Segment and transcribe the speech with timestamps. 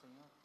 [0.00, 0.39] Señor.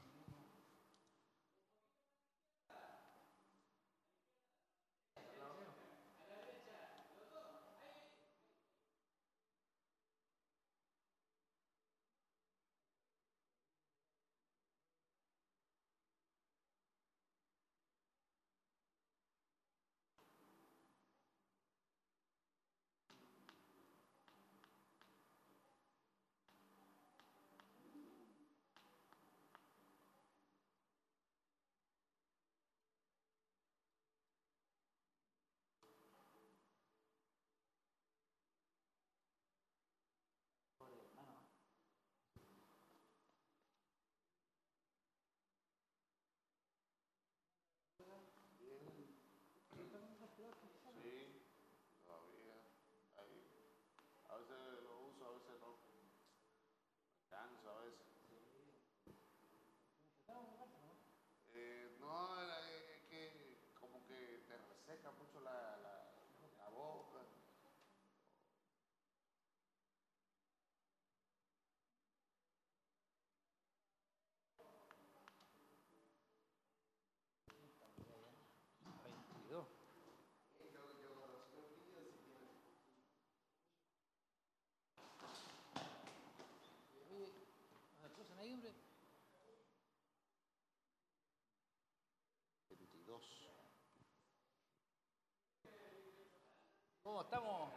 [97.16, 97.70] ¿Cómo estamos?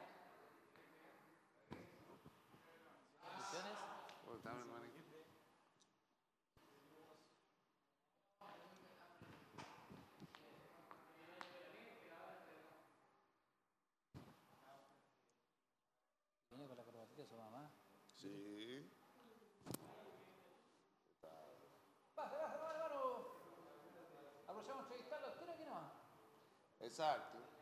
[16.50, 17.70] ¿Viene con la corbatita su mamá?
[18.16, 18.90] Sí.
[22.16, 23.26] ¡Baja, baja, hermano, hermano!
[24.48, 25.28] Aprovechamos de entrevistarlo.
[25.28, 25.92] ¿Usted aquí no?
[26.80, 27.57] Exacto.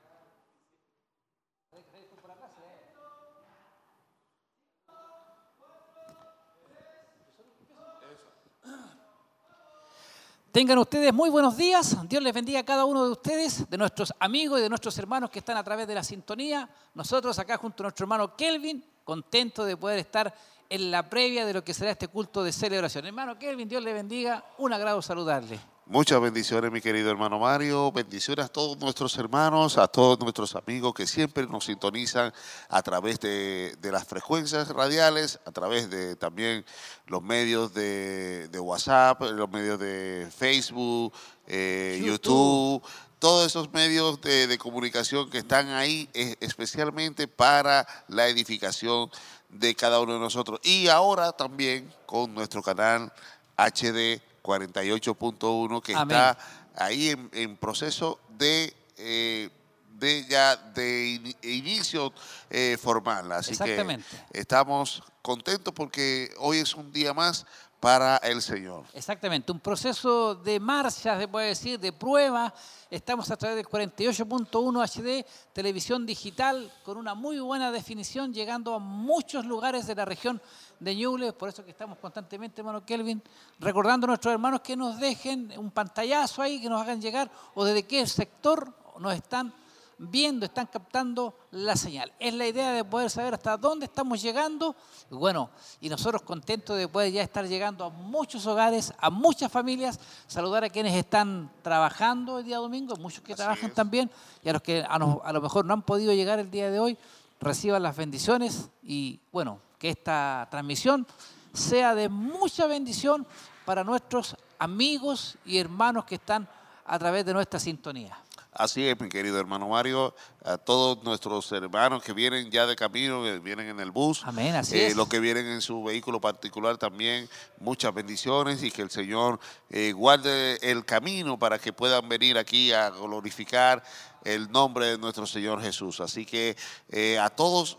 [10.57, 11.95] Tengan ustedes muy buenos días.
[12.09, 15.29] Dios les bendiga a cada uno de ustedes, de nuestros amigos y de nuestros hermanos
[15.29, 16.67] que están a través de la sintonía.
[16.95, 20.35] Nosotros acá junto a nuestro hermano Kelvin, contentos de poder estar
[20.71, 23.05] en la previa de lo que será este culto de celebración.
[23.05, 24.47] Hermano Kelvin, Dios le bendiga.
[24.57, 25.61] Un agrado saludarle.
[25.89, 27.93] Muchas bendiciones, mi querido hermano Mario.
[27.93, 32.33] Bendiciones a todos nuestros hermanos, a todos nuestros amigos que siempre nos sintonizan
[32.69, 36.65] a través de, de las frecuencias radiales, a través de también
[37.07, 41.13] los medios de, de WhatsApp, los medios de Facebook,
[41.47, 42.83] eh, YouTube.
[42.83, 42.83] YouTube.
[43.21, 46.09] Todos esos medios de, de comunicación que están ahí
[46.41, 49.09] especialmente para la edificación
[49.49, 50.59] de cada uno de nosotros.
[50.65, 53.13] Y ahora también con nuestro canal
[53.57, 56.17] HD 48.1 que Amén.
[56.17, 56.39] está
[56.77, 59.51] ahí en, en proceso de, eh,
[59.99, 62.13] de ya de ini- inicio
[62.51, 63.33] eh, formal.
[63.33, 63.99] Así que
[64.33, 67.45] estamos contentos porque hoy es un día más
[67.81, 68.85] para el Señor.
[68.95, 72.53] Exactamente, un proceso de marcha, se puede decir, de prueba.
[72.91, 78.79] Estamos a través del 48.1 HD, televisión digital, con una muy buena definición, llegando a
[78.79, 80.41] muchos lugares de la región
[80.81, 81.33] de Ñuble.
[81.33, 83.23] Por eso que estamos constantemente, hermano Kelvin,
[83.59, 87.65] recordando a nuestros hermanos que nos dejen un pantallazo ahí, que nos hagan llegar, o
[87.65, 89.53] desde qué sector nos están
[89.99, 92.13] viendo, están captando la señal.
[92.19, 94.77] Es la idea de poder saber hasta dónde estamos llegando.
[95.11, 95.51] Y Bueno,
[95.81, 100.65] y nosotros contentos de poder ya estar llegando a muchos hogares, a muchas familias, saludar
[100.65, 103.75] a quienes están trabajando el día domingo, muchos que Así trabajan es.
[103.75, 104.11] también,
[104.45, 106.99] y a los que a lo mejor no han podido llegar el día de hoy,
[107.41, 111.07] reciban las bendiciones y bueno, que esta transmisión
[111.53, 113.25] sea de mucha bendición
[113.65, 116.49] para nuestros amigos y hermanos que están
[116.85, 118.19] a través de nuestra sintonía.
[118.53, 123.23] Así es, mi querido hermano Mario, a todos nuestros hermanos que vienen ya de camino,
[123.23, 124.97] que vienen en el bus, Amén, así eh, es.
[124.97, 127.29] los que vienen en su vehículo particular también,
[127.61, 129.39] muchas bendiciones y que el Señor
[129.71, 133.85] eh, guarde el camino para que puedan venir aquí a glorificar
[134.25, 136.01] el nombre de nuestro Señor Jesús.
[136.01, 136.57] Así que
[136.89, 137.79] eh, a todos,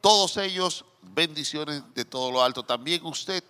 [0.00, 2.62] todos ellos, bendiciones de todo lo alto.
[2.62, 3.42] También usted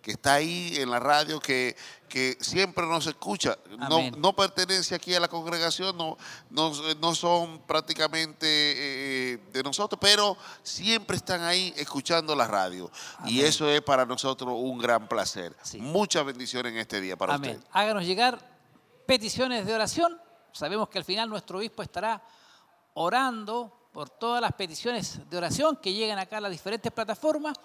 [0.00, 1.76] que está ahí en la radio, que,
[2.08, 6.16] que siempre nos escucha, no, no pertenece aquí a la congregación, no,
[6.48, 12.90] no, no son prácticamente eh, de nosotros, pero siempre están ahí escuchando la radio.
[13.26, 15.54] Y eso es para nosotros un gran placer.
[15.62, 15.78] Sí.
[15.78, 17.56] Muchas bendiciones en este día para Amén.
[17.56, 17.68] usted.
[17.72, 18.38] Háganos llegar
[19.06, 20.18] peticiones de oración.
[20.52, 22.22] Sabemos que al final nuestro obispo estará
[22.94, 27.56] orando por todas las peticiones de oración que llegan acá a las diferentes plataformas.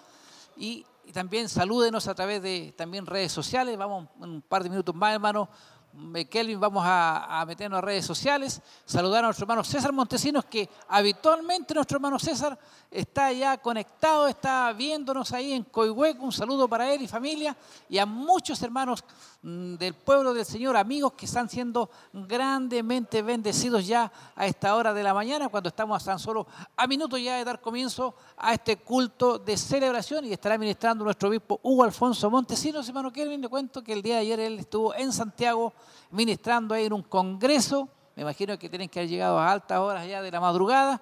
[0.56, 3.78] y, también salúdenos a través de también redes sociales.
[3.78, 5.48] Vamos un par de minutos más, hermano.
[6.14, 10.44] Eh, Kelvin, vamos a, a meternos a redes sociales, saludar a nuestro hermano César Montesinos,
[10.44, 12.58] que habitualmente nuestro hermano César
[12.90, 16.22] está ya conectado, está viéndonos ahí en Coihueco.
[16.22, 17.56] Un saludo para él y familia,
[17.88, 19.04] y a muchos hermanos
[19.46, 25.04] del pueblo del Señor, amigos que están siendo grandemente bendecidos ya a esta hora de
[25.04, 29.38] la mañana, cuando estamos tan solo a minutos ya de dar comienzo a este culto
[29.38, 32.88] de celebración y estará ministrando nuestro obispo Hugo Alfonso Montesinos.
[32.88, 35.72] Hermano Kelvin, le cuento que el día de ayer él estuvo en Santiago
[36.10, 37.88] ministrando ahí en un congreso.
[38.16, 41.00] Me imagino que tienen que haber llegado a altas horas ya de la madrugada,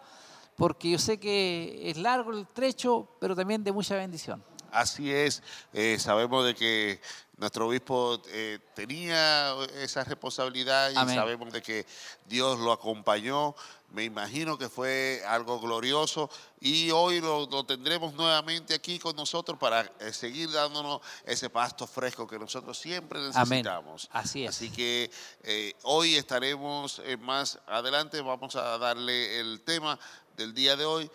[0.54, 4.44] porque yo sé que es largo el trecho, pero también de mucha bendición.
[4.74, 5.42] Así es,
[5.72, 7.00] eh, sabemos de que
[7.36, 11.16] nuestro obispo eh, tenía esa responsabilidad y Amén.
[11.16, 11.86] sabemos de que
[12.26, 13.54] Dios lo acompañó.
[13.90, 16.28] Me imagino que fue algo glorioso
[16.60, 21.86] y hoy lo, lo tendremos nuevamente aquí con nosotros para eh, seguir dándonos ese pasto
[21.86, 23.30] fresco que nosotros siempre Amén.
[23.32, 24.08] necesitamos.
[24.12, 24.50] Así es.
[24.50, 25.10] Así que
[25.42, 29.98] eh, hoy estaremos más adelante, vamos a darle el tema
[30.36, 31.10] del día de hoy,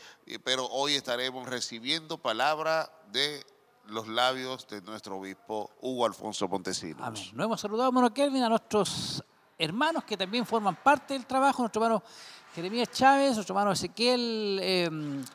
[0.45, 3.45] pero hoy estaremos recibiendo palabra de
[3.85, 7.01] los labios de nuestro obispo Hugo Alfonso Montesinos.
[7.01, 7.23] Amén.
[7.33, 9.23] Nos hemos saludado, hermano Kelvin, a nuestros
[9.57, 12.03] hermanos que también forman parte del trabajo, nuestro hermano
[12.55, 14.89] Jeremías Chávez, nuestro hermano Ezequiel eh,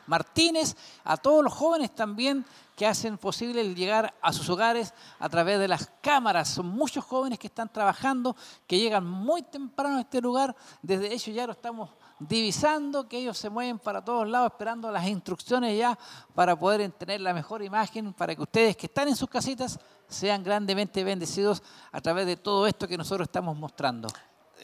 [0.07, 2.45] Martínez, a todos los jóvenes también
[2.75, 6.49] que hacen posible el llegar a sus hogares a través de las cámaras.
[6.49, 8.35] Son muchos jóvenes que están trabajando,
[8.67, 10.55] que llegan muy temprano a este lugar.
[10.81, 11.89] Desde ellos ya lo estamos
[12.19, 15.97] divisando, que ellos se mueven para todos lados esperando las instrucciones ya
[16.33, 20.43] para poder tener la mejor imagen, para que ustedes que están en sus casitas sean
[20.43, 24.07] grandemente bendecidos a través de todo esto que nosotros estamos mostrando.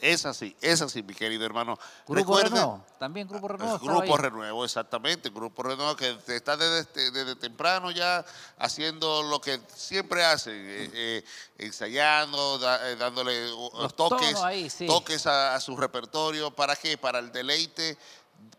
[0.02, 1.78] Es así, es así, mi querido hermano.
[2.08, 3.76] Grupo Recuerden- Renuevo, también Grupo Renuevo.
[3.76, 4.16] El estaba Grupo.
[4.16, 5.30] Renuevo, exactamente.
[5.30, 8.24] Grupo Renuevo que está desde, desde temprano ya
[8.58, 11.24] haciendo lo que siempre hacen, eh, eh,
[11.58, 14.86] ensayando, da- eh, dándole uh, Los toques, tonos ahí, sí.
[14.88, 16.50] toques a, a su repertorio.
[16.50, 16.98] ¿Para qué?
[16.98, 17.96] Para el deleite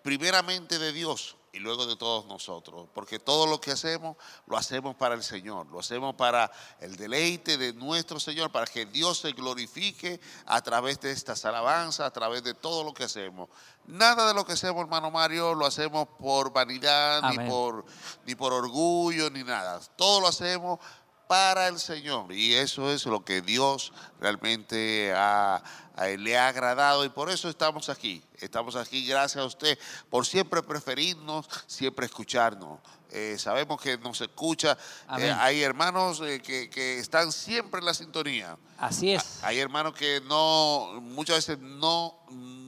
[0.02, 2.90] primeramente de Dios y luego de todos nosotros.
[2.94, 4.18] Porque todo lo que hacemos,
[4.48, 8.88] lo hacemos para el Señor, lo hacemos para el deleite de nuestro Señor, para que
[8.88, 13.50] Dios se glorifique a través de estas alabanzas, a través de todo lo que hacemos.
[13.86, 17.86] Nada de lo que hacemos, hermano Mario, lo hacemos por vanidad, ni por,
[18.26, 19.80] ni por orgullo, ni nada.
[19.96, 20.80] Todo lo hacemos
[21.28, 22.32] para el Señor.
[22.34, 25.62] Y eso es lo que Dios realmente ha-
[25.96, 28.24] a él le ha agradado y por eso estamos aquí.
[28.40, 29.78] Estamos aquí gracias a usted
[30.10, 32.80] por siempre preferirnos, siempre escucharnos.
[33.12, 34.76] Eh, sabemos que nos escucha.
[35.20, 38.58] Eh, hay hermanos eh, que, que están siempre en la sintonía.
[38.80, 39.44] Así es.
[39.44, 42.18] Hay hermanos que no, muchas veces no,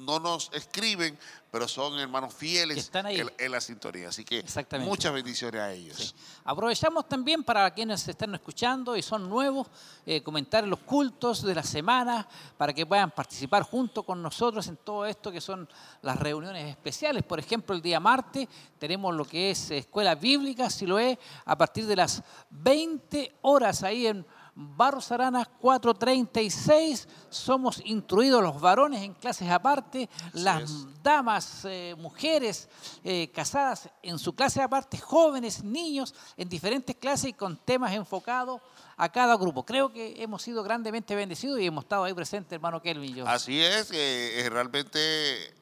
[0.05, 1.17] no nos escriben,
[1.51, 3.19] pero son hermanos fieles Que están ahí.
[3.19, 4.09] En, en la sintonía.
[4.09, 4.43] Así que
[4.79, 6.15] muchas bendiciones a ellos.
[6.43, 9.67] Aprovechamos también para quienes están escuchando y son nuevos,
[10.05, 14.77] eh, comentar los cultos de la semana para que puedan participar junto con nosotros en
[14.77, 15.67] todo esto que son
[16.01, 17.23] las reuniones especiales.
[17.23, 18.47] Por ejemplo, el día martes
[18.77, 23.83] tenemos lo que es Escuela Bíblica, si lo es, a partir de las 20 horas
[23.83, 24.25] ahí en
[24.55, 27.07] Barros Aranas 436.
[27.29, 31.03] Somos instruidos los varones en clases aparte, las es.
[31.03, 32.69] damas, eh, mujeres
[33.03, 38.61] eh, casadas en su clase aparte, jóvenes, niños, en diferentes clases y con temas enfocados
[38.95, 39.65] a cada grupo.
[39.65, 43.27] Creo que hemos sido grandemente bendecidos y hemos estado ahí presentes, hermano Kelvin y yo.
[43.27, 45.53] Así es, eh, realmente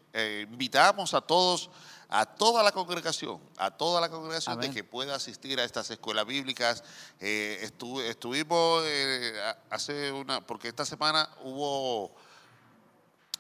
[0.48, 1.72] invitamos a todos,
[2.16, 4.70] a toda la congregación, a toda la congregación Amén.
[4.70, 6.84] de que pueda asistir a estas escuelas bíblicas.
[7.20, 9.34] Eh, estu- estuvimos eh,
[9.72, 12.14] hace una, porque esta semana hubo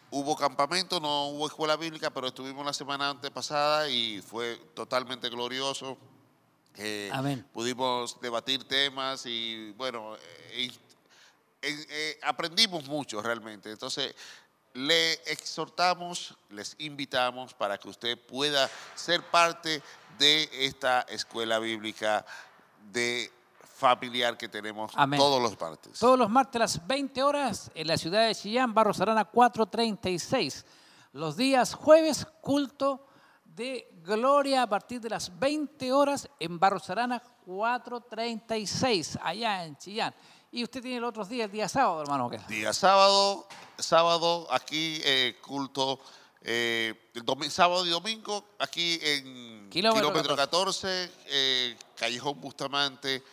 [0.09, 5.97] hubo campamento, no hubo escuela bíblica, pero estuvimos la semana antepasada y fue totalmente glorioso.
[6.75, 7.47] Eh, Amén.
[7.53, 10.15] Pudimos debatir temas y bueno,
[10.51, 10.71] eh,
[11.61, 13.71] eh, eh, aprendimos mucho realmente.
[13.71, 14.15] Entonces,
[14.73, 19.81] le exhortamos, les invitamos para que usted pueda ser parte
[20.17, 22.25] de esta escuela bíblica
[22.91, 23.31] de
[23.75, 25.19] familiar que tenemos Amén.
[25.19, 25.99] todos los martes.
[25.99, 30.65] Todos los martes a las 20 horas en la ciudad de Chillán, Barros Arana 436.
[31.11, 33.05] Los días jueves, culto
[33.43, 40.15] de gloria a partir de las 20 horas en Barros Arana 436, allá en Chillán.
[40.53, 42.29] Y usted tiene los otros días, el día sábado, hermano.
[42.29, 42.37] ¿qué?
[42.47, 43.47] Día sábado,
[43.79, 45.99] sábado aquí eh, culto,
[46.43, 53.23] eh, el sábado y domingo aquí en Kilómetro kilómetro 14, eh, Callejón Bustamante,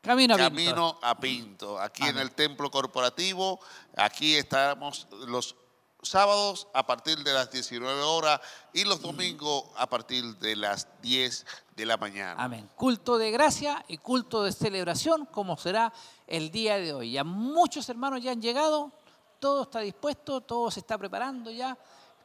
[0.00, 0.54] Camino a Pinto.
[0.54, 3.60] Camino a Pinto, aquí en el templo corporativo.
[3.94, 5.56] Aquí estamos los
[6.00, 8.40] sábados a partir de las 19 horas
[8.72, 11.44] y los domingos a partir de las 10
[11.76, 12.42] de la mañana.
[12.42, 12.70] Amén.
[12.74, 15.92] Culto de gracia y culto de celebración, como será
[16.26, 17.12] el día de hoy.
[17.12, 18.92] Ya muchos hermanos ya han llegado,
[19.38, 21.76] todo está dispuesto, todo se está preparando ya.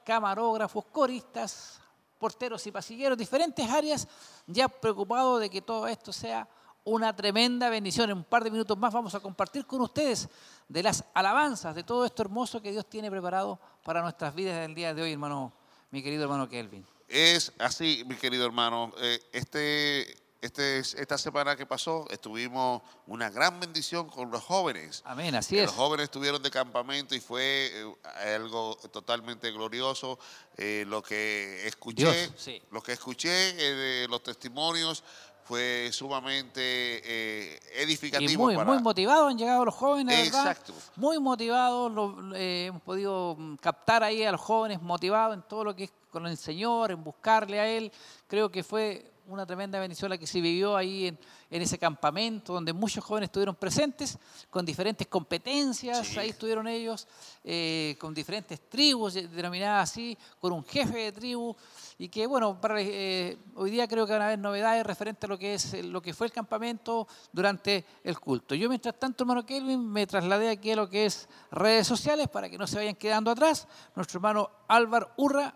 [0.04, 1.80] Camarógrafos, coristas,
[2.18, 4.08] porteros y pasilleros, diferentes áreas,
[4.48, 6.48] ya preocupados de que todo esto sea
[6.84, 8.10] una tremenda bendición.
[8.10, 10.28] En un par de minutos más vamos a compartir con ustedes
[10.68, 14.76] de las alabanzas, de todo esto hermoso que Dios tiene preparado para nuestras vidas del
[14.76, 15.54] día de hoy, hermano,
[15.92, 16.86] mi querido hermano Kelvin.
[17.08, 18.94] Es así, mi querido hermano.
[19.00, 25.02] Eh, este, este, esta semana que pasó estuvimos una gran bendición con los jóvenes.
[25.06, 25.66] Amén, así es.
[25.66, 30.18] Los jóvenes estuvieron de campamento y fue eh, algo totalmente glorioso.
[30.58, 32.62] Eh, lo que escuché, Dios, sí.
[32.72, 35.04] lo que escuché eh, de los testimonios
[35.44, 38.32] fue sumamente edificativo.
[38.32, 40.52] Y muy, para, muy motivados han llegado los jóvenes, ¿verdad?
[40.52, 40.74] Exacto.
[40.96, 45.76] Muy motivados, lo- hemos podido mm, captar ahí a los jóvenes motivados en todo lo
[45.76, 47.92] que es con el Señor, en buscarle a Él.
[48.28, 51.20] Creo que fue una tremenda bendición la que se vivió ahí en,
[51.52, 54.18] en ese campamento, donde muchos jóvenes estuvieron presentes,
[54.50, 56.20] con diferentes competencias, Sí.
[56.20, 57.08] ahí estuvieron ellos,
[57.44, 61.56] eh, con diferentes tribus, eh, denominadas así, con un jefe de tribu,
[61.98, 65.28] y que bueno, para, eh, hoy día creo que van a haber novedades referentes a
[65.28, 68.56] lo que, es, lo que fue el campamento durante el culto.
[68.56, 72.50] Yo mientras tanto, hermano Kelvin, me trasladé aquí a lo que es redes sociales para
[72.50, 73.68] que no se vayan quedando atrás.
[73.96, 75.54] Nuestro hermano Álvaro Urra,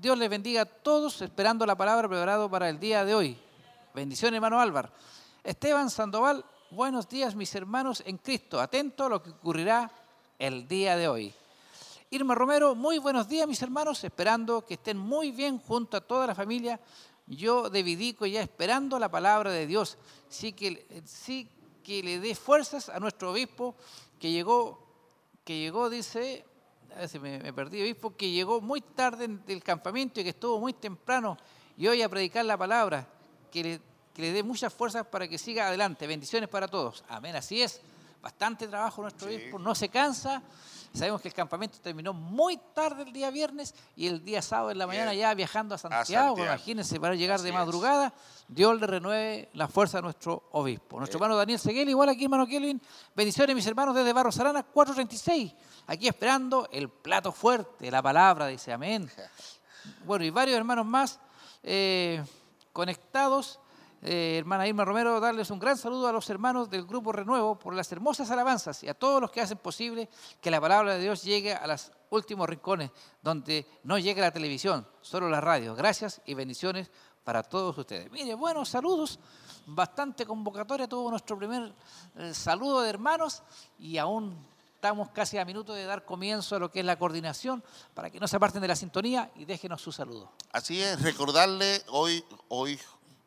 [0.00, 3.36] Dios les bendiga a todos, esperando la palabra preparado para el día de hoy.
[3.92, 4.88] Bendiciones, hermano Álvaro.
[5.44, 8.62] Esteban Sandoval, buenos días, mis hermanos en Cristo.
[8.62, 9.90] Atento a lo que ocurrirá
[10.38, 11.34] el día de hoy.
[12.08, 16.26] Irma Romero, muy buenos días, mis hermanos, esperando que estén muy bien junto a toda
[16.28, 16.80] la familia.
[17.26, 19.98] Yo de Vidico ya esperando la palabra de Dios.
[20.30, 21.46] Sí que, sí
[21.84, 23.74] que le dé fuerzas a nuestro obispo
[24.18, 24.82] que llegó,
[25.44, 26.46] que llegó, dice,
[26.94, 30.30] a ver si me, me perdí, obispo, que llegó muy tarde del campamento y que
[30.30, 31.36] estuvo muy temprano
[31.76, 33.06] y hoy a predicar la palabra.
[33.50, 33.80] Que le,
[34.14, 36.06] que le dé muchas fuerzas para que siga adelante.
[36.06, 37.02] Bendiciones para todos.
[37.08, 37.80] Amén, así es.
[38.22, 39.34] Bastante trabajo nuestro Sí.
[39.36, 40.42] obispo, no se cansa.
[40.92, 44.78] Sabemos que el campamento terminó muy tarde el día viernes y el día sábado en
[44.78, 45.20] la mañana Bien.
[45.22, 46.04] ya viajando a Santiago.
[46.04, 46.38] Santiago.
[46.44, 47.54] Imagínense, para llegar Así de es.
[47.54, 48.12] madrugada.
[48.48, 50.98] Dios le renueve la fuerza a nuestro obispo.
[50.98, 52.82] Nuestro hermano Daniel Seguel, igual aquí, hermano Kelvin.
[53.14, 55.54] Bendiciones, mis hermanos, desde Barros Arana, 436.
[55.90, 59.10] Aquí esperando el plato fuerte, la palabra, dice amén.
[60.04, 61.18] Bueno, y varios hermanos más
[61.64, 62.22] eh,
[62.72, 63.58] conectados.
[64.02, 67.74] Eh, hermana Irma Romero, darles un gran saludo a los hermanos del Grupo Renuevo por
[67.74, 70.08] las hermosas alabanzas y a todos los que hacen posible
[70.40, 74.86] que la palabra de Dios llegue a los últimos rincones donde no llegue la televisión,
[75.00, 75.74] solo la radio.
[75.74, 76.90] Gracias y bendiciones
[77.24, 78.12] para todos ustedes.
[78.12, 79.18] Mire, buenos saludos,
[79.66, 81.74] bastante convocatoria, tuvo nuestro primer
[82.16, 83.42] eh, saludo de hermanos
[83.78, 84.36] y aún
[84.80, 88.18] estamos casi a minuto de dar comienzo a lo que es la coordinación para que
[88.18, 90.32] no se aparten de la sintonía y déjenos su saludo.
[90.52, 92.80] Así es, recordarle hoy, hoy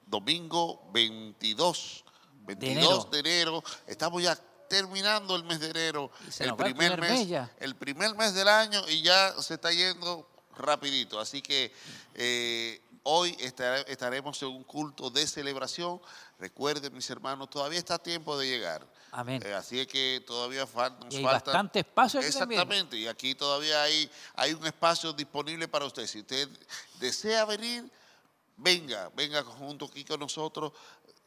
[0.08, 2.04] domingo 22,
[2.48, 4.36] 22 de enero, estamos ya
[4.68, 7.10] terminando el mes de enero, el primer, mes,
[7.60, 11.20] el primer mes del año y ya se está yendo rapidito.
[11.20, 11.72] Así que
[12.16, 16.02] eh, hoy estar- estaremos en un culto de celebración.
[16.40, 18.86] Recuerden, mis hermanos, todavía está a tiempo de llegar.
[19.12, 19.42] Amén.
[19.46, 22.62] Eh, así es que todavía fal- nos Y hay falta bastante espacio aquí también.
[22.62, 26.06] Exactamente, y aquí todavía hay, hay un espacio disponible para usted.
[26.08, 26.50] Si usted
[27.00, 27.90] desea venir,
[28.58, 30.74] venga, venga junto aquí con nosotros.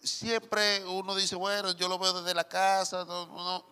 [0.03, 3.65] Siempre uno dice, bueno, yo lo veo desde la casa, no, no.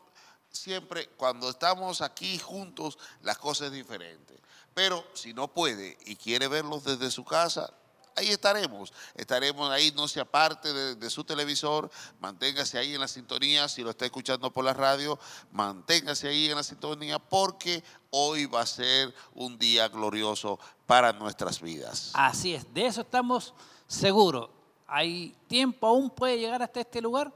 [0.50, 4.38] Siempre cuando estamos aquí juntos, las cosas es diferente.
[4.72, 7.72] Pero si no puede y quiere verlos desde su casa,
[8.16, 8.92] ahí estaremos.
[9.14, 11.90] Estaremos ahí, no se aparte de, su televisor,
[12.20, 13.68] manténgase ahí en la sintonía.
[13.68, 15.18] Si lo está escuchando por la radio,
[15.52, 21.60] manténgase ahí en la sintonía porque hoy va a ser un día glorioso para nuestras
[21.60, 22.10] vidas.
[22.14, 23.54] Así es, de eso estamos
[23.86, 24.50] seguros.
[24.86, 27.32] Hay tiempo, aún puede llegar hasta este lugar.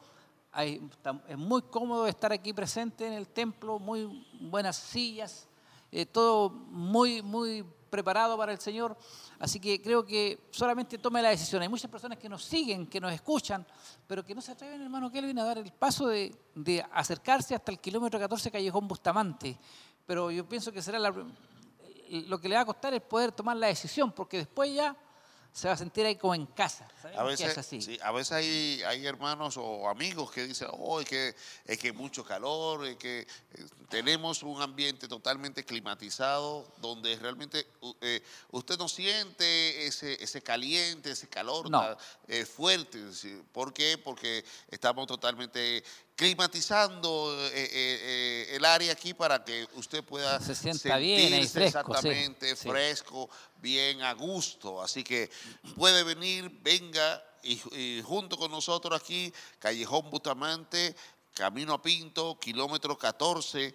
[0.52, 0.80] Hay-
[1.28, 5.47] es muy cómodo estar aquí presente en el templo, muy buenas sillas,
[5.90, 8.97] eh, todo muy, muy preparado para el Señor.
[9.38, 11.62] Así que creo que solamente tome la decisión.
[11.62, 13.66] Hay muchas personas que nos siguen, que nos escuchan,
[14.07, 17.73] pero que no se atreven, hermano Kelvin, a dar el paso de, de acercarse hasta
[17.73, 19.59] el kilómetro 14 Callejón Bustamante.
[20.07, 21.12] Pero yo pienso que será la,
[22.11, 24.97] lo que le va a costar es poder tomar la decisión, porque después ya
[25.52, 26.87] se va a sentir ahí como en casa.
[27.17, 27.81] A veces, es así.
[27.83, 31.93] sí, a veces hay, hay hermanos o amigos que dicen, oh, es que es que
[31.93, 33.26] mucho calor, es que eh,
[33.88, 37.67] tenemos un ambiente totalmente climatizado donde realmente
[38.00, 41.97] eh, usted no siente ese, ese caliente, ese calor No.
[42.28, 42.99] eh, fuerte.
[43.52, 43.99] ¿Por qué?
[43.99, 45.83] Porque estamos totalmente
[46.19, 51.47] climatizando eh, eh, eh, el área aquí para que usted pueda Se sienta bien ahí,
[51.47, 52.69] sentirse fresco, sí, exactamente sí.
[52.69, 53.31] fresco,
[53.63, 54.83] bien a gusto.
[54.83, 55.31] Así que
[55.77, 60.97] puede venir, venga y, y junto con nosotros aquí, Callejón Bustamante,
[61.35, 63.73] Camino a Pinto, kilómetro 14,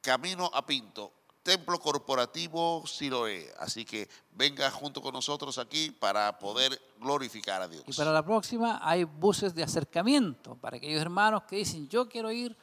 [0.00, 1.12] Camino a Pinto.
[1.46, 3.54] Templo Corporativo Siloé.
[3.60, 7.84] Así que venga junto con nosotros aquí para poder glorificar a Dios.
[7.86, 12.32] Y para la próxima hay buses de acercamiento para aquellos hermanos que dicen yo quiero
[12.32, 12.56] ir,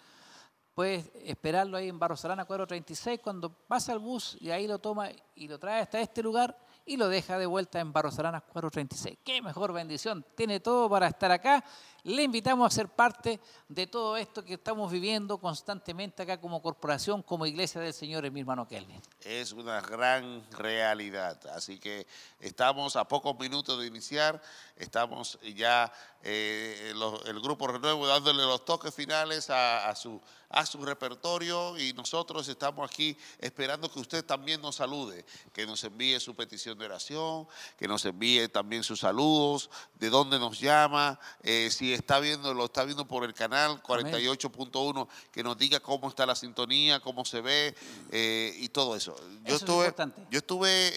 [0.75, 5.09] puedes esperarlo ahí en Barro Salana 436 cuando pasa el bus y ahí lo toma
[5.33, 9.19] y lo trae hasta este lugar y lo deja de vuelta en Barros Aranas 436.
[9.23, 11.63] Qué mejor bendición, tiene todo para estar acá.
[12.05, 17.23] Le invitamos a ser parte de todo esto que estamos viviendo constantemente acá como corporación,
[17.23, 19.01] como iglesia del Señor, en mi hermano Kelvin.
[19.21, 21.39] Es una gran realidad.
[21.47, 22.05] Así que
[22.41, 24.41] estamos a pocos minutos de iniciar,
[24.75, 25.93] estamos ya
[26.23, 26.93] eh,
[27.25, 32.47] el grupo Renuevo dándole los toques finales a, a su, a su repertorio y nosotros
[32.47, 37.47] estamos aquí esperando que usted también nos salude, que nos envíe su petición de oración,
[37.77, 42.65] que nos envíe también sus saludos, de dónde nos llama, eh, si está viendo, lo
[42.65, 47.41] está viendo por el canal 48.1, que nos diga cómo está la sintonía, cómo se
[47.41, 47.75] ve
[48.11, 49.15] eh, y todo eso.
[49.43, 50.93] Yo Eso estuve, yo estuve eh,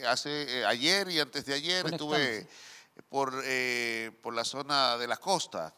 [0.00, 2.48] eh, hace ayer y antes de ayer estuve
[3.08, 3.32] por,
[4.22, 5.74] por la zona de la costa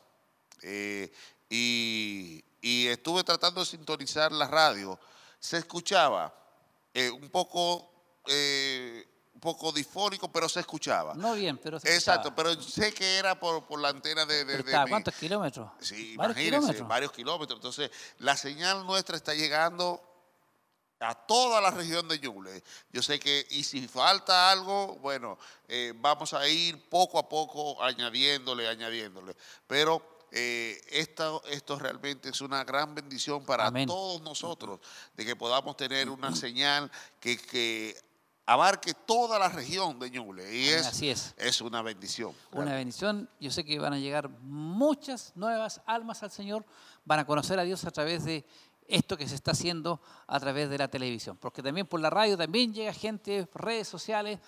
[0.63, 1.11] eh,
[1.49, 4.99] y, y estuve tratando de sintonizar la radio.
[5.39, 6.35] Se escuchaba
[7.15, 7.93] un poco
[9.41, 11.15] poco difónico, pero se escuchaba.
[11.15, 12.51] No bien, pero se Exacto, escuchaba.
[12.55, 15.15] pero sé que era por, por la antena de, de, Pero de está, mi- ¿Cuántos
[15.15, 15.71] kilómetros?
[15.81, 16.89] Sí, Varios imagínense, kilómetros.
[16.89, 17.57] varios kilómetros.
[17.59, 20.03] Entonces, la señal nuestra está llegando
[21.01, 22.63] a toda la región de Ñuble.
[22.93, 27.81] Yo sé que, y si falta algo, bueno, eh, vamos a ir poco a poco
[27.83, 29.37] añadiéndole, añadiéndole.
[29.69, 33.87] Pero eh, esto, esto realmente es una gran bendición para Amén.
[33.87, 34.81] todos nosotros,
[35.15, 36.91] de que podamos tener una señal
[37.21, 37.97] que, que
[38.49, 40.57] abarque toda la región de Ñuble.
[40.57, 41.35] Y es, así es.
[41.37, 42.33] es una bendición.
[42.53, 43.29] Una bendición.
[43.39, 46.65] Yo sé que van a llegar muchas nuevas almas al Señor,
[47.05, 48.47] van a conocer a Dios a través de
[48.87, 51.37] esto que se está haciendo a través de la televisión.
[51.37, 54.41] Porque también por la radio también llega gente, redes sociales.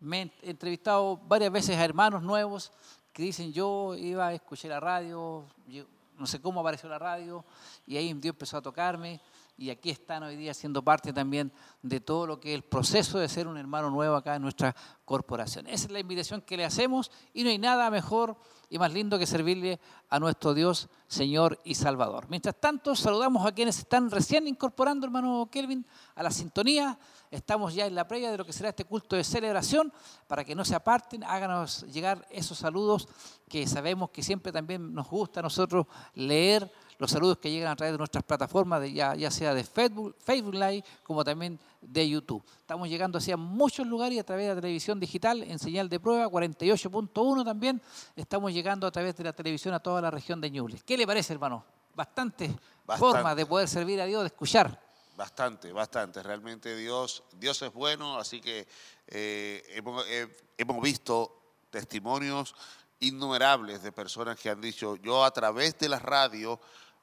[0.00, 2.72] Me he entrevistado varias veces a hermanos nuevos
[3.12, 5.84] que dicen yo iba a escuchar la radio, yo
[6.16, 7.44] no sé cómo apareció la radio,
[7.86, 9.20] y ahí Dios empezó a tocarme.
[9.62, 13.20] Y aquí están hoy día siendo parte también de todo lo que es el proceso
[13.20, 15.68] de ser un hermano nuevo acá en nuestra corporación.
[15.68, 18.36] Esa es la invitación que le hacemos y no hay nada mejor
[18.68, 22.26] y más lindo que servirle a nuestro Dios, Señor y Salvador.
[22.28, 26.98] Mientras tanto, saludamos a quienes están recién incorporando, hermano Kelvin, a la sintonía.
[27.30, 29.92] Estamos ya en la previa de lo que será este culto de celebración.
[30.26, 33.08] Para que no se aparten, háganos llegar esos saludos
[33.48, 37.74] que sabemos que siempre también nos gusta a nosotros leer los saludos que llegan a
[37.74, 42.08] través de nuestras plataformas, de ya, ya sea de Facebook, Facebook Live, como también de
[42.08, 42.44] YouTube.
[42.60, 45.98] Estamos llegando hacia muchos lugares y a través de la televisión digital en señal de
[45.98, 47.82] prueba 48.1 también.
[48.14, 50.80] Estamos llegando a través de la televisión a toda la región de Ñuble.
[50.86, 51.64] ¿Qué le parece, hermano?
[51.92, 52.98] Bastante, Bastante.
[53.00, 54.80] forma de poder servir a Dios, de escuchar.
[55.16, 56.22] Bastante, bastante.
[56.22, 58.68] Realmente Dios, Dios es bueno, así que
[59.08, 61.36] eh, hemos, eh, hemos visto
[61.68, 62.54] testimonios
[63.02, 66.60] innumerables de personas que han dicho, yo a través de la radio,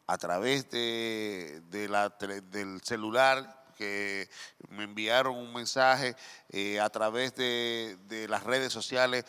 [0.10, 3.38] a través de, de la tele- del celular,
[3.78, 4.28] que
[4.70, 6.16] me enviaron un mensaje,
[6.50, 9.24] eh, a través de, de las redes sociales,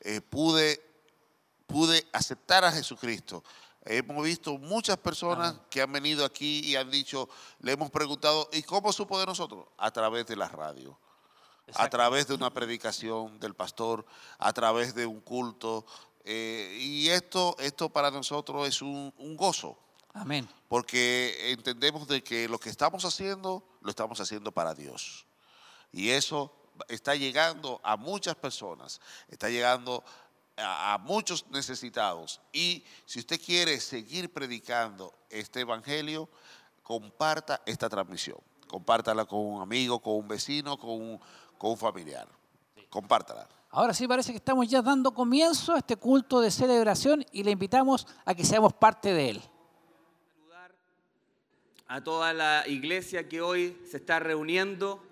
[0.00, 0.80] eh, pude
[1.66, 3.42] pude aceptar a Jesucristo.
[3.86, 7.28] Hemos visto muchas personas que han venido aquí y han dicho,
[7.60, 9.66] le hemos preguntado, ¿y cómo supo de nosotros?
[9.78, 10.98] A través de la radio,
[11.74, 14.04] a través de una predicación del pastor,
[14.38, 15.86] a través de un culto.
[16.24, 19.78] eh, y esto, esto para nosotros es un, un gozo,
[20.14, 20.48] Amén.
[20.68, 25.26] porque entendemos de que lo que estamos haciendo, lo estamos haciendo para Dios.
[25.92, 26.52] Y eso
[26.88, 30.02] está llegando a muchas personas, está llegando
[30.56, 32.40] a, a muchos necesitados.
[32.52, 36.28] Y si usted quiere seguir predicando este evangelio,
[36.82, 38.38] comparta esta transmisión.
[38.68, 41.20] Compártala con un amigo, con un vecino, con un,
[41.58, 42.28] con un familiar.
[42.88, 43.48] Compártala.
[43.70, 47.50] Ahora sí parece que estamos ya dando comienzo a este culto de celebración y le
[47.50, 49.42] invitamos a que seamos parte de él.
[51.86, 55.02] A toda la iglesia que hoy se está reuniendo.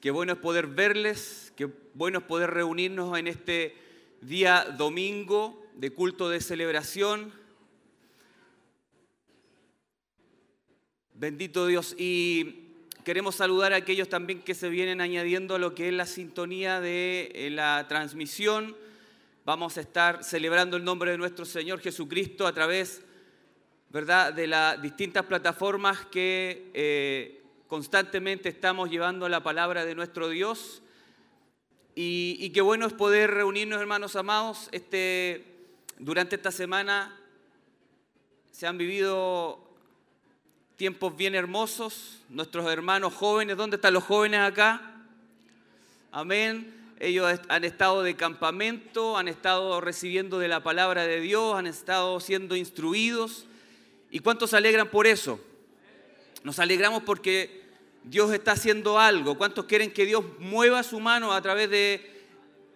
[0.00, 3.76] Qué bueno es poder verles, qué bueno es poder reunirnos en este
[4.22, 7.32] día domingo de culto de celebración.
[11.14, 11.94] Bendito Dios.
[11.98, 12.64] Y
[13.04, 16.80] queremos saludar a aquellos también que se vienen añadiendo a lo que es la sintonía
[16.80, 18.76] de eh, la transmisión.
[19.44, 23.05] Vamos a estar celebrando el nombre de nuestro Señor Jesucristo a través
[23.90, 24.32] ¿verdad?
[24.32, 30.82] de las distintas plataformas que eh, constantemente estamos llevando la palabra de nuestro Dios.
[31.94, 34.68] Y, y qué bueno es poder reunirnos, hermanos amados.
[34.72, 35.44] Este,
[35.98, 37.18] durante esta semana
[38.52, 39.66] se han vivido
[40.76, 42.22] tiempos bien hermosos.
[42.28, 44.92] Nuestros hermanos jóvenes, ¿dónde están los jóvenes acá?
[46.12, 46.74] Amén.
[46.98, 52.20] Ellos han estado de campamento, han estado recibiendo de la palabra de Dios, han estado
[52.20, 53.46] siendo instruidos.
[54.16, 55.38] ¿Y cuántos se alegran por eso?
[56.42, 57.64] Nos alegramos porque
[58.02, 59.36] Dios está haciendo algo.
[59.36, 62.24] ¿Cuántos quieren que Dios mueva su mano a través de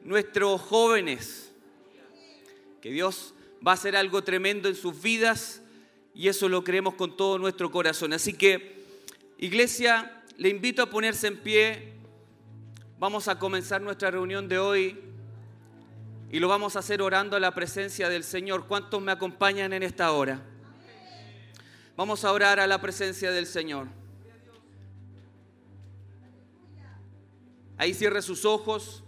[0.05, 1.51] nuestros jóvenes?
[2.83, 3.33] Que Dios
[3.67, 5.63] va a hacer algo tremendo en sus vidas
[6.15, 8.13] y eso lo creemos con todo nuestro corazón.
[8.13, 8.85] Así que,
[9.39, 11.95] iglesia, le invito a ponerse en pie.
[12.99, 15.01] Vamos a comenzar nuestra reunión de hoy
[16.31, 18.67] y lo vamos a hacer orando a la presencia del Señor.
[18.67, 20.50] ¿Cuántos me acompañan en esta hora?
[21.97, 23.89] Vamos a orar a la presencia del Señor.
[27.77, 29.03] Ahí cierre sus ojos,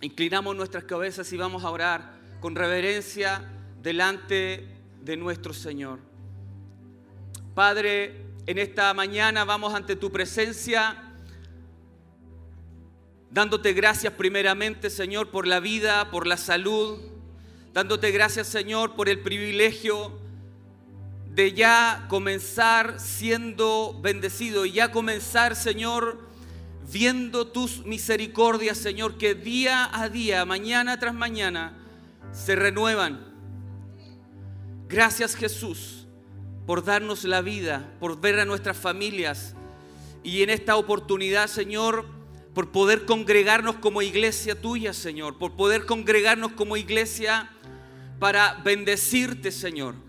[0.00, 3.50] inclinamos nuestras cabezas y vamos a orar con reverencia
[3.82, 4.66] delante
[5.02, 6.00] de nuestro Señor.
[7.54, 11.02] Padre, en esta mañana vamos ante tu presencia
[13.30, 16.98] dándote gracias primeramente, Señor, por la vida, por la salud,
[17.72, 20.25] dándote gracias, Señor, por el privilegio
[21.36, 26.18] de ya comenzar siendo bendecido y ya comenzar, Señor,
[26.90, 31.76] viendo tus misericordias, Señor, que día a día, mañana tras mañana,
[32.32, 33.20] se renuevan.
[34.88, 36.06] Gracias Jesús
[36.64, 39.54] por darnos la vida, por ver a nuestras familias
[40.24, 42.06] y en esta oportunidad, Señor,
[42.54, 47.50] por poder congregarnos como iglesia tuya, Señor, por poder congregarnos como iglesia
[48.18, 50.05] para bendecirte, Señor,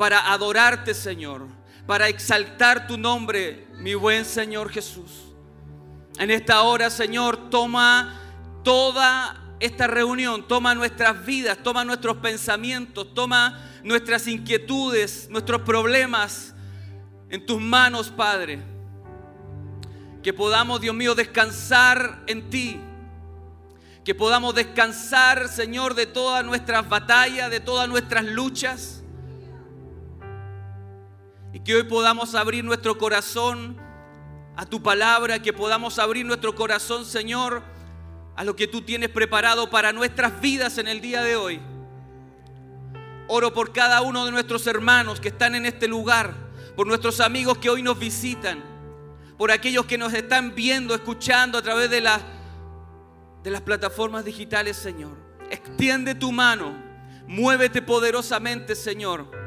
[0.00, 1.46] para adorarte, Señor,
[1.86, 5.26] para exaltar tu nombre, mi buen Señor Jesús.
[6.18, 8.18] En esta hora, Señor, toma
[8.64, 16.54] toda esta reunión, toma nuestras vidas, toma nuestros pensamientos, toma nuestras inquietudes, nuestros problemas
[17.28, 18.58] en tus manos, Padre.
[20.22, 22.80] Que podamos, Dios mío, descansar en ti.
[24.02, 28.99] Que podamos descansar, Señor, de todas nuestras batallas, de todas nuestras luchas.
[31.52, 33.76] Y que hoy podamos abrir nuestro corazón
[34.56, 37.62] a tu palabra, que podamos abrir nuestro corazón, Señor,
[38.36, 41.60] a lo que tú tienes preparado para nuestras vidas en el día de hoy.
[43.26, 46.34] Oro por cada uno de nuestros hermanos que están en este lugar,
[46.76, 48.62] por nuestros amigos que hoy nos visitan,
[49.38, 52.00] por aquellos que nos están viendo, escuchando a través de,
[53.42, 55.16] de las plataformas digitales, Señor.
[55.50, 56.74] Extiende tu mano,
[57.26, 59.39] muévete poderosamente, Señor.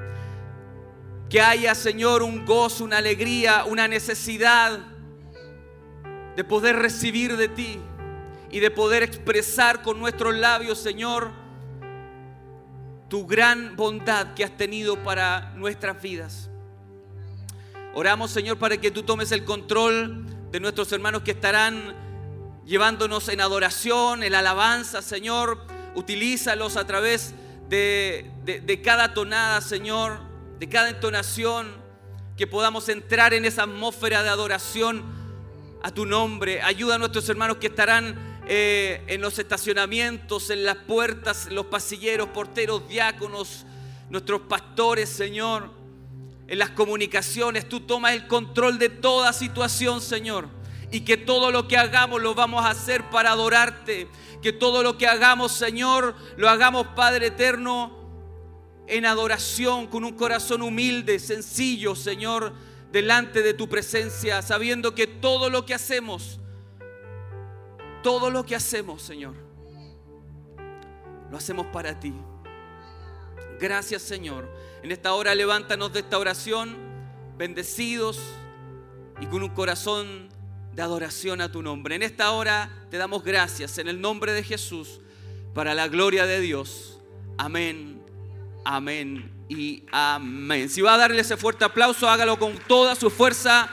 [1.34, 4.78] Que haya, Señor, un gozo, una alegría, una necesidad
[6.36, 7.80] de poder recibir de ti
[8.52, 11.32] y de poder expresar con nuestros labios, Señor,
[13.10, 16.52] tu gran bondad que has tenido para nuestras vidas.
[17.96, 21.96] Oramos, Señor, para que tú tomes el control de nuestros hermanos que estarán
[22.64, 25.66] llevándonos en adoración, en alabanza, Señor.
[25.96, 27.34] Utilízalos a través
[27.70, 30.32] de, de cada tonada, Señor,
[30.64, 31.74] de cada entonación,
[32.38, 35.04] que podamos entrar en esa atmósfera de adoración
[35.82, 36.62] a tu nombre.
[36.62, 42.30] Ayuda a nuestros hermanos que estarán eh, en los estacionamientos, en las puertas, los pasilleros,
[42.30, 43.66] porteros, diáconos,
[44.10, 45.70] nuestros pastores, Señor,
[46.48, 47.68] en las comunicaciones.
[47.68, 50.48] Tú tomas el control de toda situación, Señor.
[50.92, 54.08] Y que todo lo que hagamos lo vamos a hacer para adorarte.
[54.42, 58.03] Que todo lo que hagamos, Señor, lo hagamos, Padre eterno,
[58.88, 62.54] en adoración, con un corazón humilde, sencillo, Señor,
[62.92, 66.40] delante de tu presencia, sabiendo que todo lo que hacemos
[68.04, 69.34] todo lo que hacemos, Señor,
[71.32, 72.14] lo hacemos para ti.
[73.60, 74.48] Gracias, Señor.
[74.84, 76.76] En esta hora levántanos de esta oración,
[77.38, 78.20] bendecidos
[79.22, 80.30] y con un corazón
[80.74, 81.96] de adoración a tu nombre.
[81.96, 85.00] En esta hora te damos gracias en el nombre de Jesús,
[85.54, 87.00] para la gloria de Dios.
[87.38, 87.93] Amén,
[88.66, 90.70] amén y amén.
[90.70, 93.70] Si va a darle ese fuerte aplauso, hágalo con toda su fuerza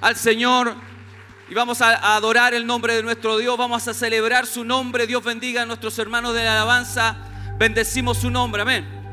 [0.00, 0.74] al Señor.
[1.48, 5.06] Y vamos a adorar el nombre de nuestro Dios, vamos a celebrar su nombre.
[5.06, 7.16] Dios bendiga a nuestros hermanos de la alabanza.
[7.58, 9.03] Bendecimos su nombre, amén.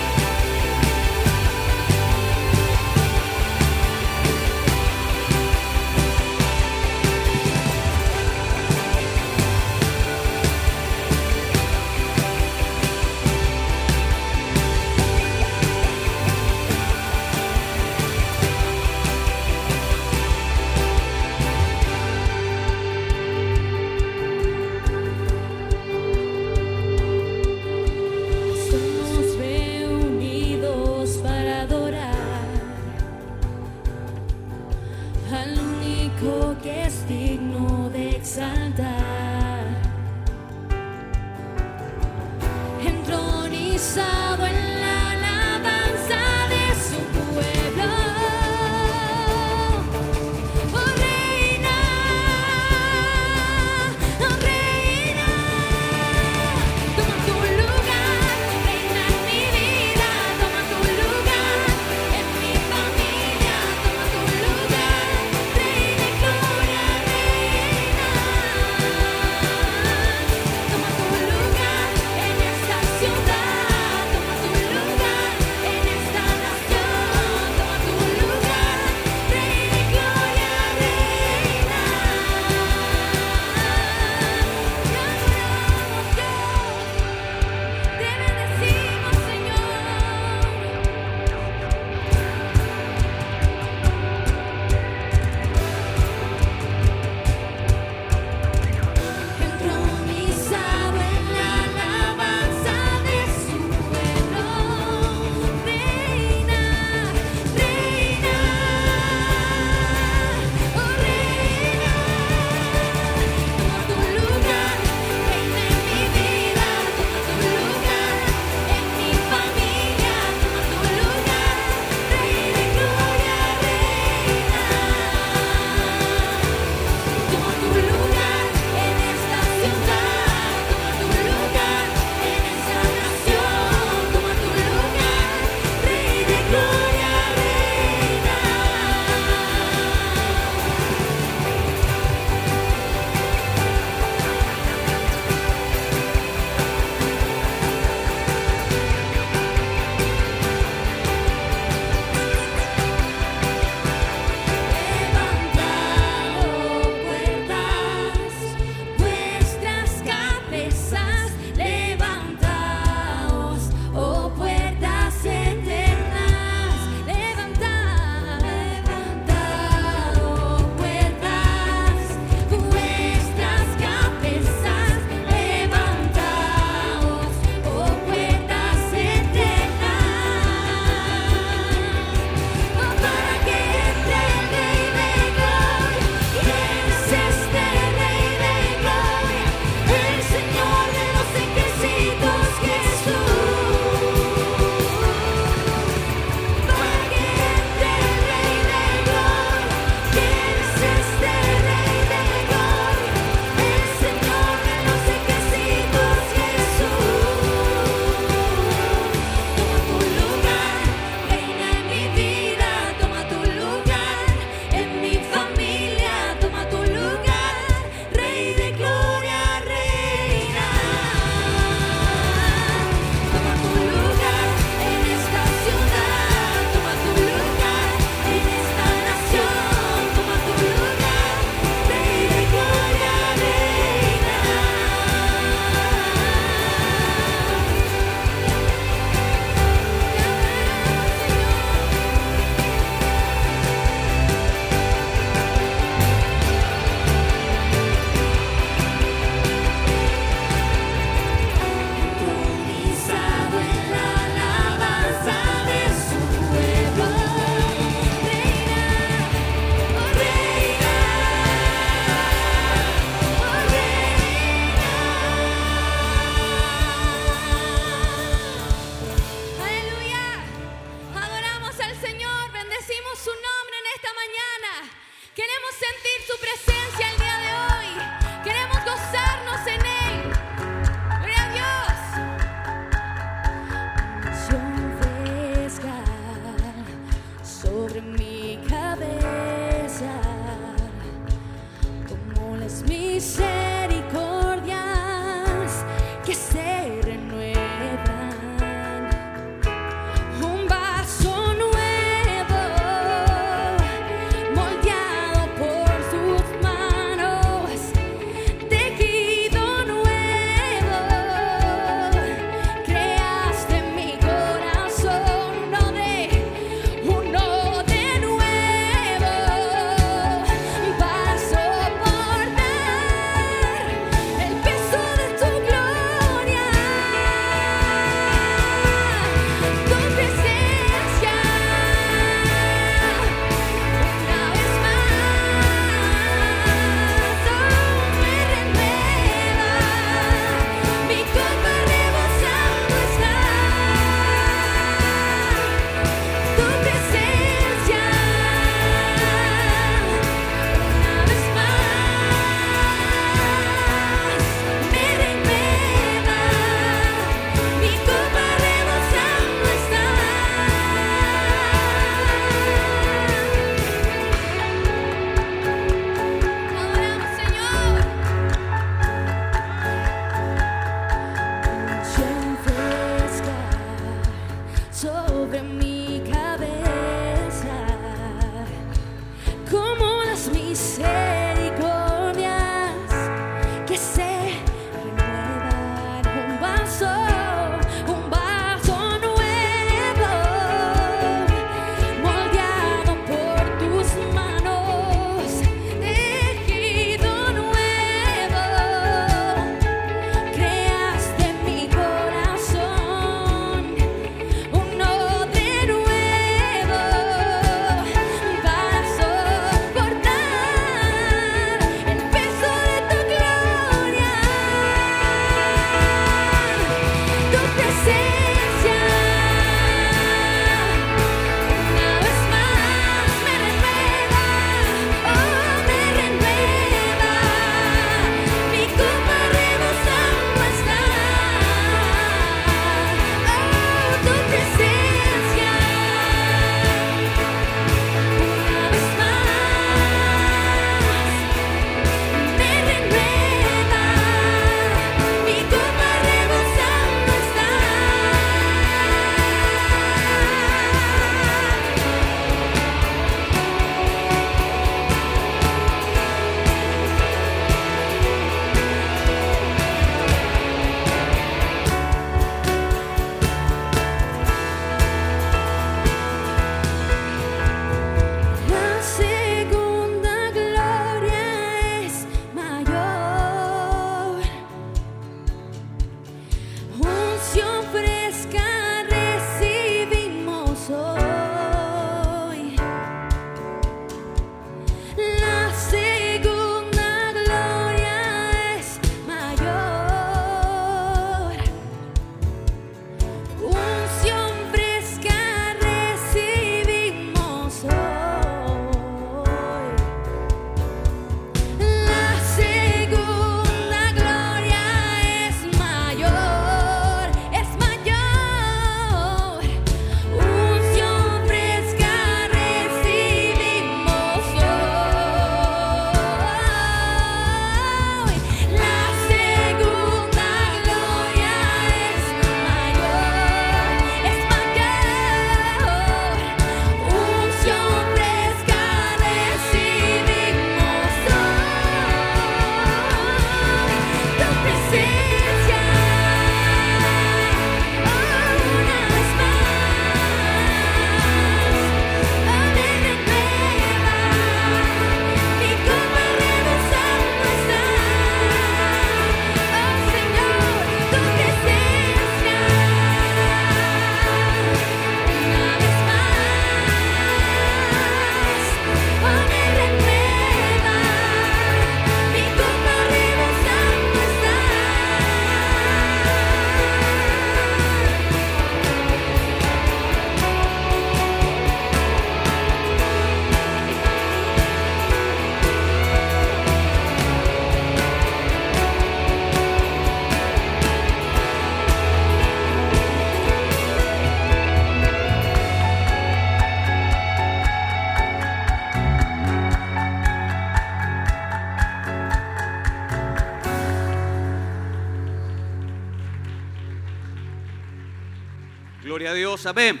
[599.10, 600.00] Gloria a Dios, amén.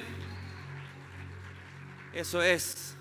[2.14, 2.94] Eso es.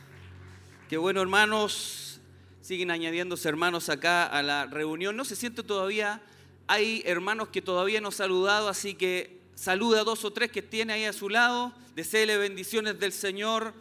[0.90, 2.20] Qué bueno, hermanos.
[2.64, 5.16] Siguen añadiéndose hermanos acá a la reunión.
[5.16, 6.20] No se siente todavía.
[6.66, 10.64] Hay hermanos que todavía no han saludado, así que saluda a dos o tres que
[10.64, 11.74] tiene ahí a su lado.
[11.94, 13.76] Deseele bendiciones del Señor.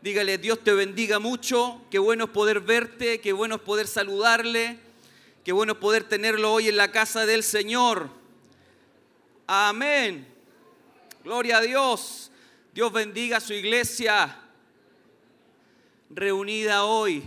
[0.00, 1.82] Dígale, Dios te bendiga mucho.
[1.90, 4.78] Qué bueno es poder verte, qué bueno es poder saludarle.
[5.42, 8.10] Qué bueno es poder tenerlo hoy en la casa del Señor.
[9.48, 10.33] Amén.
[11.24, 12.30] Gloria a Dios.
[12.74, 14.38] Dios bendiga a su iglesia
[16.10, 17.22] reunida hoy.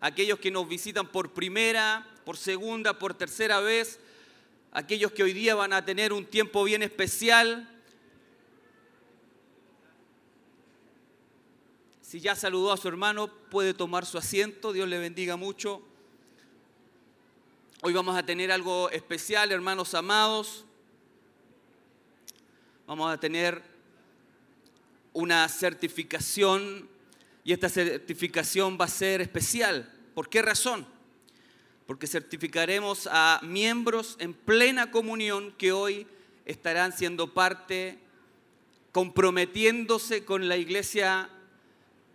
[0.00, 4.00] Aquellos que nos visitan por primera, por segunda, por tercera vez.
[4.72, 7.70] Aquellos que hoy día van a tener un tiempo bien especial.
[12.00, 14.72] Si ya saludó a su hermano, puede tomar su asiento.
[14.72, 15.80] Dios le bendiga mucho.
[17.82, 20.64] Hoy vamos a tener algo especial, hermanos amados
[22.86, 23.62] vamos a tener
[25.12, 26.88] una certificación
[27.44, 29.90] y esta certificación va a ser especial.
[30.14, 30.86] ¿Por qué razón?
[31.86, 36.06] Porque certificaremos a miembros en plena comunión que hoy
[36.46, 37.98] estarán siendo parte,
[38.92, 41.28] comprometiéndose con la iglesia,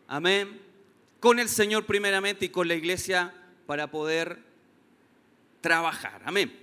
[0.08, 0.62] amén,
[1.20, 3.34] con el Señor primeramente y con la iglesia
[3.66, 4.40] para poder
[5.62, 6.58] trabajar, amén.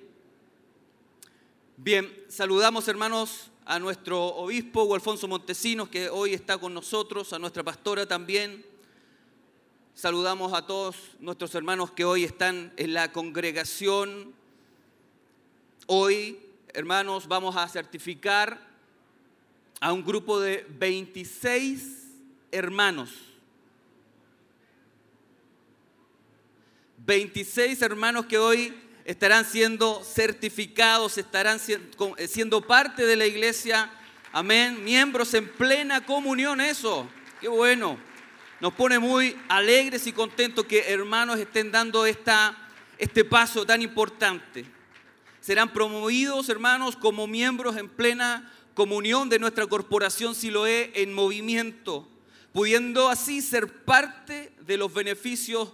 [1.76, 7.64] Bien, saludamos hermanos a nuestro obispo Alfonso Montesinos, que hoy está con nosotros, a nuestra
[7.64, 8.64] pastora también.
[9.92, 14.32] Saludamos a todos nuestros hermanos que hoy están en la congregación.
[15.88, 16.38] Hoy,
[16.74, 18.60] hermanos, vamos a certificar
[19.80, 22.06] a un grupo de 26
[22.52, 23.10] hermanos.
[26.98, 28.72] 26 hermanos que hoy
[29.06, 31.60] estarán siendo certificados, estarán
[32.16, 33.88] eh, siendo parte de la iglesia.
[34.32, 34.82] Amén.
[34.82, 37.08] Miembros en plena comunión, eso.
[37.40, 37.98] Qué bueno.
[38.60, 42.56] Nos pone muy alegres y contentos que hermanos estén dando esta,
[42.98, 44.64] este paso tan importante.
[45.40, 52.08] Serán promovidos, hermanos, como miembros en plena comunión de nuestra corporación Siloé en movimiento,
[52.52, 55.72] pudiendo así ser parte de los beneficios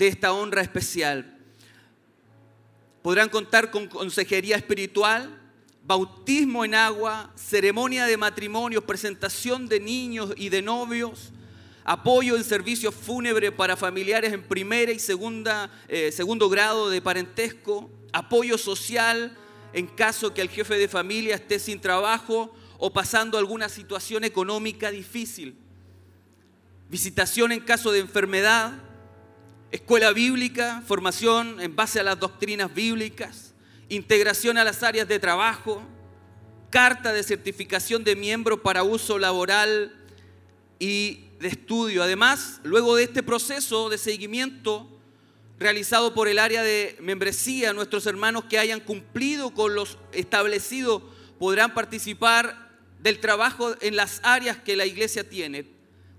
[0.00, 1.36] de esta honra especial.
[3.02, 5.38] Podrán contar con consejería espiritual,
[5.84, 11.32] bautismo en agua, ceremonia de matrimonio, presentación de niños y de novios,
[11.84, 17.90] apoyo en servicios fúnebres para familiares en primera y segunda, eh, segundo grado de parentesco,
[18.10, 19.36] apoyo social
[19.74, 24.90] en caso que el jefe de familia esté sin trabajo o pasando alguna situación económica
[24.90, 25.58] difícil,
[26.88, 28.89] visitación en caso de enfermedad,
[29.70, 33.54] escuela bíblica, formación en base a las doctrinas bíblicas,
[33.88, 35.82] integración a las áreas de trabajo,
[36.70, 39.94] carta de certificación de miembro para uso laboral
[40.78, 42.02] y de estudio.
[42.02, 44.88] Además, luego de este proceso de seguimiento
[45.58, 51.02] realizado por el área de membresía, nuestros hermanos que hayan cumplido con los establecidos
[51.38, 55.66] podrán participar del trabajo en las áreas que la iglesia tiene.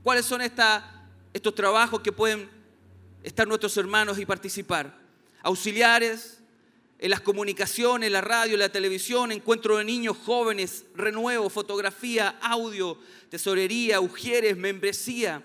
[0.04, 2.50] ¿Cuáles son estos trabajos que pueden
[3.24, 4.98] estar nuestros hermanos y participar.
[5.44, 6.40] Auxiliares
[7.00, 12.98] en las comunicaciones, la radio, la televisión, encuentro de niños jóvenes, renuevo, fotografía, audio,
[13.30, 15.44] tesorería, ujieres, membresía.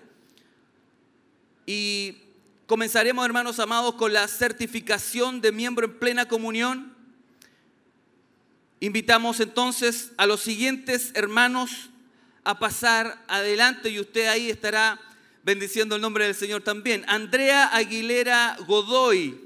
[1.64, 2.18] Y
[2.66, 6.94] comenzaremos, hermanos amados, con la certificación de miembro en plena comunión.
[8.80, 11.88] Invitamos entonces a los siguientes hermanos
[12.44, 15.00] a pasar adelante y usted ahí estará
[15.46, 17.04] bendiciendo el nombre del Señor también.
[17.06, 19.40] Andrea Aguilera Godoy.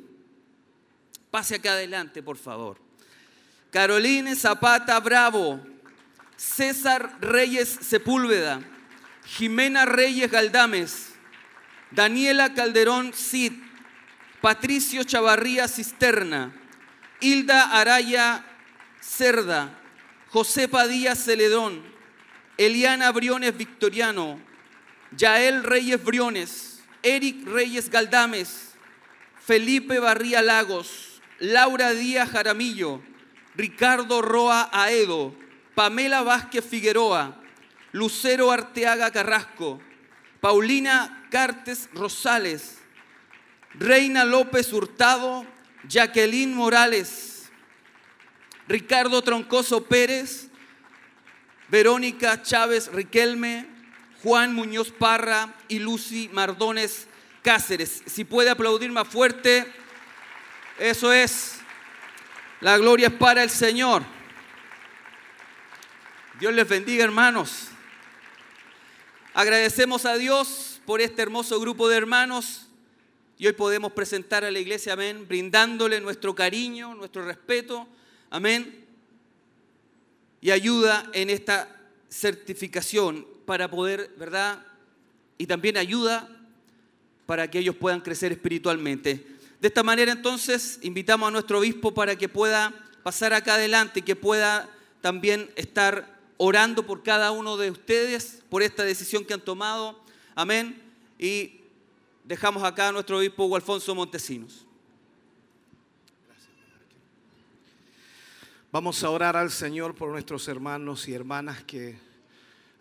[1.31, 2.79] Pase acá adelante, por favor.
[3.71, 5.61] Caroline Zapata Bravo.
[6.39, 8.63] César Reyes Sepúlveda.
[9.27, 11.11] Jimena Reyes Galdames.
[11.91, 13.53] Daniela Calderón Cid.
[14.41, 16.59] Patricio Chavarría Cisterna.
[17.21, 18.47] Hilda Araya
[19.03, 19.79] Cerda.
[20.31, 21.83] José Padilla Celedón.
[22.57, 24.49] Eliana Briones Victoriano.
[25.17, 28.75] Yael Reyes Briones, Eric Reyes Galdames,
[29.41, 33.01] Felipe Barría Lagos, Laura Díaz Jaramillo,
[33.57, 35.35] Ricardo Roa Aedo,
[35.75, 37.41] Pamela Vázquez Figueroa,
[37.93, 39.81] Lucero Arteaga Carrasco,
[40.41, 42.79] Paulina Cartes Rosales,
[43.75, 45.47] Reina López Hurtado,
[45.89, 47.51] Jacqueline Morales,
[48.69, 50.49] Ricardo Troncoso Pérez,
[51.69, 53.70] Verónica Chávez Riquelme,
[54.23, 57.07] Juan Muñoz Parra y Lucy Mardones
[57.43, 58.03] Cáceres.
[58.07, 59.67] Si puede aplaudir más fuerte,
[60.79, 61.61] eso es.
[62.61, 64.03] La gloria es para el Señor.
[66.39, 67.69] Dios les bendiga, hermanos.
[69.33, 72.67] Agradecemos a Dios por este hermoso grupo de hermanos
[73.39, 77.89] y hoy podemos presentar a la iglesia, amén, brindándole nuestro cariño, nuestro respeto,
[78.29, 78.85] amén,
[80.43, 81.69] y ayuda en esta
[82.11, 84.65] certificación para poder, ¿verdad?
[85.37, 86.29] Y también ayuda
[87.27, 89.27] para que ellos puedan crecer espiritualmente.
[89.61, 92.73] De esta manera entonces invitamos a nuestro obispo para que pueda
[93.03, 94.71] pasar acá adelante y que pueda
[95.01, 100.01] también estar orando por cada uno de ustedes, por esta decisión que han tomado.
[100.37, 100.81] Amén.
[101.19, 101.59] Y
[102.23, 104.65] dejamos acá a nuestro obispo Alfonso Montesinos.
[108.71, 112.10] Vamos a orar al Señor por nuestros hermanos y hermanas que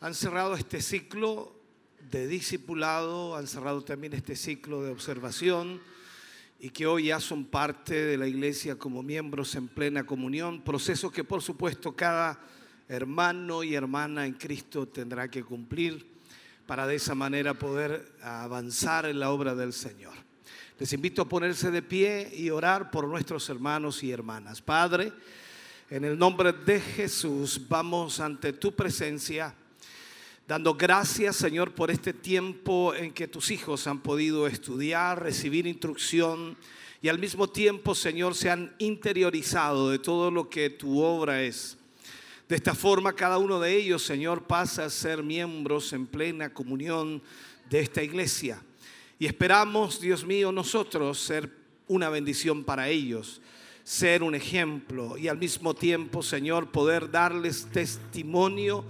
[0.02, 1.54] han cerrado este ciclo
[2.10, 5.82] de discipulado, han cerrado también este ciclo de observación
[6.60, 11.12] y que hoy ya son parte de la iglesia como miembros en plena comunión, proceso
[11.12, 12.40] que por supuesto cada
[12.88, 16.08] hermano y hermana en Cristo tendrá que cumplir
[16.66, 20.14] para de esa manera poder avanzar en la obra del Señor.
[20.80, 24.62] Les invito a ponerse de pie y orar por nuestros hermanos y hermanas.
[24.62, 25.12] Padre,
[25.90, 29.54] en el nombre de Jesús vamos ante tu presencia,
[30.50, 36.58] dando gracias Señor por este tiempo en que tus hijos han podido estudiar, recibir instrucción
[37.04, 41.78] y al mismo tiempo Señor se han interiorizado de todo lo que tu obra es.
[42.48, 47.22] De esta forma, cada uno de ellos, Señor, pasa a ser miembros en plena comunión
[47.70, 48.60] de esta iglesia.
[49.20, 51.48] Y esperamos, Dios mío, nosotros ser
[51.88, 53.40] una bendición para ellos,
[53.84, 58.84] ser un ejemplo y al mismo tiempo, Señor, poder darles testimonio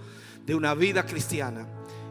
[0.50, 1.64] de una vida cristiana.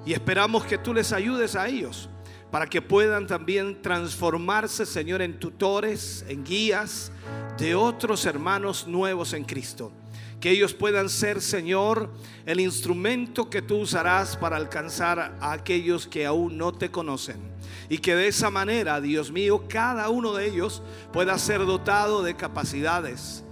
[0.05, 2.07] Y esperamos que tú les ayudes a ellos
[2.49, 7.11] para que puedan también transformarse, Señor, en tutores, en guías
[7.57, 9.91] de otros hermanos nuevos en Cristo
[10.39, 12.13] que ellos puedan ser, Señor,
[12.45, 17.41] el instrumento que tú usarás para alcanzar a aquellos que aún no te conocen.
[17.89, 20.81] Y que de esa manera, Dios mío, cada uno de ellos
[21.11, 23.43] pueda ser dotado de capacidades,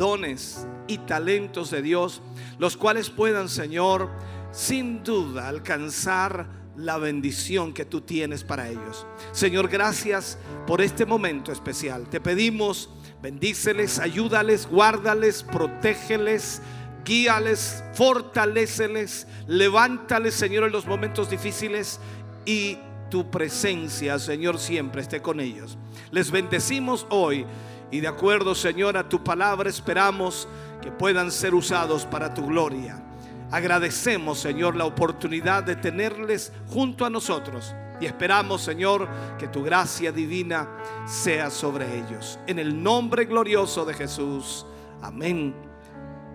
[0.00, 2.22] dones y talentos de Dios,
[2.58, 4.08] los cuales puedan, Señor,
[4.50, 9.06] sin duda alcanzar la bendición que tú tienes para ellos.
[9.32, 12.08] Señor, gracias por este momento especial.
[12.08, 12.88] Te pedimos
[13.22, 16.62] Bendíceles, ayúdales, guárdales, protégeles,
[17.04, 22.00] guíales, fortaleceles, levántales, Señor, en los momentos difíciles
[22.46, 22.78] y
[23.10, 25.76] tu presencia, Señor, siempre esté con ellos.
[26.12, 27.44] Les bendecimos hoy
[27.90, 30.46] y de acuerdo, Señor, a tu palabra esperamos
[30.80, 33.02] que puedan ser usados para tu gloria.
[33.50, 40.12] Agradecemos, Señor, la oportunidad de tenerles junto a nosotros y esperamos, Señor, que tu gracia
[40.12, 40.68] divina
[41.04, 42.38] sea sobre ellos.
[42.46, 44.64] En el nombre glorioso de Jesús.
[45.02, 45.54] Amén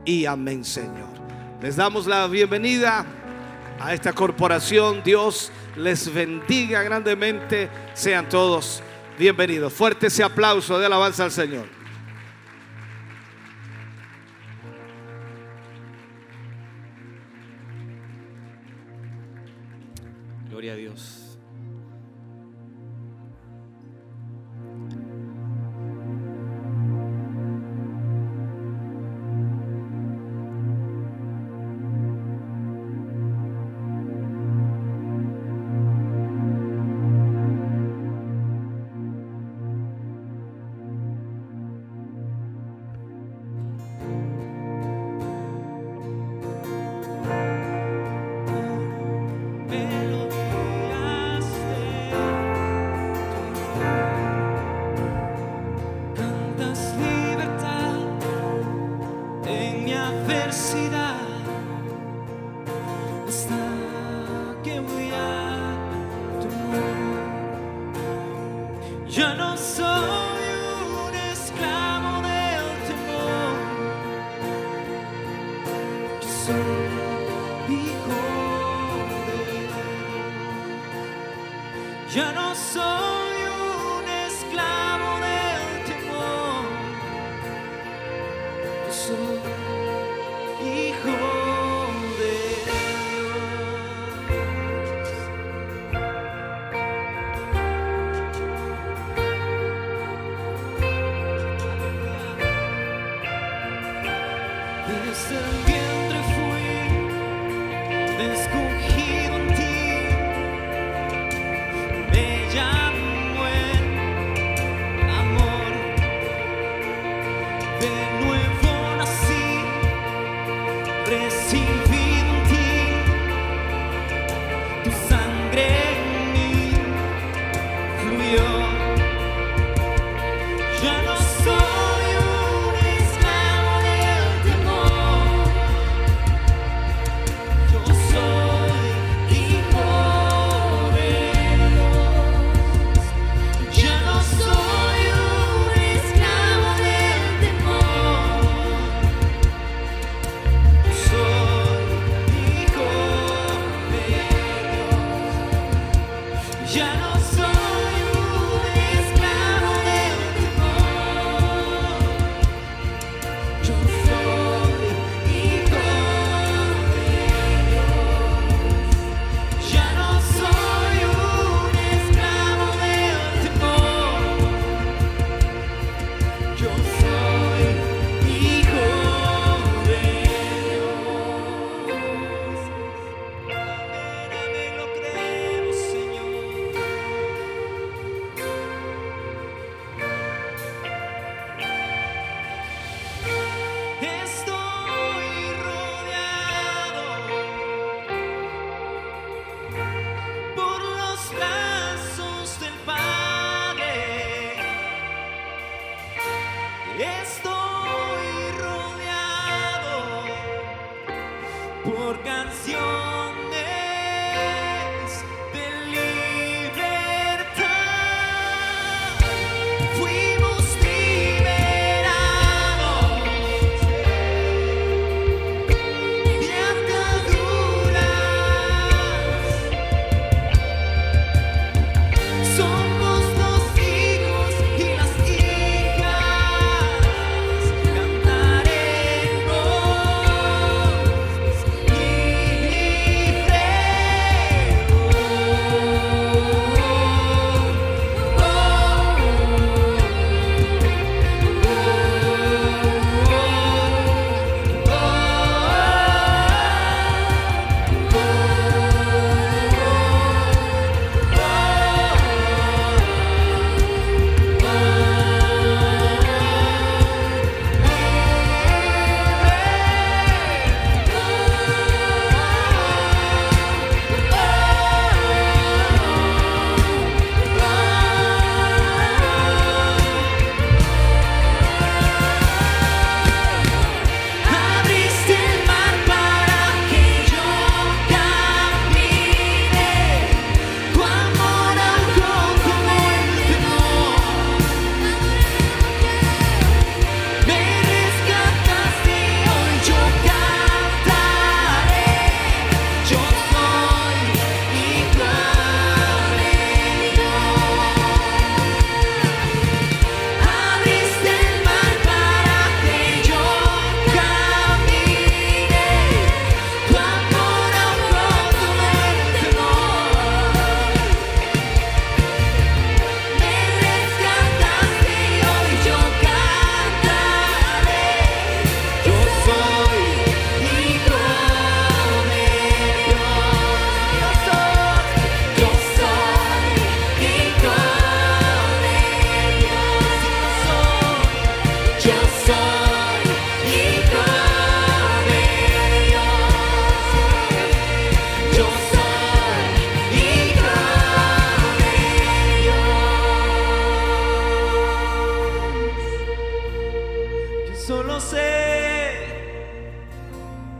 [0.03, 1.15] y amén, Señor.
[1.61, 3.05] Les damos la bienvenida
[3.79, 5.01] a esta corporación.
[5.03, 7.69] Dios les bendiga grandemente.
[7.93, 8.83] Sean todos
[9.17, 9.73] bienvenidos.
[9.73, 11.67] Fuerte ese aplauso de alabanza al Señor.
[20.49, 21.14] Gloria a Dios.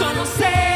[0.00, 0.69] sono sei.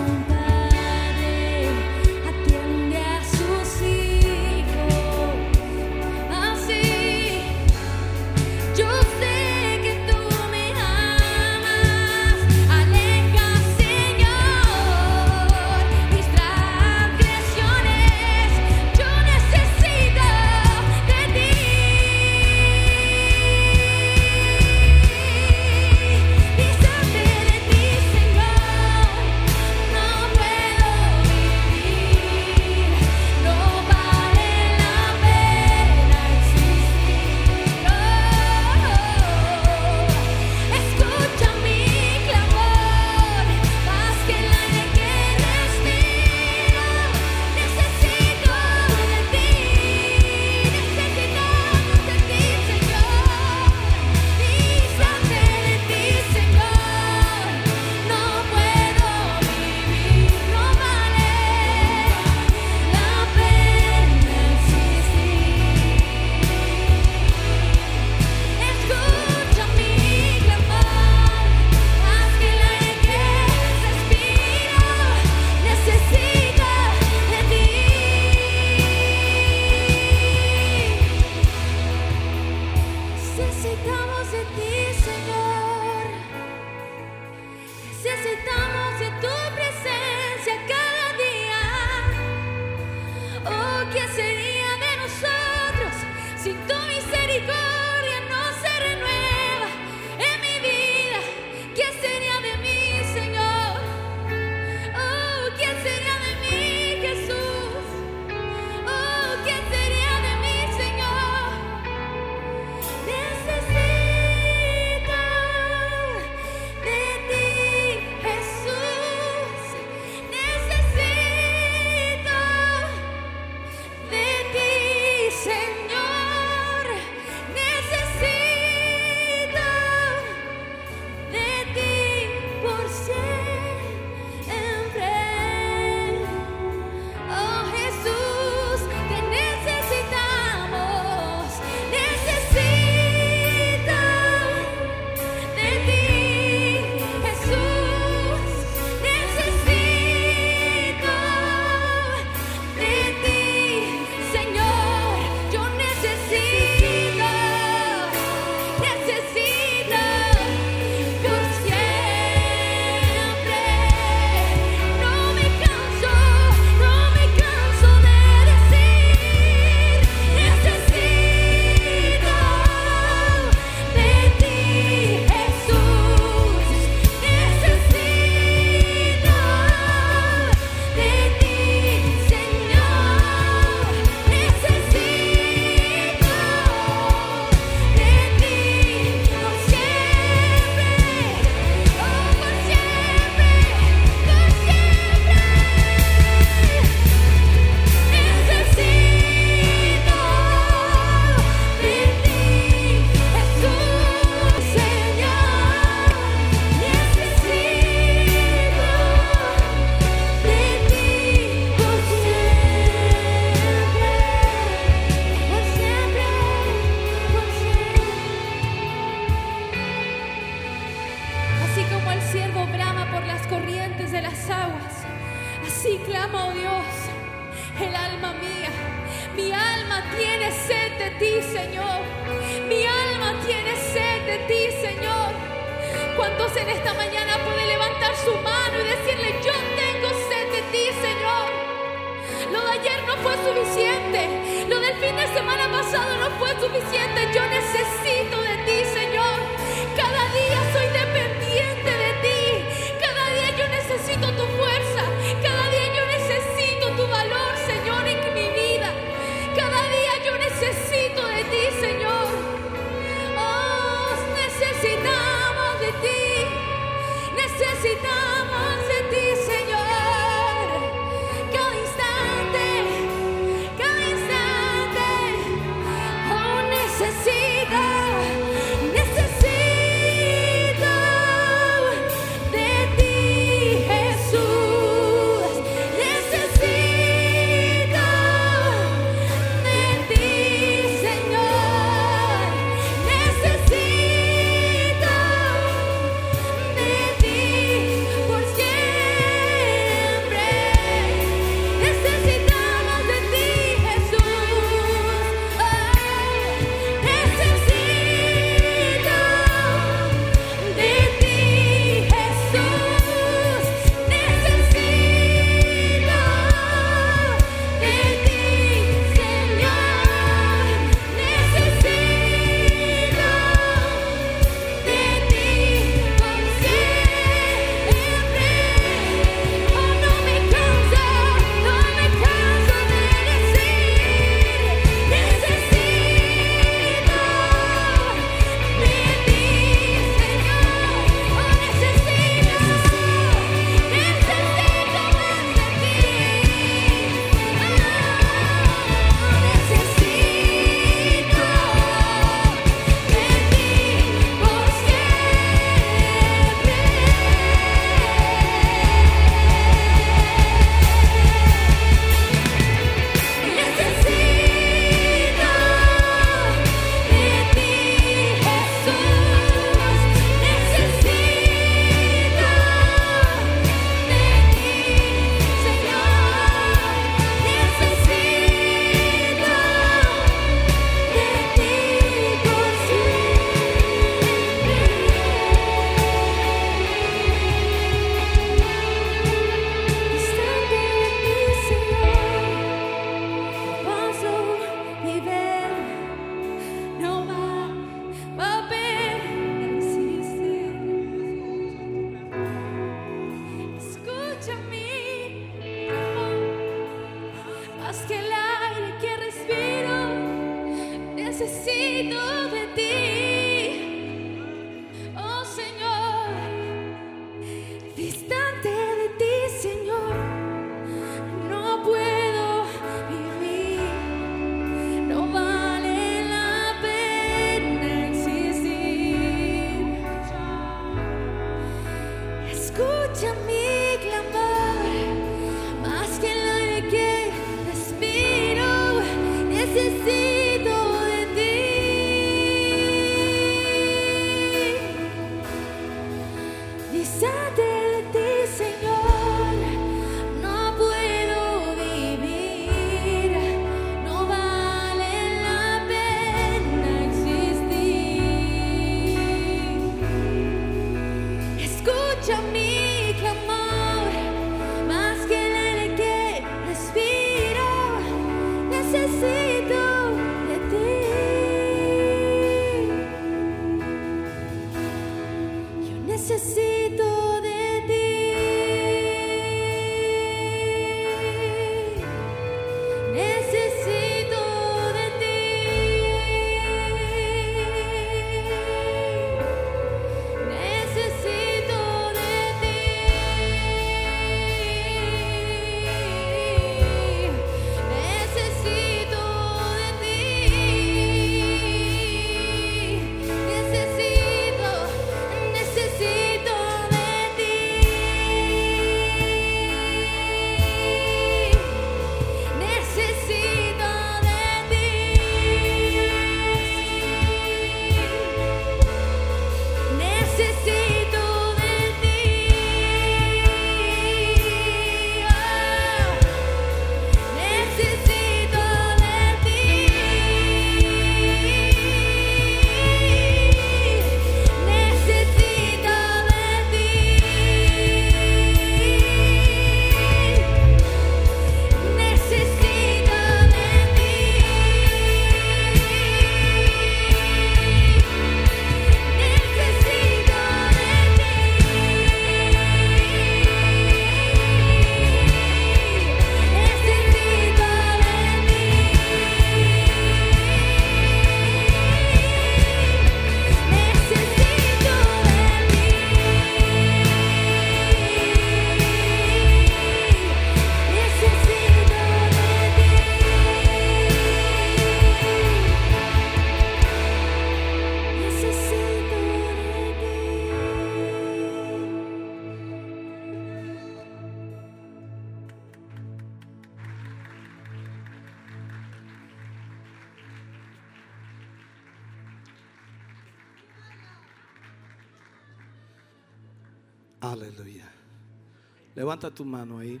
[599.20, 600.00] Levanta tu mano ahí.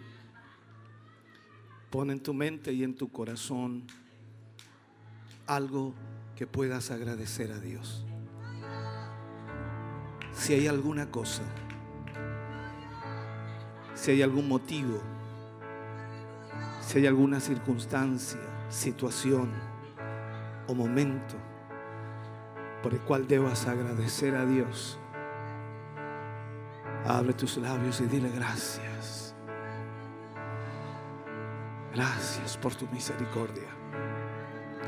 [1.90, 3.84] Pon en tu mente y en tu corazón
[5.46, 5.92] algo
[6.36, 8.06] que puedas agradecer a Dios.
[10.32, 11.42] Si hay alguna cosa,
[13.94, 14.98] si hay algún motivo,
[16.80, 18.40] si hay alguna circunstancia,
[18.70, 19.50] situación
[20.66, 21.34] o momento
[22.82, 24.98] por el cual debas agradecer a Dios,
[27.06, 29.34] abre tus labios y dile gracias.
[31.94, 33.68] Gracias por tu misericordia.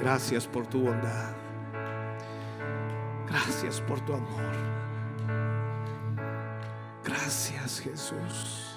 [0.01, 1.35] Gracias por tu bondad.
[3.27, 4.53] Gracias por tu amor.
[7.05, 8.77] Gracias Jesús.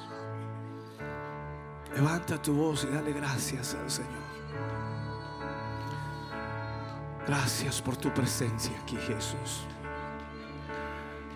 [1.95, 4.25] Levanta tu voz y dale gracias al Señor.
[7.27, 9.65] Gracias por tu presencia aquí Jesús.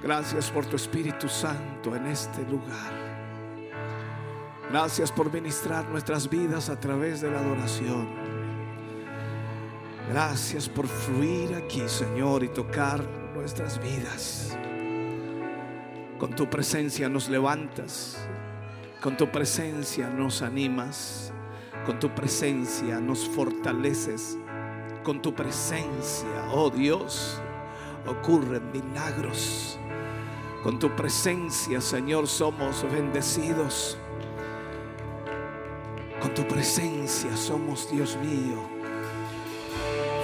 [0.02, 3.10] Gracias por tu Espíritu Santo en este lugar.
[4.72, 8.08] Gracias por ministrar nuestras vidas a través de la adoración.
[10.10, 13.04] Gracias por fluir aquí, Señor, y tocar
[13.36, 14.58] nuestras vidas.
[16.18, 18.18] Con tu presencia nos levantas.
[19.02, 21.34] Con tu presencia nos animas.
[21.86, 24.38] Con tu presencia nos fortaleces.
[25.04, 27.42] Con tu presencia, oh Dios,
[28.06, 29.79] ocurren milagros.
[30.64, 33.98] Con tu presencia, Señor, somos bendecidos.
[36.22, 38.58] Con tu presencia somos, Dios mío,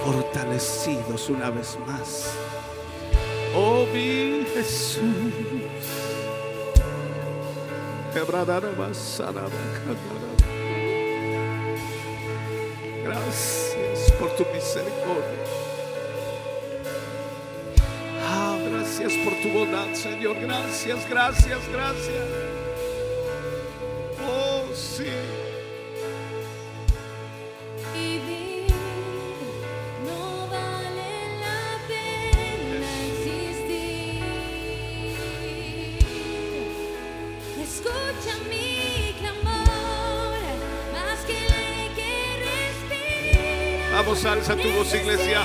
[0.04, 2.34] fortalecidos una vez más.
[3.54, 5.00] Oh mi Jesús.
[13.04, 15.65] Gracias por tu misericordia.
[18.86, 20.36] Gracias por tu bondad, Señor.
[20.40, 22.24] Gracias, gracias, gracias.
[24.24, 25.10] Oh, sí.
[27.92, 28.66] Vivir
[30.06, 31.10] no vale
[31.40, 34.22] la pena existir.
[37.60, 40.38] Escucha mi clamor,
[40.92, 42.12] más que el aire que
[42.46, 43.96] respiro.
[43.96, 45.42] Vamos, alza tu voz, iglesia.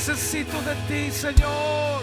[0.00, 2.02] Necesito de ti, Señor.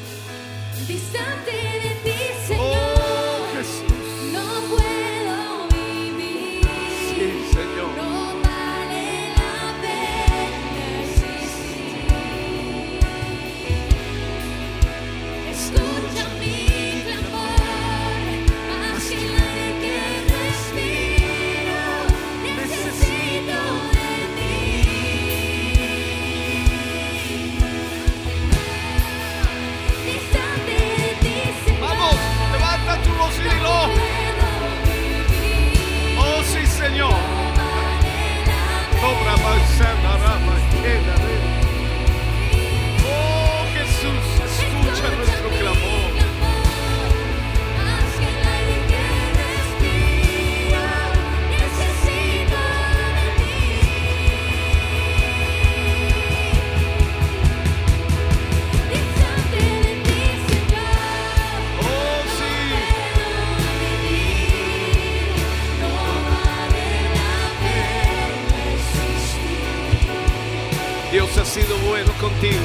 [72.39, 72.61] Dios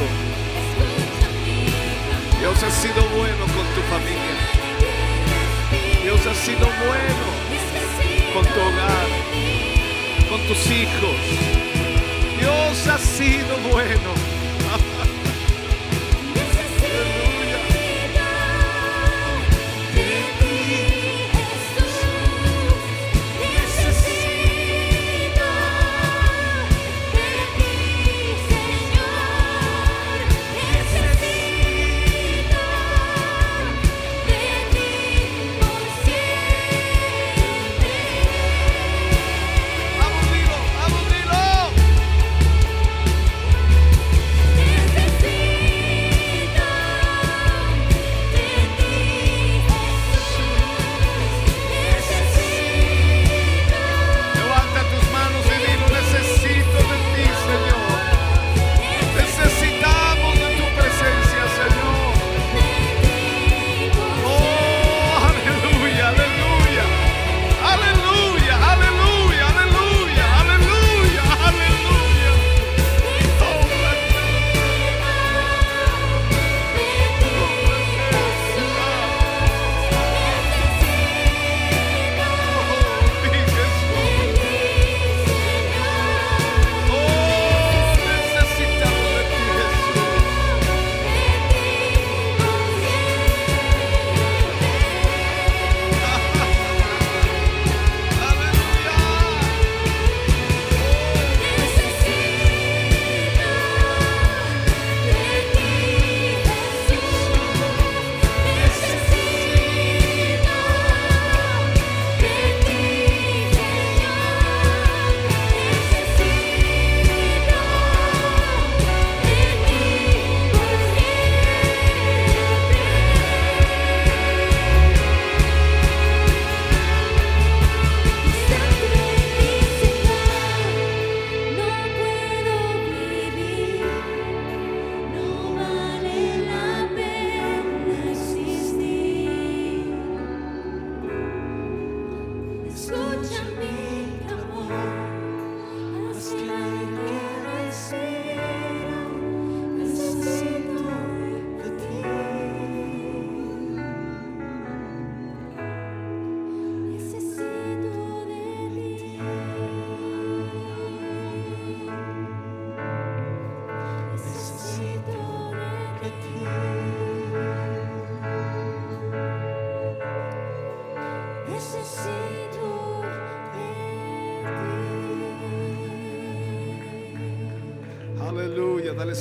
[2.63, 4.37] ha sido bueno con tu familia.
[6.03, 7.25] Dios ha sido bueno
[8.35, 9.09] con tu hogar,
[10.29, 11.17] con tus hijos.
[12.39, 14.22] Dios ha sido bueno.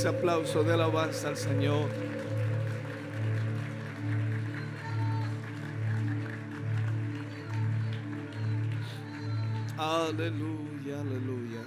[0.02, 1.88] Ese aplauso de alabanza al Señor.
[9.78, 11.62] Aleluya, aleluya.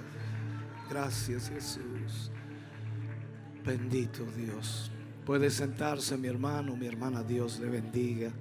[0.89, 2.29] Gracias Jesús.
[3.63, 4.91] Bendito Dios.
[5.25, 8.33] Puede sentarse mi hermano, mi hermana, Dios le bendiga.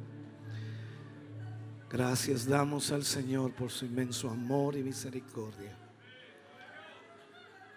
[1.89, 5.79] Gracias damos al Señor por su inmenso amor y misericordia.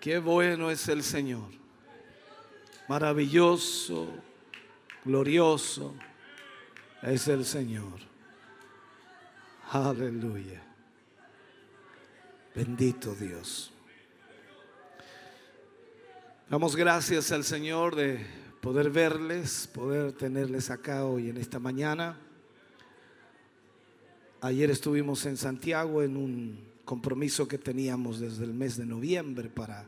[0.01, 1.66] Qué bueno es el Señor.
[2.87, 4.07] Maravilloso,
[5.03, 5.93] glorioso
[7.01, 7.99] es el Señor.
[9.71, 10.63] Aleluya.
[12.55, 13.73] Bendito Dios.
[16.49, 18.25] Damos gracias al Señor de
[18.61, 22.17] poder verles, poder tenerles acá hoy en esta mañana.
[24.39, 29.85] Ayer estuvimos en Santiago en un compromiso que teníamos desde el mes de noviembre para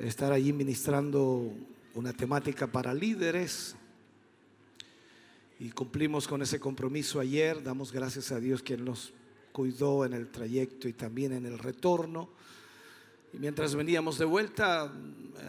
[0.00, 1.54] estar allí ministrando
[1.96, 3.74] una temática para líderes.
[5.58, 7.62] Y cumplimos con ese compromiso ayer.
[7.62, 9.14] Damos gracias a Dios que nos
[9.50, 12.28] cuidó en el trayecto y también en el retorno.
[13.32, 14.92] Y mientras veníamos de vuelta,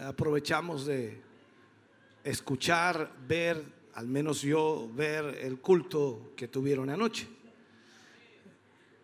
[0.06, 1.20] aprovechamos de
[2.24, 3.62] escuchar, ver,
[3.92, 7.28] al menos yo, ver el culto que tuvieron anoche.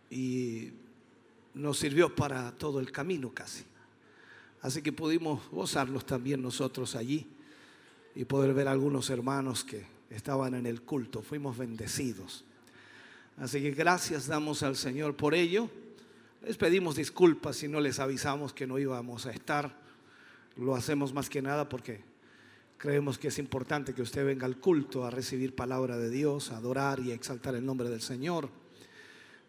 [0.09, 0.71] Y
[1.53, 3.65] nos sirvió para todo el camino casi.
[4.63, 7.34] Así que pudimos gozarlos también nosotros allí
[8.15, 11.23] y poder ver a algunos hermanos que estaban en el culto.
[11.23, 12.45] Fuimos bendecidos.
[13.39, 15.69] Así que gracias damos al Señor por ello.
[16.47, 19.77] Les pedimos disculpas si no les avisamos que no íbamos a estar.
[20.57, 22.03] Lo hacemos más que nada porque
[22.79, 26.59] creemos que es importante que usted venga al culto a recibir palabra de Dios, a
[26.59, 28.49] adorar y exaltar el nombre del Señor.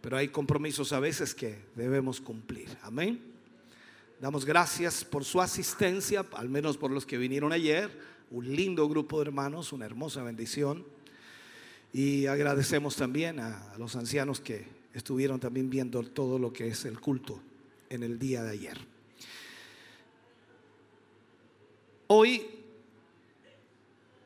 [0.02, 2.70] Pero hay compromisos a veces que debemos cumplir.
[2.82, 3.22] Amén.
[4.20, 8.15] Damos gracias por su asistencia, al menos por los que vinieron ayer.
[8.32, 10.86] Un lindo grupo de hermanos, una hermosa bendición.
[11.94, 17.00] Y agradecemos también a los ancianos que estuvieron también viendo todo lo que es el
[17.00, 17.40] culto
[17.90, 18.78] en el día de ayer.
[22.08, 22.46] Hoy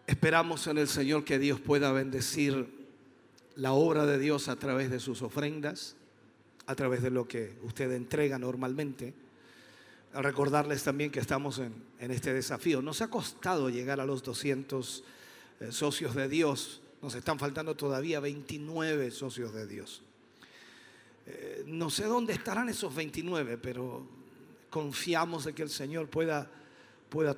[0.07, 2.67] esperamos en el Señor que Dios pueda bendecir
[3.55, 5.95] la obra de Dios a través de sus ofrendas,
[6.65, 9.13] a través de lo que usted entrega normalmente.
[10.13, 12.81] Recordarles también que estamos en, este desafío.
[12.81, 15.03] Nos ha costado llegar a los 200
[15.59, 16.81] eh, socios de Dios.
[17.01, 20.01] Nos están faltando todavía 29 socios de Dios.
[21.27, 24.07] Eh, no sé dónde estarán esos 29, pero
[24.69, 26.49] confiamos de que el Señor pueda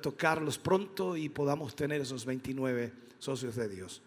[0.00, 4.02] tocarlos pronto y podamos tener esos 29 socios de Dios.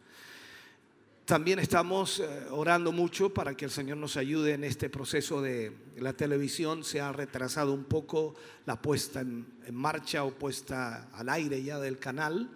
[1.26, 5.76] También estamos eh, orando mucho para que el Señor nos ayude en este proceso de
[5.98, 6.84] la televisión.
[6.84, 8.36] Se ha retrasado un poco
[8.68, 12.52] la puesta en, en, marcha o puesta al aire ya del canal.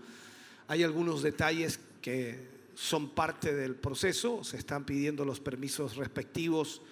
[0.68, 4.44] Hay algunos detalles que son parte del proceso.
[4.44, 6.84] Se están pidiendo los permisos respectivos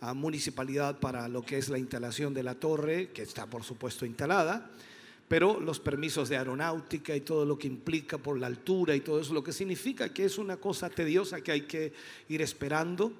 [0.00, 4.06] a municipalidad para lo que es la instalación de la torre, que está por supuesto
[4.06, 4.70] instalada,
[5.28, 9.20] pero los permisos de aeronáutica y todo lo que implica por la altura y todo
[9.20, 11.92] eso, lo que significa que es una cosa tediosa que hay que
[12.28, 13.12] ir esperando.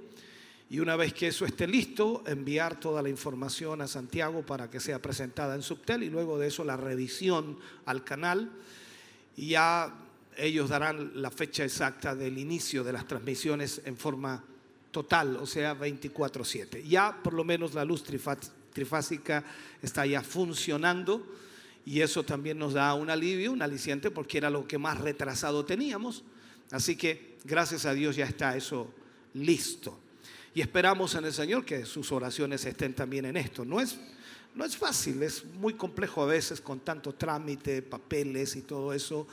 [0.71, 4.81] Y una vez que eso esté listo, enviar toda la información a Santiago para que
[4.81, 8.51] sea presentada en Subtel y luego de eso la revisión al canal.
[9.37, 9.95] Y ya
[10.37, 14.45] ellos darán la fecha exacta del inicio de las transmisiones en forma
[14.91, 16.83] total, o sea, 24/7.
[16.87, 19.45] Ya por lo menos la luz trifásica
[19.83, 21.27] está ya funcionando
[21.89, 25.65] y eso también nos da un alivio, un aliciente, porque era lo que más retrasado
[25.65, 26.23] teníamos.
[26.71, 28.93] Así que gracias a Dios ya está eso
[29.33, 29.99] listo.
[30.55, 33.65] Y esperamos en el Señor que sus oraciones estén también en esto.
[33.65, 33.99] No es,
[34.55, 39.27] no es fácil, es muy complejo a veces con tanto trámite, papeles y todo eso,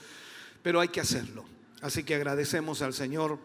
[0.64, 1.44] pero hay que hacerlo.
[1.82, 3.38] Así que agradecemos al Señor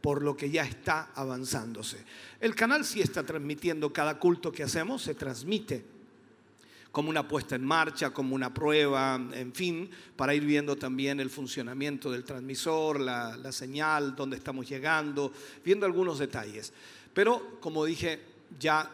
[0.00, 1.96] por lo que ya está avanzándose.
[2.40, 5.84] El canal sí está transmitiendo cada culto que hacemos, se transmite
[6.92, 11.30] como una puesta en marcha, como una prueba, en fin, para ir viendo también el
[11.30, 15.32] funcionamiento del transmisor, la, la señal, dónde estamos llegando,
[15.64, 16.70] viendo algunos detalles.
[17.14, 18.20] Pero, como dije,
[18.60, 18.90] ya,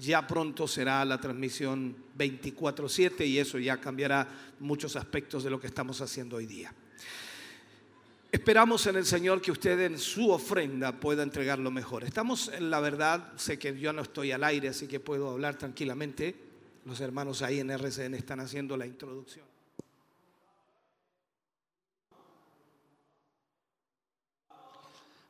[0.00, 4.28] ya pronto será la transmisión 24/7 y eso ya cambiará
[4.60, 6.72] muchos aspectos de lo que estamos haciendo hoy día.
[8.30, 12.02] Esperamos en el Señor que usted en su ofrenda pueda entregar lo mejor.
[12.04, 15.56] Estamos en la verdad, sé que yo no estoy al aire, así que puedo hablar
[15.56, 16.43] tranquilamente.
[16.84, 19.46] Los hermanos ahí en RCN están haciendo la introducción.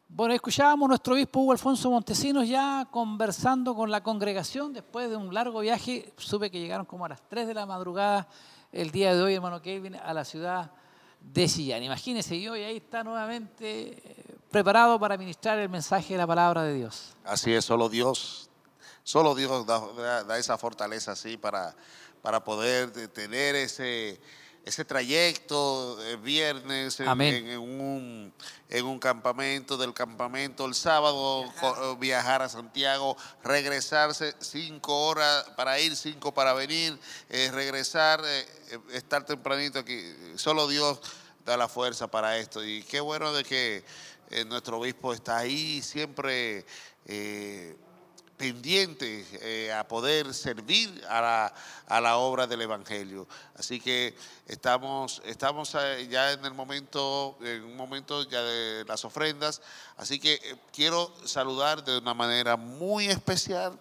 [0.08, 5.16] Bueno, escuchábamos a nuestro obispo Hugo Alfonso Montesinos ya conversando con la congregación después de
[5.16, 6.12] un largo viaje.
[6.16, 8.28] Supe que llegaron como a las 3 de la madrugada
[8.70, 10.70] el día de hoy, hermano Kevin, a la ciudad
[11.20, 11.82] de Chillán.
[11.82, 16.62] Imagínense, y hoy ahí está nuevamente eh, preparado para ministrar el mensaje de la palabra
[16.62, 17.16] de Dios.
[17.24, 18.48] Así es, solo Dios,
[19.04, 21.76] solo Dios da, da- da esa fortaleza así para,
[22.22, 24.18] para poder de- tener ese,
[24.64, 27.34] ese trayecto de viernes en, Amén.
[27.34, 28.32] en- en un,
[28.70, 35.78] en un campamento, del campamento el sábado, co- viajar a Santiago, regresarse cinco horas para
[35.78, 36.98] ir, cinco para venir,
[37.28, 40.00] eh, regresar, eh, eh, estar tempranito aquí.
[40.36, 40.98] Solo Dios
[41.44, 42.64] da la fuerza para esto.
[42.64, 43.84] Y qué bueno de que
[44.30, 46.64] eh, nuestro obispo está ahí siempre
[47.04, 47.76] eh,
[48.36, 51.54] pendiente eh, a poder servir a la,
[51.86, 53.26] a la obra del Evangelio.
[53.56, 54.16] Así que
[54.46, 59.62] estamos, estamos eh, ya en el momento, en un momento ya de las ofrendas.
[59.96, 63.78] Así que eh, quiero saludar de una manera muy especial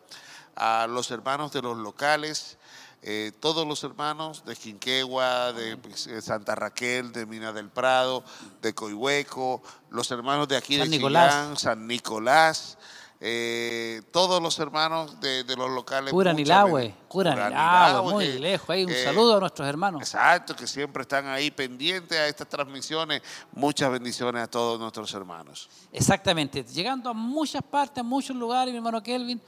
[0.55, 2.57] a los hermanos de los locales.
[3.03, 5.73] eh, todos los hermanos de Quinquegua, de
[6.07, 8.23] eh, Santa Raquel, de Mina del Prado,
[8.61, 11.59] de Coihueco, los hermanos de aquí San de Nicolás.
[11.59, 12.77] San Nicolás,
[13.25, 16.11] eh, todos los hermanos de, de los locales.
[16.11, 18.83] Cura muchas Nilahue, ben- Cura Cura Nilahue, Nilahue, muy que- lejos ahí.
[18.83, 20.01] Un que- saludo a nuestros hermanos.
[20.01, 23.21] Exacto, que siempre están ahí pendientes a estas transmisiones.
[23.53, 25.69] Muchas bendiciones a todos nuestros hermanos.
[25.93, 29.41] Exactamente, llegando a muchas partes, a muchos lugares, mi hermano Kelvin.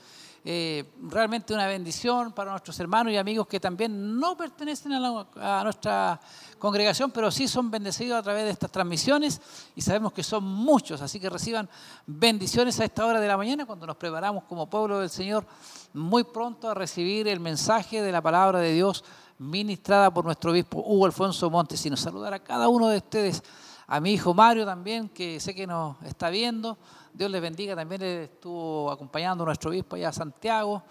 [0.48, 6.20] Eh, realmente una bendición para nuestros hermanos y amigos que también no pertenecen a, nuestra
[6.60, 9.42] congregación, pero sí son bendecidos a través de estas transmisiones
[9.76, 11.68] y sabemos que son muchos, así que reciban
[12.06, 15.48] bendiciones a esta hora de la mañana cuando nos preparamos como pueblo del Señor
[15.94, 19.04] muy pronto a recibir el mensaje de la palabra de Dios
[19.40, 22.00] ministrada por nuestro obispo Hugo Alfonso Montesinos.
[22.00, 23.42] Saludar a cada uno de ustedes
[23.88, 26.78] a mi hijo Mario también, que sé que nos está viendo.
[27.16, 30.84] Dios les bendiga, también estuvo acompañando a nuestro obispo allá a Santiago.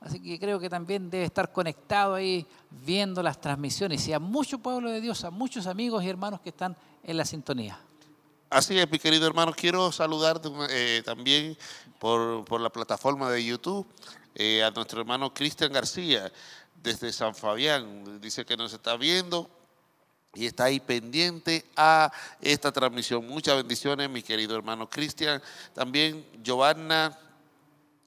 [0.00, 4.58] Así que creo que también debe estar conectado ahí viendo las transmisiones y a mucho
[4.58, 7.78] pueblo de Dios, a muchos amigos y hermanos que están en la sintonía.
[8.48, 11.58] Así es, mi querido hermano, quiero saludarte eh, también
[11.98, 13.86] por, por la plataforma de YouTube
[14.34, 16.32] eh, a nuestro hermano Cristian García
[16.82, 18.20] desde San Fabián.
[18.20, 19.50] Dice que nos está viendo
[20.36, 23.26] y está ahí pendiente a esta transmisión.
[23.26, 25.42] Muchas bendiciones, mi querido hermano Cristian.
[25.74, 27.18] También Giovanna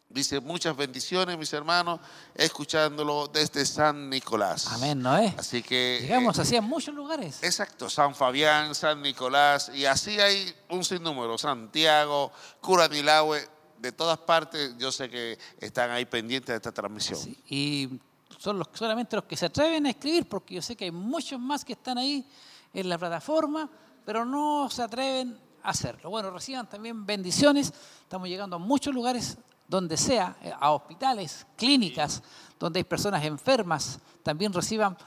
[0.10, 1.99] dice muchas bendiciones, mis hermanos,
[2.35, 4.68] escuchándolo desde San Nicolás.
[4.68, 5.38] Amén, ¿no es?
[5.38, 5.99] Así que...
[6.01, 7.43] Llegamos eh, así a muchos lugares.
[7.43, 13.47] Exacto, San Fabián, San Nicolás, y así hay un sinnúmero, Santiago, Curanilahue,
[13.77, 17.19] de todas partes, yo sé que están ahí pendientes de esta transmisión.
[17.19, 17.99] Sí, y
[18.39, 21.37] son los, solamente los que se atreven a escribir, porque yo sé que hay muchos
[21.39, 22.25] más que están ahí
[22.73, 23.69] en la plataforma,
[24.05, 26.09] pero no se atreven a hacerlo.
[26.09, 27.73] Bueno, reciban también bendiciones.
[28.01, 29.37] Estamos llegando a muchos lugares
[29.67, 32.23] donde sea, eh, a hospitales, clínicas,
[32.57, 34.97] donde hay personas enfermas, también reciban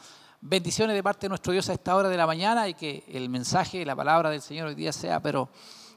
[0.42, 3.30] bendiciones de parte de nuestro Dios a esta hora de la mañana y que el
[3.30, 5.48] mensaje, la palabra del Señor hoy día sea, pero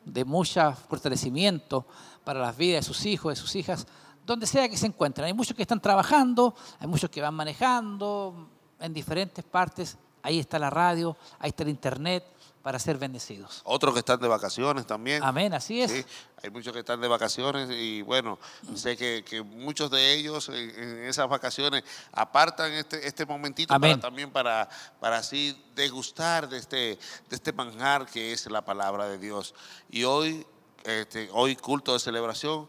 [0.05, 1.85] de mucho fortalecimiento
[2.23, 3.85] para las vidas de sus hijos, de sus hijas,
[4.25, 5.25] donde sea que se encuentren.
[5.25, 8.49] Hay muchos que están trabajando, hay muchos que van manejando
[8.79, 9.97] en diferentes partes.
[10.23, 12.25] Ahí está la radio, ahí está el internet
[12.65, 13.61] para ser bendecidos.
[13.63, 15.23] Otros que están de vacaciones también.
[15.23, 15.91] Amén, así es.
[15.91, 16.03] Sí,
[16.41, 18.39] hay muchos que están de vacaciones y bueno,
[18.73, 24.31] sé que, que muchos de ellos en, esas vacaciones apartan este, este momentito para, también
[24.31, 24.67] para,
[24.99, 29.53] para así degustar de este, de este manjar que es la palabra de Dios.
[29.91, 30.43] Y hoy,
[30.85, 32.67] este, hoy culto de celebración,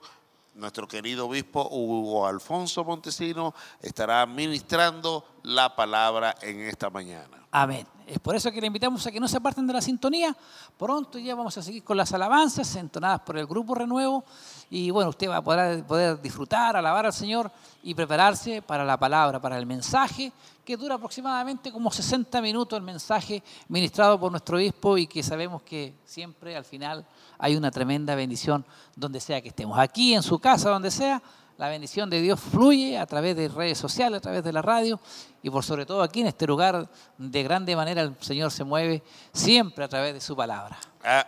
[0.56, 7.46] nuestro querido obispo Hugo Alfonso Montesino estará ministrando la palabra en esta mañana.
[7.52, 7.86] Amén.
[8.04, 10.36] Es por eso que le invitamos a que no se aparten de la sintonía.
[10.76, 14.24] Pronto ya vamos a seguir con las alabanzas entonadas por el Grupo Renuevo.
[14.70, 17.50] Y bueno, usted va a poder, poder disfrutar, alabar al Señor
[17.84, 20.32] y prepararse para la palabra, para el mensaje,
[20.64, 25.62] que dura aproximadamente como 60 minutos el mensaje ministrado por nuestro obispo y que sabemos
[25.62, 27.06] que siempre al final
[27.38, 28.66] hay una tremenda bendición
[28.96, 29.78] donde sea que estemos.
[29.78, 31.22] Aquí, en su casa, donde sea,
[31.58, 35.00] la bendición de Dios fluye a través de redes sociales, a través de la radio
[35.42, 39.02] y por sobre todo aquí en este lugar de grande manera el Señor se mueve
[39.32, 40.78] siempre a través de su palabra.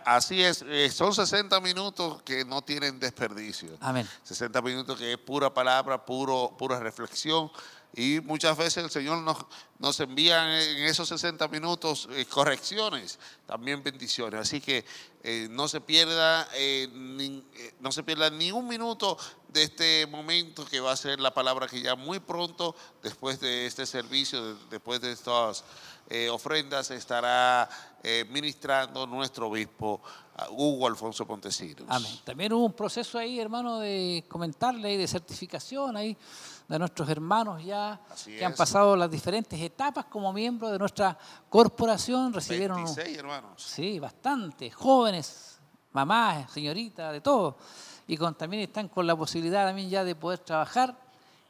[0.05, 3.77] Así es, eh, son 60 minutos que no tienen desperdicio.
[3.79, 4.07] Amén.
[4.23, 7.49] 60 minutos que es pura palabra, puro, pura reflexión.
[7.95, 9.37] Y muchas veces el Señor nos,
[9.79, 13.17] nos envía en esos 60 minutos eh, correcciones,
[13.47, 14.39] también bendiciones.
[14.39, 14.85] Así que
[15.23, 17.43] eh, no se pierda eh, ni,
[17.79, 19.17] no se pierda ni un minuto
[19.47, 23.65] de este momento que va a ser la palabra que ya muy pronto, después de
[23.65, 25.63] este servicio, de- después de estas
[26.31, 27.69] ofrendas, estará
[28.29, 30.01] ministrando nuestro obispo
[30.49, 31.85] Hugo Alfonso Pontesinos.
[31.87, 32.19] Amén.
[32.23, 36.17] También hubo un proceso ahí, hermano, de comentarle y de certificación ahí
[36.69, 41.17] de nuestros hermanos ya Así que han pasado las diferentes etapas como miembros de nuestra
[41.49, 42.31] corporación.
[42.31, 43.61] Recibieron 26 hermanos.
[43.61, 44.69] Sí, bastante.
[44.69, 45.59] Jóvenes,
[45.91, 47.57] mamás, señoritas, de todo.
[48.07, 50.95] Y con, también están con la posibilidad también ya de poder trabajar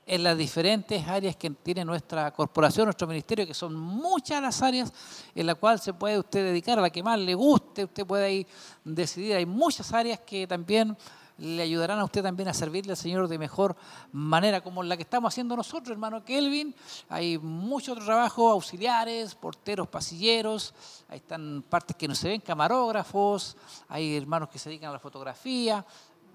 [0.05, 4.91] en las diferentes áreas que tiene nuestra corporación, nuestro ministerio, que son muchas las áreas
[5.35, 8.25] en las cuales se puede usted dedicar a la que más le guste, usted puede
[8.25, 8.47] ahí
[8.83, 9.35] decidir.
[9.35, 10.97] Hay muchas áreas que también
[11.39, 13.75] le ayudarán a usted también a servirle al Señor de mejor
[14.11, 16.75] manera, como la que estamos haciendo nosotros, hermano Kelvin.
[17.07, 20.73] Hay mucho otro trabajo, auxiliares, porteros, pasilleros,
[21.07, 23.55] ahí están partes que no se ven, camarógrafos,
[23.87, 25.85] hay hermanos que se dedican a la fotografía,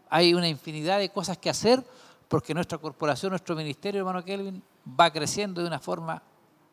[0.08, 1.84] hay una infinidad de cosas que hacer
[2.28, 6.22] porque nuestra corporación, nuestro ministerio, hermano Kelvin, va creciendo de una forma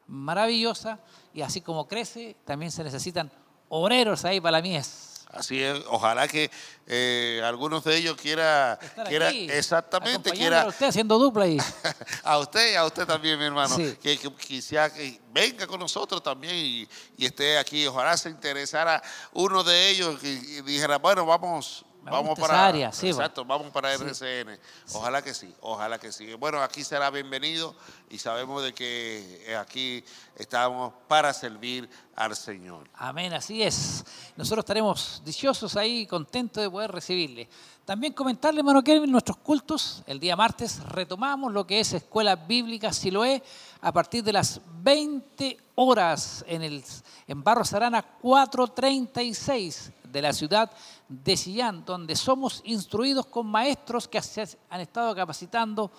[0.07, 0.99] maravillosa
[1.33, 3.31] y así como crece, también se necesitan
[3.69, 5.10] obreros ahí para la mies.
[5.33, 6.51] Así es, ojalá que
[6.87, 8.77] eh, algunos de ellos quiera,
[9.07, 11.57] quiera aquí, exactamente, quiera a usted haciendo dupla ahí.
[12.23, 13.97] a usted y a usted también, mi hermano, Sí.
[14.01, 17.87] que, que quizá que venga con nosotros también y, y esté aquí.
[17.87, 19.01] Ojalá se interesara
[19.31, 21.85] uno de ellos que y dijera, bueno, vamos.
[22.03, 24.57] Me Vamos para, área, sí, exacto, vamos para RCN.
[24.93, 26.33] Ojalá que sí, ojalá que sí.
[26.33, 27.75] Bueno, aquí será bienvenido
[28.09, 30.03] y sabemos de que eh, aquí
[30.35, 32.89] estamos para servir al Señor.
[32.95, 34.03] Amén, así es.
[34.35, 37.47] Nosotros estaremos dichosos ahí, contentos de poder recibirle.
[37.85, 40.01] También comentarle, hermano Kelvin, nuestros cultos.
[40.07, 43.43] El día martes retomamos lo que es Escuela Bíblica Siloé
[43.79, 46.83] a partir de las 20 horas en, el,
[47.27, 50.71] en Barro Sarana 436 de la ciudad
[51.11, 54.21] de Sillán, donde somos instruidos con maestros que
[54.69, 55.91] han estado capacitando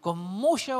[0.00, 0.74] con mucha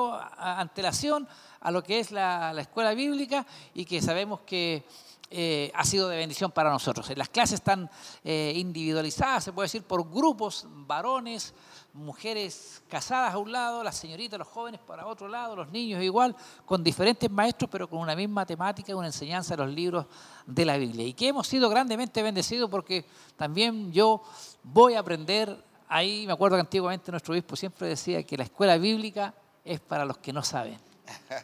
[0.59, 1.27] antelación
[1.61, 4.85] a lo que es la, la escuela bíblica y que sabemos que
[5.29, 7.11] eh, ha sido de bendición para nosotros.
[7.17, 7.91] Las clases están
[8.23, 11.53] eh, individualizadas, se puede decir, por grupos, varones,
[11.97, 16.37] mujeres casadas a un lado, las señoritas, los jóvenes para otro lado, los niños igual,
[16.65, 20.07] con diferentes maestros, pero con una misma temática, una enseñanza de los libros
[20.47, 21.07] de la Biblia.
[21.07, 23.05] Y que hemos sido grandemente bendecidos porque
[23.37, 24.23] también yo
[24.63, 28.77] voy a aprender, ahí me acuerdo que antiguamente nuestro obispo siempre decía que la escuela
[28.77, 30.79] bíblica es para los que no saben.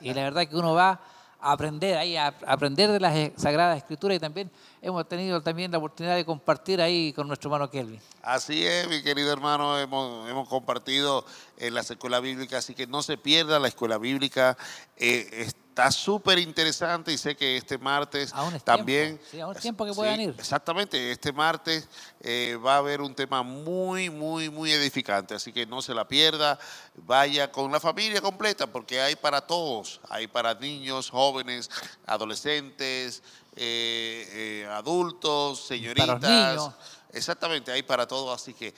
[0.00, 1.00] Y la verdad que uno va
[1.42, 4.50] aprender ahí, a aprender de las Sagradas Escrituras y también
[4.80, 8.00] hemos tenido también la oportunidad de compartir ahí con nuestro hermano Kelvin.
[8.22, 11.24] Así es, mi querido hermano, hemos, hemos compartido
[11.56, 14.56] en las escuelas bíblicas, así que no se pierda la escuela bíblica.
[14.96, 19.16] eh, está súper interesante y sé que este martes Aún es también...
[19.16, 20.34] tiempo, sí, aún es tiempo que puedan ir.
[20.38, 21.88] Exactamente, este martes
[22.20, 26.06] eh, va a haber un tema muy, muy, muy edificante, así que no se la
[26.06, 26.58] pierda,
[26.94, 31.70] vaya con la familia completa, porque hay para todos, hay para niños, jóvenes,
[32.04, 33.22] adolescentes,
[33.56, 34.28] eh,
[34.66, 36.20] eh, adultos, señoritas.
[36.20, 36.70] niños.
[37.14, 38.74] Exactamente, hay para todo, así que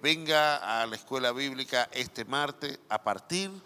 [0.00, 3.60] venga a la escuela bíblica este martes a partir de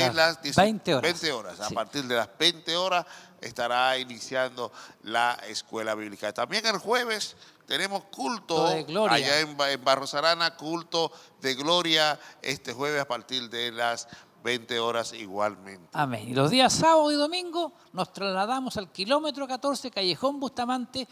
[0.00, 1.02] Las las 10 20 horas.
[1.02, 1.60] 20 horas.
[1.60, 1.74] A Sí.
[1.74, 3.04] partir de las 20 horas
[3.40, 6.32] estará iniciando la escuela bíblica.
[6.32, 7.36] También el jueves
[7.66, 13.48] tenemos culto de allá en, en Barros Arana, culto de gloria este jueves a partir
[13.50, 14.08] de las
[14.42, 15.88] 20 horas igualmente.
[15.92, 16.28] Amén.
[16.28, 21.06] Y los días sábado y domingo nos trasladamos al kilómetro 14, Callejón Bustamante,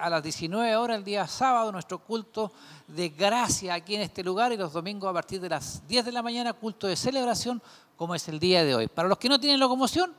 [0.00, 2.52] a las 19 horas el día sábado, nuestro culto
[2.86, 6.12] de gracia aquí en este lugar y los domingos a partir de las 10 de
[6.12, 7.62] la mañana, culto de celebración,
[7.96, 8.88] como es el día de hoy.
[8.88, 10.14] Para los que no tienen locomoción,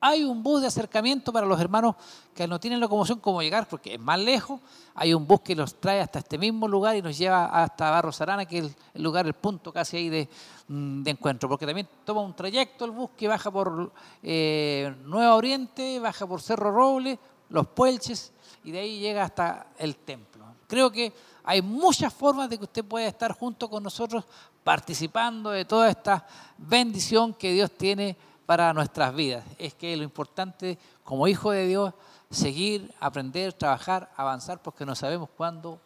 [0.00, 1.94] hay un bus de acercamiento para los hermanos
[2.34, 4.58] que no tienen locomoción, como llegar, porque es más lejos.
[4.94, 8.18] Hay un bus que los trae hasta este mismo lugar y nos lleva hasta Barros
[8.22, 10.28] Arana, que es el, lugar, el punto casi ahí de,
[10.68, 11.50] mm, encuentro.
[11.50, 16.40] Porque también toma un trayecto el bus que baja por eh, Nueva Oriente, baja por
[16.40, 17.18] Cerro Roble,
[17.50, 18.32] Los Puelches,
[18.64, 20.46] y de ahí llega hasta el templo.
[20.66, 21.12] Creo que
[21.44, 24.24] hay muchas formas de que usted pueda estar junto con nosotros
[24.64, 28.16] participando de toda esta bendición que Dios tiene
[28.50, 29.44] para nuestras vidas.
[29.58, 31.94] Es que lo importante como hijo de Dios,
[32.32, 35.80] seguir, aprender, trabajar, avanzar, porque no sabemos cuándo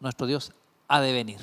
[0.00, 0.50] nuestro Dios
[0.88, 1.38] ha de venir.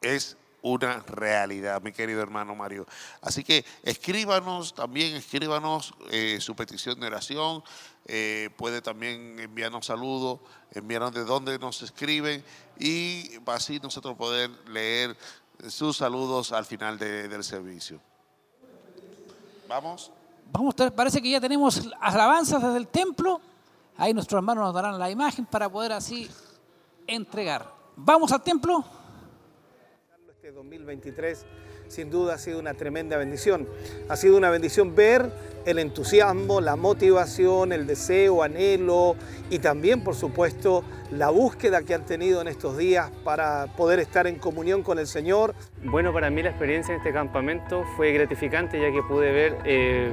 [0.00, 2.84] es una realidad, mi querido hermano Mario.
[3.22, 7.62] Así que escríbanos, también escríbanos eh, su petición de oración.
[8.06, 10.40] eh, puede también enviarnos saludos,
[10.72, 12.42] enviarnos de dónde nos escriben
[12.76, 15.16] y así nosotros poder leer
[15.68, 18.00] sus saludos al final de- del servicio.
[19.70, 20.12] Vamos.
[20.50, 23.40] Vamos, parece que ya tenemos alabanzas desde el templo.
[23.96, 26.28] Ahí nuestros hermanos nos darán la imagen para poder así
[27.06, 27.72] entregar.
[27.94, 28.84] Vamos al templo.
[30.28, 31.46] este 2023
[31.90, 33.68] sin duda ha sido una tremenda bendición.
[34.08, 35.30] Ha sido una bendición ver
[35.66, 39.16] el entusiasmo, la motivación, el deseo, anhelo
[39.50, 44.28] y también, por supuesto, la búsqueda que han tenido en estos días para poder estar
[44.28, 45.54] en comunión con el Señor.
[45.82, 50.12] Bueno, para mí la experiencia en este campamento fue gratificante ya que pude ver eh,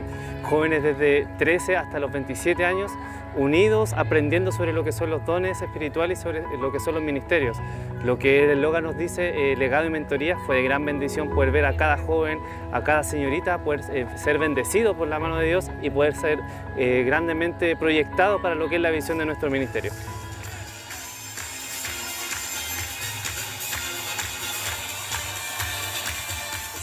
[0.50, 2.92] jóvenes desde 13 hasta los 27 años
[3.38, 7.04] unidos aprendiendo sobre lo que son los dones espirituales y sobre lo que son los
[7.04, 7.58] ministerios.
[8.04, 11.52] Lo que el Loga nos dice, eh, legado y mentoría, fue de gran bendición poder
[11.52, 12.40] ver a cada joven,
[12.72, 16.40] a cada señorita, poder eh, ser bendecido por la mano de Dios y poder ser
[16.78, 19.92] eh, grandemente proyectado para lo que es la visión de nuestro ministerio.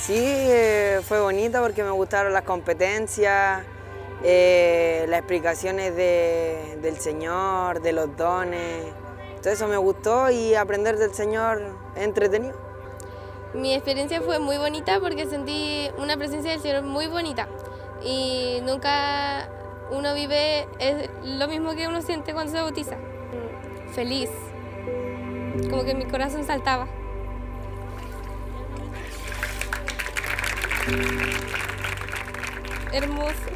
[0.01, 0.51] Sí,
[1.05, 3.65] fue bonito porque me gustaron las competencias,
[4.27, 8.87] eh, las explicaciones de- del Señor, de los dones.
[9.43, 11.61] Todo eso me gustó y aprender del Señor
[11.95, 12.55] es entretenido.
[13.53, 17.47] Mi experiencia fue muy bonita porque sentí una presencia del Señor muy bonita
[18.03, 19.49] y nunca
[19.91, 22.97] uno vive es lo mismo que uno siente cuando se bautiza.
[23.93, 24.31] Feliz,
[25.71, 26.89] como que mi corazón saltaba.
[32.93, 33.51] Hermoso.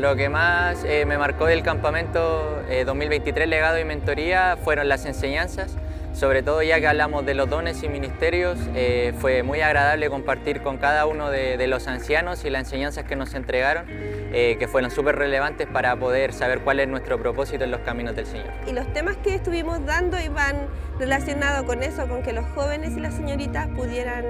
[0.00, 5.04] Lo que más eh, me marcó del campamento eh, 2023 Legado y Mentoría fueron las
[5.04, 5.76] enseñanzas,
[6.14, 10.62] sobre todo ya que hablamos de los dones y ministerios, eh, fue muy agradable compartir
[10.62, 14.68] con cada uno de, de los ancianos y las enseñanzas que nos entregaron, eh, que
[14.68, 18.50] fueron súper relevantes para poder saber cuál es nuestro propósito en los caminos del Señor.
[18.66, 20.66] y los temas que estuvimos dando iban
[20.98, 24.24] relacionados con eso, con que los jóvenes y las señoritas pudieran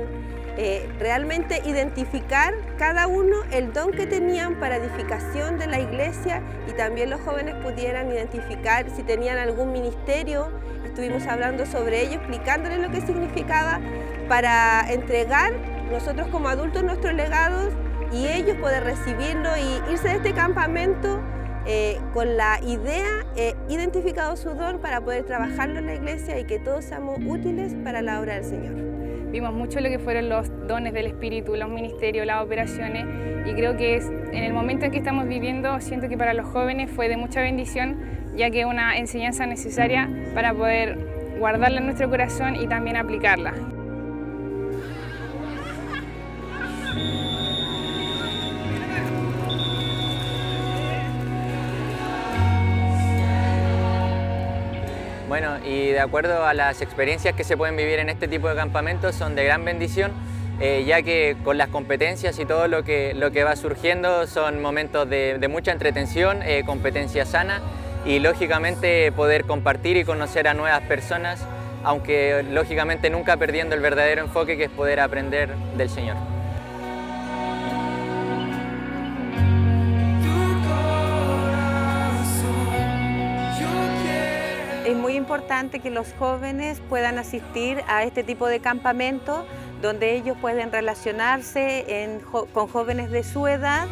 [0.56, 6.72] eh, realmente identificar cada uno el don que tenían para edificación de la iglesia y
[6.72, 10.50] también los jóvenes pudieran identificar si tenían algún ministerio.
[10.84, 13.80] Estuvimos hablando sobre ello, explicándoles lo que significaba
[14.28, 15.52] para entregar
[15.90, 17.72] nosotros como adultos nuestros legados
[18.12, 21.20] y ellos poder recibirlo y irse de este campamento
[21.66, 26.44] eh, con la idea, eh, identificado su don para poder trabajarlo en la iglesia y
[26.44, 28.99] que todos seamos útiles para la obra del Señor.
[29.30, 33.06] Vimos mucho lo que fueron los dones del Espíritu, los ministerios, las operaciones
[33.46, 36.90] y creo que en el momento en que estamos viviendo siento que para los jóvenes
[36.90, 37.96] fue de mucha bendición
[38.36, 40.98] ya que es una enseñanza necesaria para poder
[41.38, 43.54] guardarla en nuestro corazón y también aplicarla.
[55.30, 58.56] Bueno, y de acuerdo a las experiencias que se pueden vivir en este tipo de
[58.56, 60.10] campamentos, son de gran bendición,
[60.58, 64.60] eh, ya que con las competencias y todo lo que, lo que va surgiendo son
[64.60, 67.60] momentos de, mucha entretención, eh, competencia sana
[68.04, 71.46] y lógicamente poder compartir y conocer a nuevas personas,
[71.84, 76.16] aunque lógicamente nunca perdiendo el verdadero enfoque que es poder aprender del Señor.
[84.90, 89.44] Es muy importante que los jóvenes puedan asistir a este tipo de campamentos
[89.80, 92.18] donde ellos pueden relacionarse
[92.52, 93.86] con jóvenes de su edad,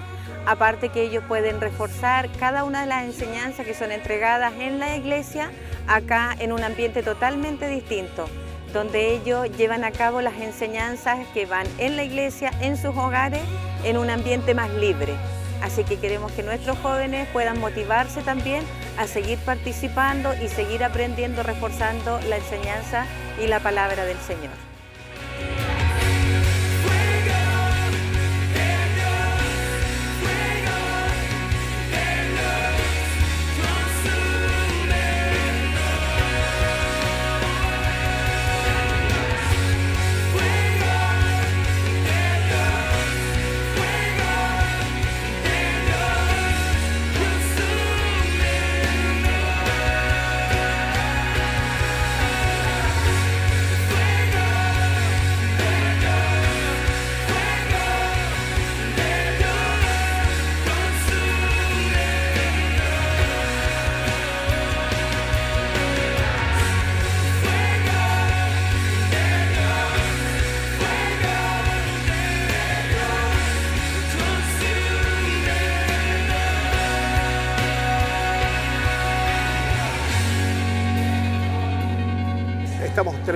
[0.44, 4.96] aparte que ellos pueden reforzar cada una de las enseñanzas que son entregadas en la
[4.96, 5.52] iglesia
[5.86, 8.24] acá en un ambiente totalmente distinto,
[8.72, 13.42] donde ellos llevan a cabo las enseñanzas que van en la iglesia, en sus hogares,
[13.84, 15.14] en un ambiente más libre.
[15.62, 18.64] Así que queremos que nuestros jóvenes puedan motivarse también
[18.96, 23.06] a seguir participando y seguir aprendiendo, reforzando la enseñanza
[23.42, 24.54] y la palabra del Señor.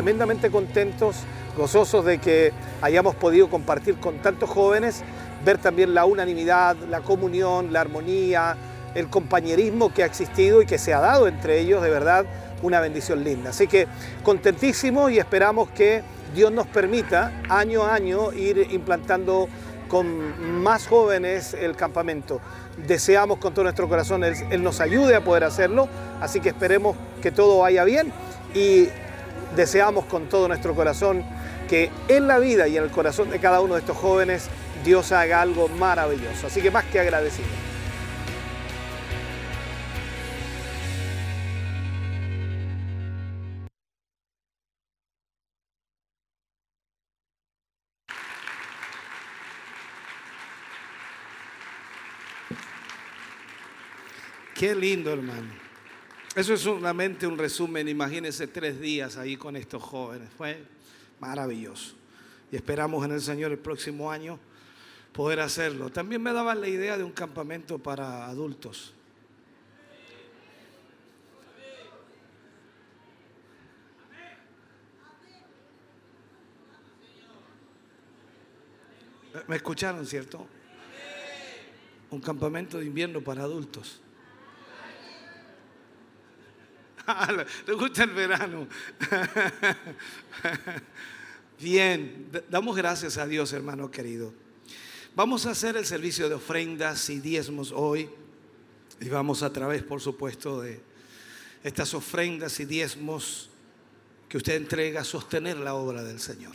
[0.02, 1.14] Tremendamente contentos,
[1.56, 5.04] gozosos de que hayamos podido compartir con tantos jóvenes,
[5.44, 8.56] ver también la unanimidad, la comunión, la armonía,
[8.96, 12.26] el compañerismo que ha existido y que se ha dado entre ellos, de verdad,
[12.62, 13.50] una bendición linda.
[13.50, 13.86] Así que
[14.24, 16.02] contentísimos y esperamos que
[16.34, 19.48] Dios nos permita año a año ir implantando
[19.86, 22.40] con más jóvenes el campamento.
[22.88, 25.88] Deseamos con todo nuestro corazón Él, Él nos ayude a poder hacerlo,
[26.20, 28.12] así que esperemos que todo vaya bien
[28.52, 28.88] y
[29.56, 31.24] deseamos con todo nuestro corazón
[31.68, 34.48] que en la vida y en el corazón de cada uno de estos jóvenes
[34.84, 36.46] Dios haga algo maravilloso.
[36.46, 37.48] Así que más que agradecido.
[54.54, 55.61] Qué lindo, hermano.
[56.34, 57.88] Eso es solamente un resumen.
[57.88, 60.30] Imagínense tres días ahí con estos jóvenes.
[60.36, 60.64] Fue
[61.20, 61.94] maravilloso.
[62.50, 64.38] Y esperamos en el Señor el próximo año
[65.12, 65.90] poder hacerlo.
[65.90, 68.94] También me daban la idea de un campamento para adultos.
[79.46, 80.46] ¿Me escucharon, cierto?
[82.10, 84.00] Un campamento de invierno para adultos.
[87.66, 88.66] Le gusta el verano.
[91.60, 94.32] Bien, damos gracias a Dios, hermano querido.
[95.14, 98.08] Vamos a hacer el servicio de ofrendas y diezmos hoy.
[99.00, 100.80] Y vamos a través, por supuesto, de
[101.62, 103.50] estas ofrendas y diezmos
[104.28, 106.54] que usted entrega a sostener la obra del Señor.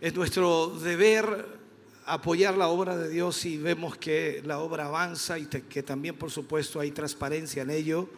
[0.00, 1.60] Es nuestro deber
[2.06, 6.30] apoyar la obra de Dios y vemos que la obra avanza y que también, por
[6.30, 8.08] supuesto, hay transparencia en ello.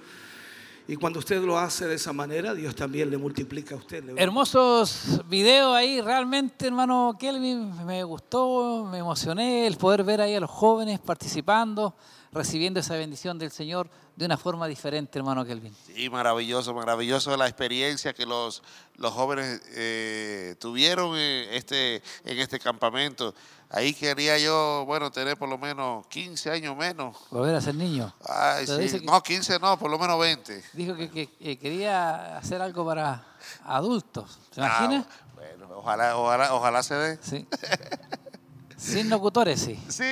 [0.88, 4.02] Y cuando usted lo hace de esa manera, Dios también le multiplica a usted.
[4.16, 10.40] Hermosos videos ahí, realmente, hermano Kelvin, me gustó, me emocioné el poder ver ahí a
[10.40, 11.94] los jóvenes participando,
[12.32, 15.74] recibiendo esa bendición del Señor de una forma diferente, hermano Kelvin.
[15.86, 18.62] Sí, maravilloso, maravilloso la experiencia que los,
[18.96, 23.34] los jóvenes eh, tuvieron en este, en este campamento.
[23.74, 27.16] Ahí quería yo, bueno, tener por lo menos 15 años menos.
[27.31, 28.15] Volver a ser niño.
[28.28, 29.01] Ay, sí.
[29.03, 30.62] No, 15 no, por lo menos 20.
[30.74, 33.24] Dijo que, que- que quería hacer algo para
[33.65, 34.39] adultos.
[34.51, 35.07] ¿Se Ah, imagina?
[35.35, 37.19] bueno, ojalá, ojalá, ojalá se dé.
[37.23, 37.49] Sí.
[38.77, 39.82] Sin locutores, sí.
[39.89, 40.05] Sí.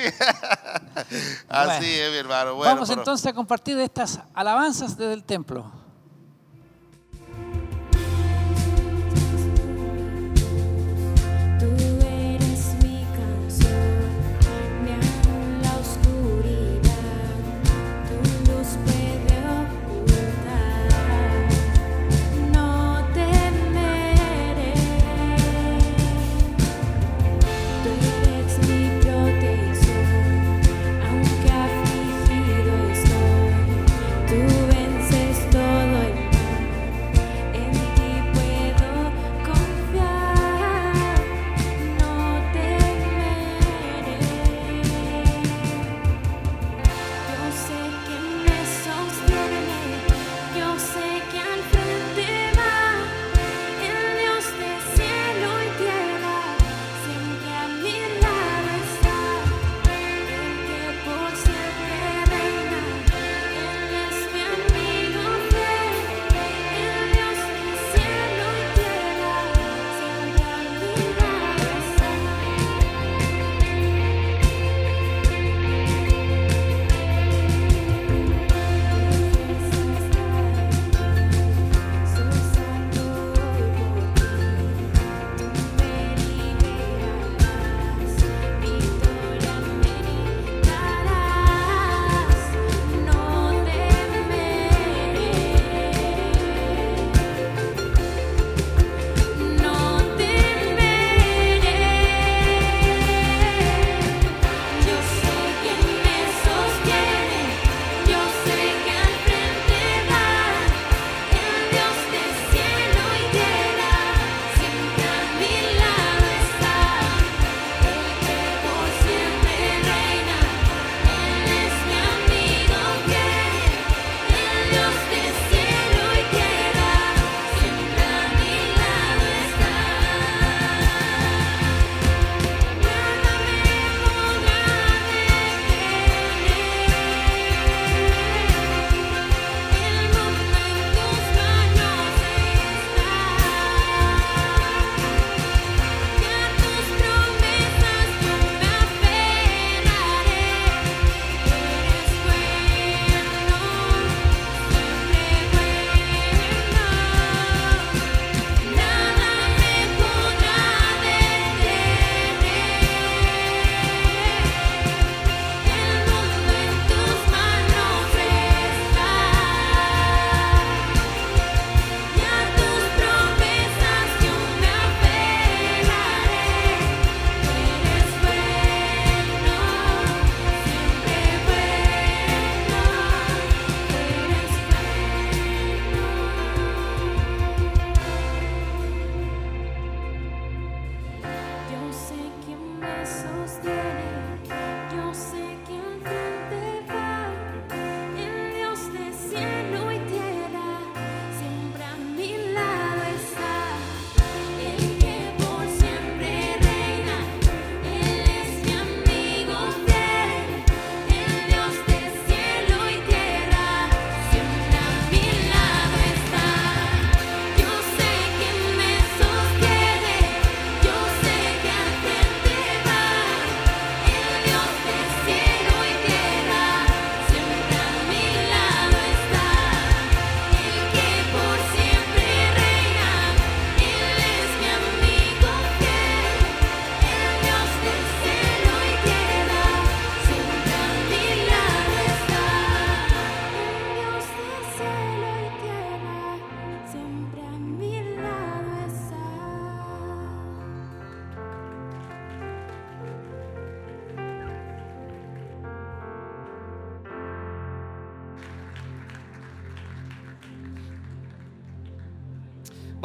[1.49, 1.73] Así Bueno.
[1.83, 2.55] es, mi hermano.
[2.55, 5.71] Bueno, Vamos pero- entonces a compartir estas alabanzas desde el templo.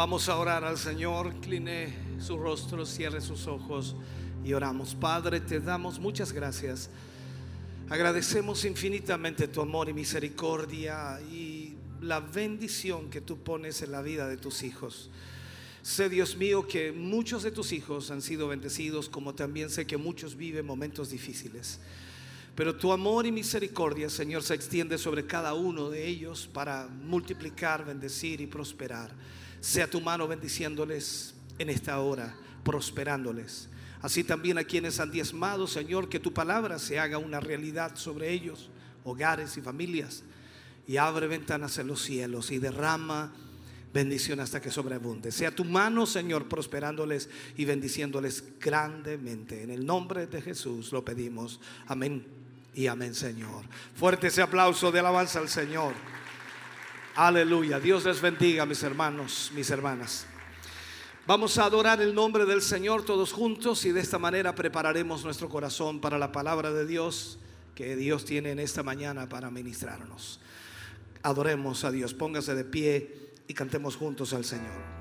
[0.05, 3.95] Vamos a orar al Señor, incline su rostro, cierre sus ojos
[4.43, 4.93] y oramos.
[4.93, 6.91] Padre, te damos muchas gracias.
[7.89, 14.27] Agradecemos infinitamente tu amor y misericordia y la bendición que tú pones en la vida
[14.27, 15.09] de tus hijos.
[15.81, 19.97] Sé, Dios mío, que muchos de tus hijos han sido bendecidos, como también sé que
[19.97, 21.79] muchos viven momentos difíciles.
[22.53, 27.83] Pero tu amor y misericordia, Señor, se extiende sobre cada uno de ellos para multiplicar,
[27.83, 29.11] bendecir y prosperar.
[29.65, 33.67] Sea tu mano bendiciéndoles en esta hora, prosperándoles.
[33.99, 38.31] Así también a quienes han diezmado, Señor, que tu palabra se haga una realidad sobre
[38.31, 38.69] ellos,
[39.03, 40.21] hogares y familias.
[40.85, 43.33] Y abre ventanas en los cielos y derrama
[43.91, 45.31] bendición hasta que sobreabunde.
[45.31, 47.27] Sea tu mano, Señor, prosperándoles
[47.57, 49.63] y bendiciéndoles grandemente.
[49.63, 51.59] En el nombre de Jesús lo pedimos.
[51.87, 52.23] Amén
[52.75, 53.65] y amén, Señor.
[53.95, 55.95] Fuerte ese aplauso de alabanza al Señor.
[57.15, 57.79] Aleluya.
[57.79, 60.25] Dios les bendiga, mis hermanos, mis hermanas.
[61.25, 65.47] Vamos a adorar el nombre del Señor todos juntos y de esta manera prepararemos nuestro
[65.47, 67.39] corazón para la palabra de Dios
[67.73, 70.41] que Dios tiene en esta mañana para ministrarnos.
[71.23, 72.13] Adoremos a Dios.
[72.13, 74.94] Póngase de pie y cantemos juntos al Señor.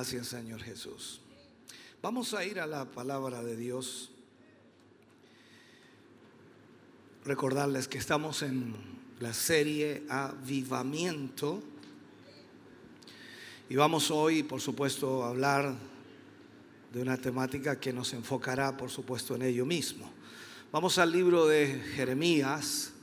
[0.00, 1.20] Gracias, Señor Jesús.
[2.00, 4.10] Vamos a ir a la palabra de Dios.
[7.26, 8.74] Recordarles que estamos en
[9.18, 11.62] la serie Avivamiento.
[13.68, 15.74] Y vamos hoy, por supuesto, a hablar
[16.94, 20.10] de una temática que nos enfocará, por supuesto, en ello mismo.
[20.72, 22.94] Vamos al libro de Jeremías,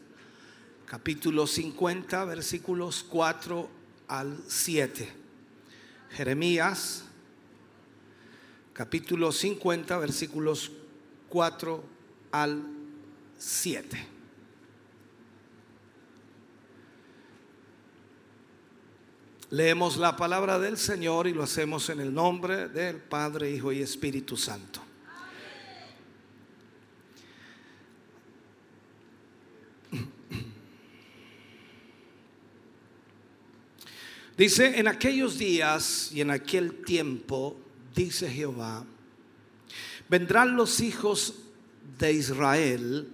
[0.88, 3.70] capítulo 50, versículos 4
[4.08, 5.27] al 7.
[6.12, 7.04] Jeremías,
[8.74, 10.72] capítulo 50, versículos
[11.30, 11.84] 4
[12.32, 12.64] al
[13.38, 14.08] 7.
[19.50, 23.82] Leemos la palabra del Señor y lo hacemos en el nombre del Padre, Hijo y
[23.82, 24.87] Espíritu Santo.
[34.38, 37.58] Dice, en aquellos días y en aquel tiempo,
[37.96, 38.86] dice Jehová,
[40.08, 41.34] vendrán los hijos
[41.98, 43.10] de Israel,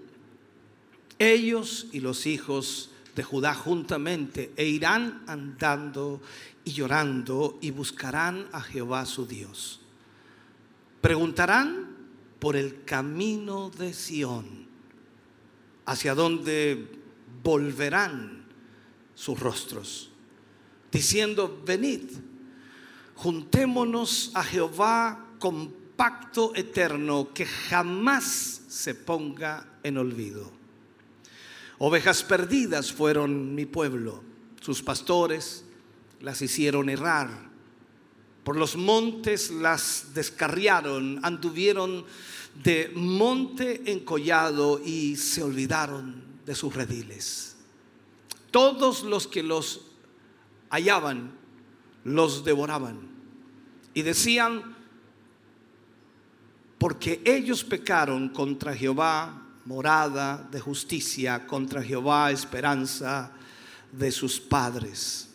[1.18, 6.22] ellos y los hijos de Judá juntamente, e irán andando
[6.66, 9.80] y llorando y buscarán a Jehová su Dios.
[11.00, 11.88] Preguntarán
[12.40, 14.68] por el camino de Sión,
[15.86, 16.86] hacia donde
[17.42, 18.44] volverán
[19.16, 20.13] sus rostros
[20.94, 22.04] diciendo, venid,
[23.16, 30.52] juntémonos a Jehová con pacto eterno que jamás se ponga en olvido.
[31.80, 34.24] Ovejas perdidas fueron mi pueblo,
[34.62, 35.66] sus pastores
[36.22, 37.52] las hicieron errar.
[38.44, 42.06] Por los montes las descarriaron, anduvieron
[42.64, 47.56] de monte en collado y se olvidaron de sus rediles.
[48.52, 49.93] Todos los que los
[50.74, 51.32] hallaban,
[52.04, 53.00] los devoraban.
[53.94, 54.76] Y decían,
[56.80, 63.32] porque ellos pecaron contra Jehová, morada de justicia, contra Jehová, esperanza
[63.92, 65.30] de sus padres.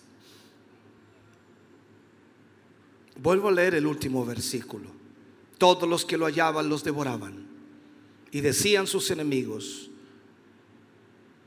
[3.17, 4.91] Vuelvo a leer el último versículo.
[5.57, 7.47] Todos los que lo hallaban los devoraban.
[8.31, 9.89] Y decían sus enemigos,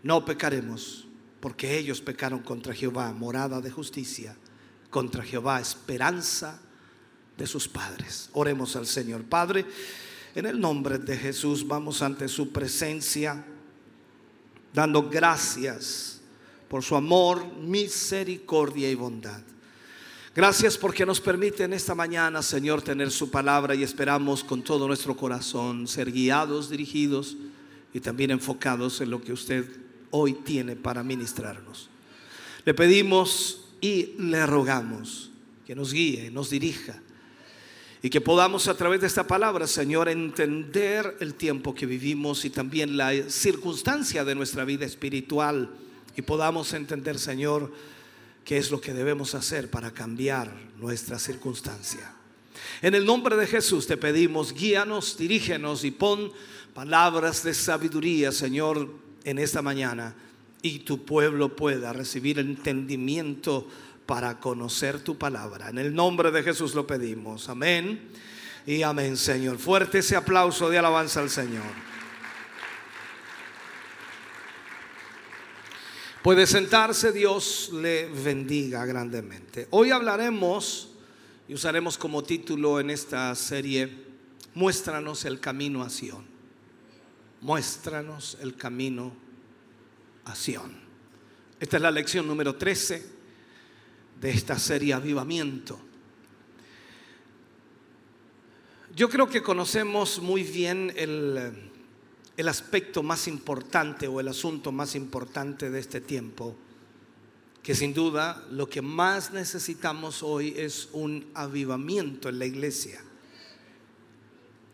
[0.01, 1.00] no pecaremos
[1.41, 4.37] porque ellos pecaron contra Jehová, morada de justicia,
[4.89, 6.61] contra Jehová, esperanza
[7.37, 8.29] de sus padres.
[8.33, 9.23] Oremos al Señor.
[9.23, 9.65] Padre,
[10.35, 13.43] en el nombre de Jesús vamos ante su presencia,
[14.71, 16.21] dando gracias
[16.69, 19.41] por su amor, misericordia y bondad.
[20.33, 24.87] Gracias porque nos permite en esta mañana, Señor, tener su palabra y esperamos con todo
[24.87, 27.35] nuestro corazón ser guiados, dirigidos
[27.93, 29.80] y también enfocados en lo que usted
[30.11, 31.89] hoy tiene para ministrarnos.
[32.65, 35.31] Le pedimos y le rogamos
[35.65, 37.01] que nos guíe, nos dirija
[38.03, 42.49] Y que podamos a través de esta palabra, Señor, entender el tiempo que vivimos y
[42.49, 45.69] también la circunstancia de nuestra vida espiritual.
[46.15, 47.71] Y podamos entender, Señor,
[48.43, 52.11] qué es lo que debemos hacer para cambiar nuestra circunstancia.
[52.81, 56.31] En el nombre de Jesús te pedimos, guíanos, dirígenos y pon
[56.73, 58.89] palabras de sabiduría, Señor,
[59.23, 60.15] en esta mañana
[60.61, 63.67] y tu pueblo pueda recibir entendimiento
[64.05, 65.69] para conocer tu palabra.
[65.69, 67.49] En el nombre de Jesús lo pedimos.
[67.49, 68.09] Amén
[68.65, 69.57] y amén, Señor.
[69.57, 71.91] Fuerte ese aplauso de alabanza al Señor.
[76.21, 79.67] Puede sentarse, Dios le bendiga grandemente.
[79.71, 80.89] Hoy hablaremos
[81.47, 84.11] y usaremos como título en esta serie,
[84.53, 86.30] Muéstranos el camino a Sion.
[87.41, 89.11] Muéstranos el camino
[90.25, 90.71] a Sion.
[91.59, 93.05] Esta es la lección número 13
[94.21, 95.79] de esta serie Avivamiento.
[98.95, 101.71] Yo creo que conocemos muy bien el,
[102.37, 106.55] el aspecto más importante o el asunto más importante de este tiempo,
[107.63, 113.01] que sin duda lo que más necesitamos hoy es un avivamiento en la iglesia.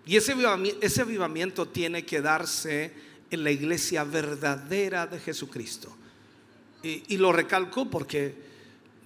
[0.07, 2.93] Y ese avivamiento, ese avivamiento tiene que darse
[3.29, 5.95] en la iglesia verdadera de Jesucristo.
[6.81, 8.33] Y, y, lo recalco porque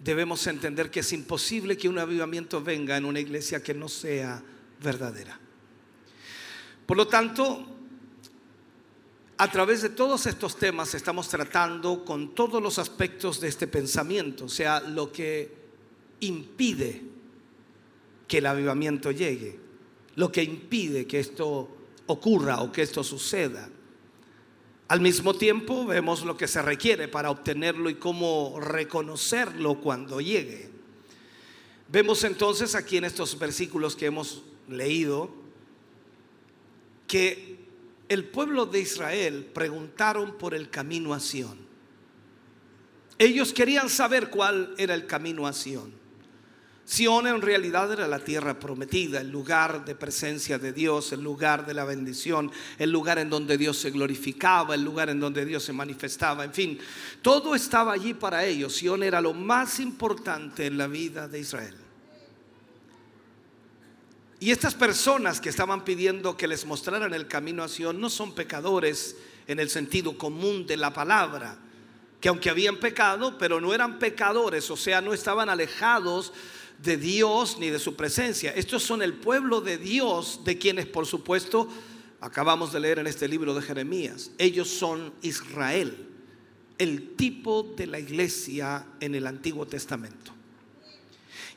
[0.03, 4.43] debemos entender que es imposible que un avivamiento venga en una iglesia que no sea
[4.83, 5.39] verdadera.
[6.85, 7.65] Por lo tanto,
[9.37, 14.45] a través de todos estos temas estamos tratando con todos los aspectos de este pensamiento,
[14.45, 15.51] o sea, lo que
[16.19, 17.01] impide
[18.27, 19.60] que el avivamiento llegue,
[20.15, 21.69] lo que impide que esto
[22.07, 23.69] ocurra o que esto suceda.
[24.87, 30.69] Al mismo tiempo vemos lo que se requiere para obtenerlo y cómo reconocerlo cuando llegue.
[31.87, 35.29] Vemos entonces aquí en estos versículos que hemos leído
[37.07, 37.59] que
[38.09, 41.57] el pueblo de Israel preguntaron por el camino a Sión.
[43.17, 46.00] Ellos querían saber cuál era el camino a Sión.
[46.83, 51.65] Sión en realidad era la tierra prometida, el lugar de presencia de Dios, el lugar
[51.65, 55.63] de la bendición, el lugar en donde Dios se glorificaba, el lugar en donde Dios
[55.63, 56.79] se manifestaba, en fin,
[57.21, 58.75] todo estaba allí para ellos.
[58.75, 61.75] Sión era lo más importante en la vida de Israel.
[64.41, 68.33] Y estas personas que estaban pidiendo que les mostraran el camino a Sion no son
[68.33, 71.59] pecadores en el sentido común de la palabra,
[72.19, 76.33] que aunque habían pecado, pero no eran pecadores, o sea, no estaban alejados
[76.83, 78.51] de Dios ni de su presencia.
[78.51, 81.67] Estos son el pueblo de Dios, de quienes por supuesto
[82.19, 84.31] acabamos de leer en este libro de Jeremías.
[84.37, 86.07] Ellos son Israel,
[86.77, 90.31] el tipo de la iglesia en el Antiguo Testamento.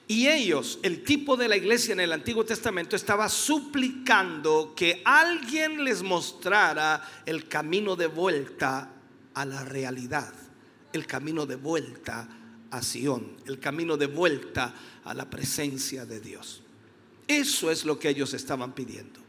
[0.06, 5.82] Y ellos, el tipo de la iglesia en el Antiguo Testamento, estaba suplicando que alguien
[5.82, 8.90] les mostrara el camino de vuelta
[9.32, 10.32] a la realidad,
[10.92, 12.28] el camino de vuelta
[12.70, 14.74] a Sion, el camino de vuelta a
[15.12, 16.62] la presencia de Dios.
[17.26, 19.20] Eso es lo que ellos estaban pidiendo.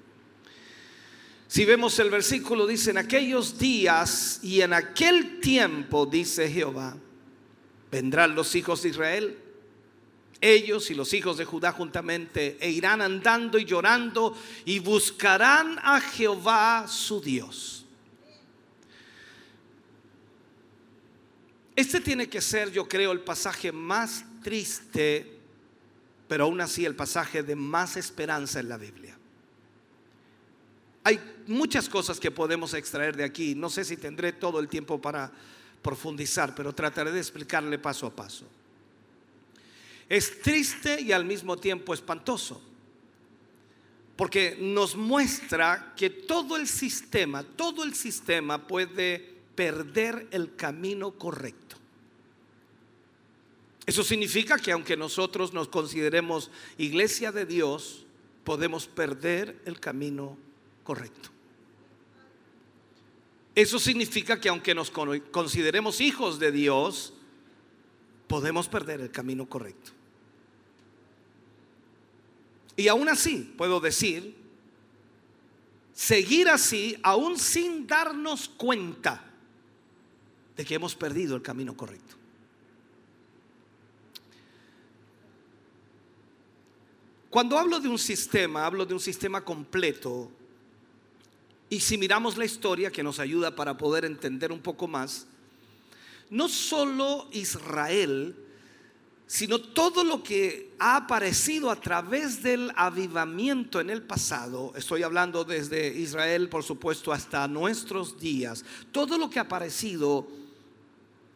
[1.48, 6.96] Si vemos el versículo, dice, en aquellos días y en aquel tiempo, dice Jehová,
[7.92, 9.38] vendrán los hijos de Israel
[10.42, 16.00] ellos y los hijos de Judá juntamente, e irán andando y llorando y buscarán a
[16.00, 17.86] Jehová su Dios.
[21.76, 25.35] Este tiene que ser, yo creo, el pasaje más triste,
[26.28, 29.18] pero aún así el pasaje de más esperanza en la Biblia.
[31.04, 33.54] Hay muchas cosas que podemos extraer de aquí.
[33.54, 35.32] No sé si tendré todo el tiempo para
[35.84, 38.46] profundizar, pero trataré de explicarle paso a paso.
[40.10, 42.62] Es triste y al mismo tiempo espantoso,
[44.16, 51.65] porque nos muestra que todo el sistema, todo el sistema puede perder el camino correcto.
[53.86, 58.06] Eso significa que aunque nosotros nos consideremos iglesia de Dios,
[58.44, 60.38] podemos perder el camino
[60.84, 61.30] correcto.
[63.54, 67.14] Eso significa que aunque nos consideremos hijos de Dios,
[68.28, 69.92] podemos perder el camino correcto.
[72.76, 74.36] Y aún así, puedo decir,
[75.94, 79.24] seguir así, aún sin darnos cuenta
[80.58, 82.25] de que hemos perdido el camino correcto.
[87.36, 90.32] Cuando hablo de un sistema, hablo de un sistema completo.
[91.70, 95.28] Y si miramos la historia que nos ayuda para poder entender un poco más,
[96.30, 98.38] no solo Israel
[99.28, 105.44] sino todo lo que ha aparecido a través del avivamiento en el pasado, estoy hablando
[105.44, 108.64] desde Israel, por supuesto, hasta nuestros días,
[108.94, 110.26] todo lo que ha aparecido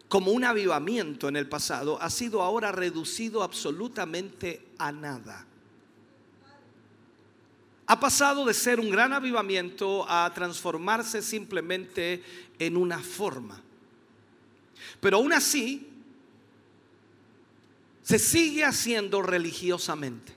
[0.08, 5.49] como un avivamiento en el pasado ha sido ahora reducido absolutamente a nada.
[7.92, 12.24] Ha pasado de ser un gran avivamiento a transformarse simplemente
[12.60, 13.60] en una forma.
[15.02, 15.90] Pero aún así,
[18.04, 20.36] se sigue haciendo religiosamente.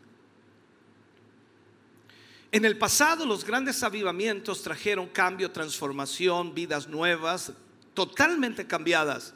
[2.52, 7.52] En el pasado los grandes avivamientos trajeron cambio, transformación, vidas nuevas,
[7.92, 9.34] totalmente cambiadas.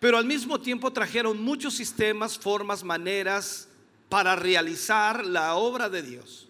[0.00, 3.68] Pero al mismo tiempo trajeron muchos sistemas, formas, maneras
[4.08, 6.45] para realizar la obra de Dios.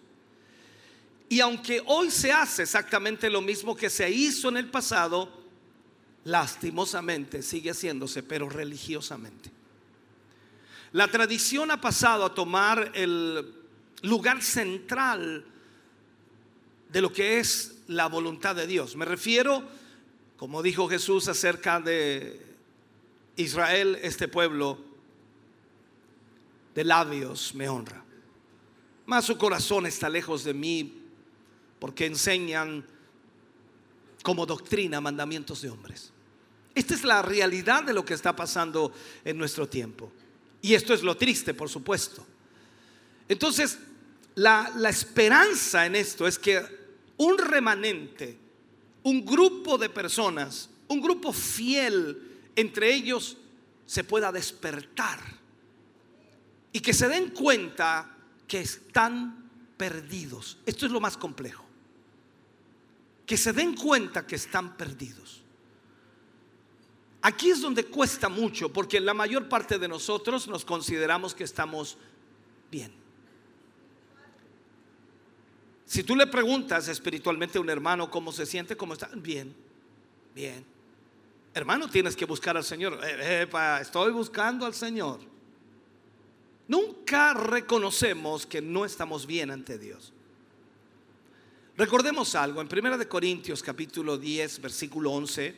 [1.29, 5.29] Y aunque hoy se hace exactamente lo mismo que se hizo en el pasado,
[6.23, 9.51] lastimosamente sigue haciéndose, pero religiosamente.
[10.93, 13.53] La tradición ha pasado a tomar el
[14.03, 15.45] lugar central
[16.89, 18.95] de lo que es la voluntad de Dios.
[18.95, 19.63] Me refiero,
[20.37, 22.41] como dijo Jesús acerca de
[23.35, 24.77] Israel, este pueblo
[26.73, 28.03] de labios me honra.
[29.05, 30.96] Mas su corazón está lejos de mí
[31.79, 32.85] porque enseñan
[34.23, 36.11] como doctrina mandamientos de hombres.
[36.75, 38.93] Esta es la realidad de lo que está pasando
[39.23, 40.11] en nuestro tiempo.
[40.61, 42.25] Y esto es lo triste, por supuesto.
[43.27, 43.79] Entonces,
[44.35, 46.61] la, la esperanza en esto es que
[47.17, 48.37] un remanente,
[49.03, 53.37] un grupo de personas, un grupo fiel entre ellos
[53.85, 55.19] se pueda despertar
[56.73, 58.17] y que se den cuenta
[58.47, 60.57] que están perdidos.
[60.65, 61.66] Esto es lo más complejo.
[63.27, 65.43] Que se den cuenta que están perdidos.
[67.21, 71.97] Aquí es donde cuesta mucho, porque la mayor parte de nosotros nos consideramos que estamos
[72.71, 72.91] bien.
[75.85, 79.55] Si tú le preguntas espiritualmente a un hermano cómo se siente, cómo está, bien,
[80.33, 80.65] bien.
[81.53, 82.99] Hermano, tienes que buscar al Señor.
[83.03, 83.47] Eh,
[83.81, 85.19] estoy buscando al Señor.
[86.67, 90.13] Nunca reconocemos que no estamos bien ante Dios.
[91.77, 95.55] Recordemos algo, en 1 Corintios capítulo 10, versículo 11,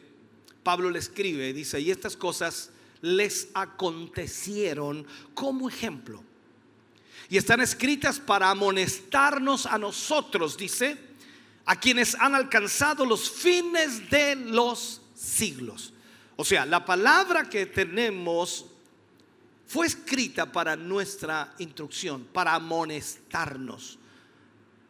[0.63, 2.71] Pablo le escribe, dice, y estas cosas
[3.01, 6.21] les acontecieron como ejemplo.
[7.29, 10.97] Y están escritas para amonestarnos a nosotros, dice,
[11.65, 15.93] a quienes han alcanzado los fines de los siglos.
[16.35, 18.65] O sea, la palabra que tenemos
[19.67, 23.98] fue escrita para nuestra instrucción, para amonestarnos,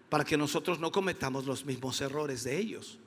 [0.10, 2.98] para que nosotros no cometamos los mismos errores de ellos.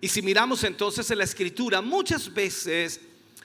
[0.00, 3.00] Y si miramos entonces en la escritura, muchas veces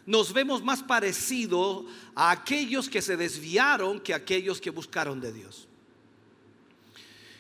[0.06, 1.86] nos vemos más parecidos
[2.16, 5.68] a aquellos que se desviaron que a aquellos que buscaron de Dios.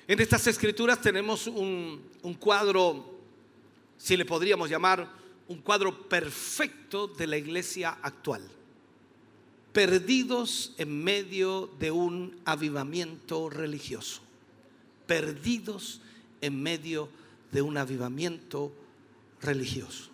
[0.07, 3.19] En estas escrituras tenemos un, un cuadro,
[3.97, 5.09] si le podríamos llamar,
[5.47, 8.41] un cuadro perfecto de la iglesia actual.
[9.73, 14.21] Perdidos en medio de un avivamiento religioso.
[15.11, 15.99] Perdidos
[16.39, 17.09] en medio
[17.51, 18.71] de un avivamiento
[19.41, 20.09] religioso.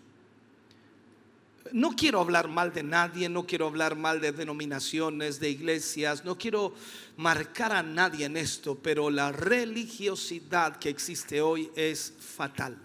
[1.71, 6.35] No quiero hablar mal de nadie, no quiero hablar mal de denominaciones, de iglesias, no
[6.35, 6.73] quiero
[7.15, 12.75] marcar a nadie en esto, pero la religiosidad que existe hoy es fatal.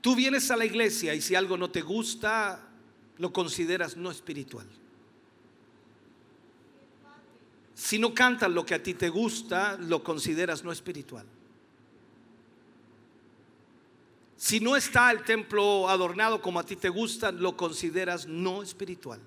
[0.00, 2.64] Tú vienes a la iglesia y si algo no te gusta,
[3.16, 4.68] lo consideras no espiritual.
[7.78, 11.24] Si no cantas lo que a ti te gusta, lo consideras no espiritual.
[14.36, 19.20] Si no está el templo adornado como a ti te gusta, lo consideras no espiritual.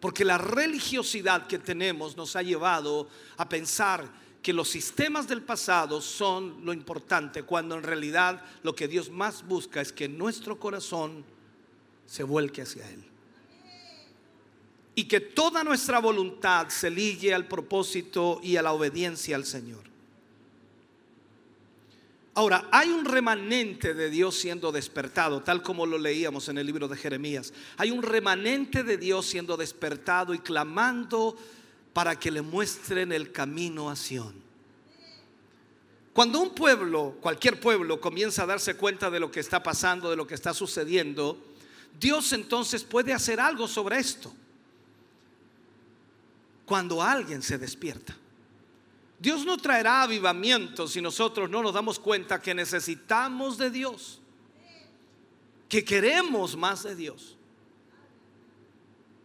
[0.00, 4.04] Porque la religiosidad que tenemos nos ha llevado a pensar
[4.42, 9.46] que los sistemas del pasado son lo importante, cuando en realidad lo que Dios más
[9.46, 11.24] busca es que nuestro corazón
[12.04, 13.15] se vuelque hacia Él.
[14.96, 19.84] Y que toda nuestra voluntad se ligue al propósito y a la obediencia al Señor.
[22.34, 26.86] Ahora, hay un remanente de Dios siendo despertado, tal como lo leíamos en el libro
[26.88, 27.54] de Jeremías.
[27.78, 31.36] Hay un remanente de Dios siendo despertado y clamando
[31.94, 34.34] para que le muestren el camino a Sión.
[36.12, 40.16] Cuando un pueblo, cualquier pueblo, comienza a darse cuenta de lo que está pasando, de
[40.16, 41.38] lo que está sucediendo,
[41.98, 44.30] Dios entonces puede hacer algo sobre esto.
[46.66, 48.14] Cuando alguien se despierta.
[49.18, 54.20] Dios no traerá avivamiento si nosotros no nos damos cuenta que necesitamos de Dios.
[55.68, 57.36] que queremos más de Dios.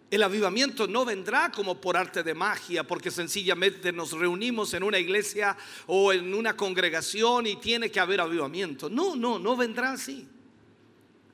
[0.09, 4.97] El avivamiento no vendrá como por arte de magia, porque sencillamente nos reunimos en una
[4.97, 5.55] iglesia
[5.85, 8.89] o en una congregación y tiene que haber avivamiento.
[8.89, 10.27] No, no, no vendrá así.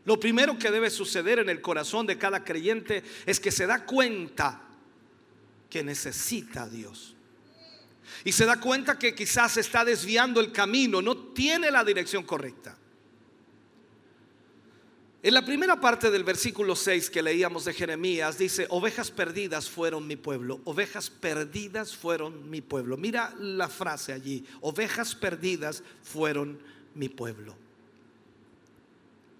[0.05, 3.85] Lo primero que debe suceder en el corazón de cada creyente es que se da
[3.85, 4.66] cuenta
[5.69, 7.15] que necesita a Dios.
[8.23, 12.77] Y se da cuenta que quizás está desviando el camino, no tiene la dirección correcta.
[15.23, 20.07] En la primera parte del versículo 6 que leíamos de Jeremías dice, ovejas perdidas fueron
[20.07, 22.95] mi pueblo, ovejas perdidas fueron mi pueblo.
[22.97, 26.59] Mira la frase allí, ovejas perdidas fueron
[26.93, 27.57] mi pueblo.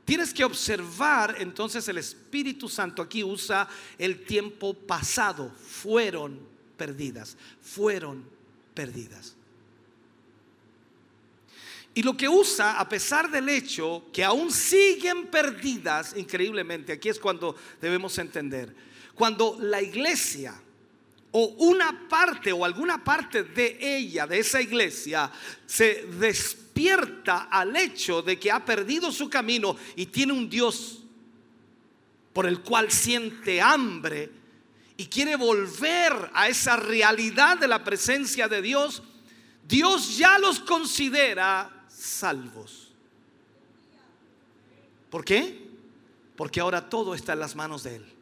[0.08, 3.68] Tienes que observar, entonces el Espíritu Santo aquí usa
[3.98, 6.40] el tiempo pasado, fueron
[6.78, 8.24] perdidas, fueron
[8.74, 9.36] perdidas.
[11.94, 17.20] Y lo que usa, a pesar del hecho que aún siguen perdidas, increíblemente, aquí es
[17.20, 18.74] cuando debemos entender,
[19.14, 20.58] cuando la iglesia
[21.40, 25.32] o una parte o alguna parte de ella, de esa iglesia,
[25.68, 31.04] se despierta al hecho de que ha perdido su camino y tiene un Dios
[32.34, 34.32] por el cual siente hambre
[34.98, 39.04] y quiere volver a esa realidad de la presencia de Dios,
[39.68, 42.92] Dios ya los considera salvos.
[45.12, 45.68] ¿Por qué?
[46.36, 48.17] Porque ahora todo está en las manos de Él.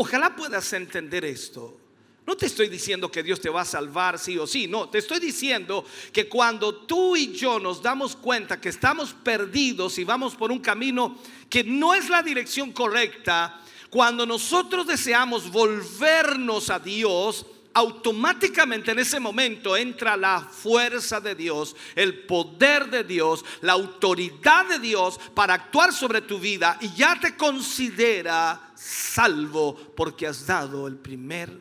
[0.00, 1.76] Ojalá puedas entender esto.
[2.24, 4.98] No te estoy diciendo que Dios te va a salvar sí o sí, no, te
[4.98, 10.36] estoy diciendo que cuando tú y yo nos damos cuenta que estamos perdidos y vamos
[10.36, 11.18] por un camino
[11.50, 13.60] que no es la dirección correcta,
[13.90, 17.44] cuando nosotros deseamos volvernos a Dios,
[17.74, 24.66] automáticamente en ese momento entra la fuerza de Dios, el poder de Dios, la autoridad
[24.68, 30.86] de Dios para actuar sobre tu vida y ya te considera salvo porque has dado
[30.86, 31.60] el primer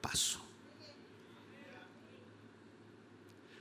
[0.00, 0.40] paso.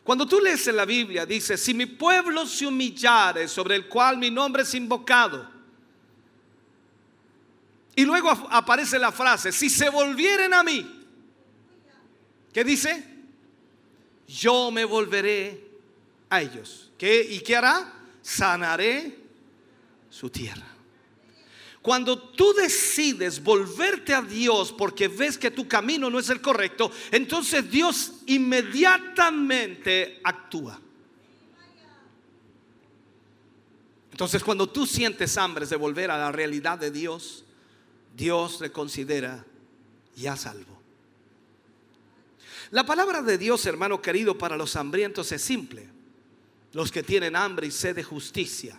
[0.03, 4.17] Cuando tú lees en la Biblia, dice, si mi pueblo se humillare sobre el cual
[4.17, 5.57] mi nombre es invocado,
[7.93, 10.97] y luego aparece la frase, si se volvieren a mí,
[12.57, 13.03] ¿Qué dice?
[14.27, 15.63] Yo me volveré
[16.27, 16.91] a ellos.
[16.97, 17.93] ¿Qué, ¿Y qué hará?
[18.19, 19.15] Sanaré
[20.09, 20.65] su tierra.
[21.87, 26.91] Cuando tú decides volverte a Dios porque ves que tu camino no es el correcto,
[27.11, 30.81] entonces Dios inmediatamente actúa.
[34.11, 37.45] Entonces cuando tú sientes hambre de volver a la realidad de Dios,
[38.17, 39.45] Dios le considera
[40.13, 40.81] ya salvo.
[42.71, 45.87] La palabra de Dios, hermano querido, para los hambrientos es simple.
[46.73, 48.77] Los que tienen hambre y sed de justicia.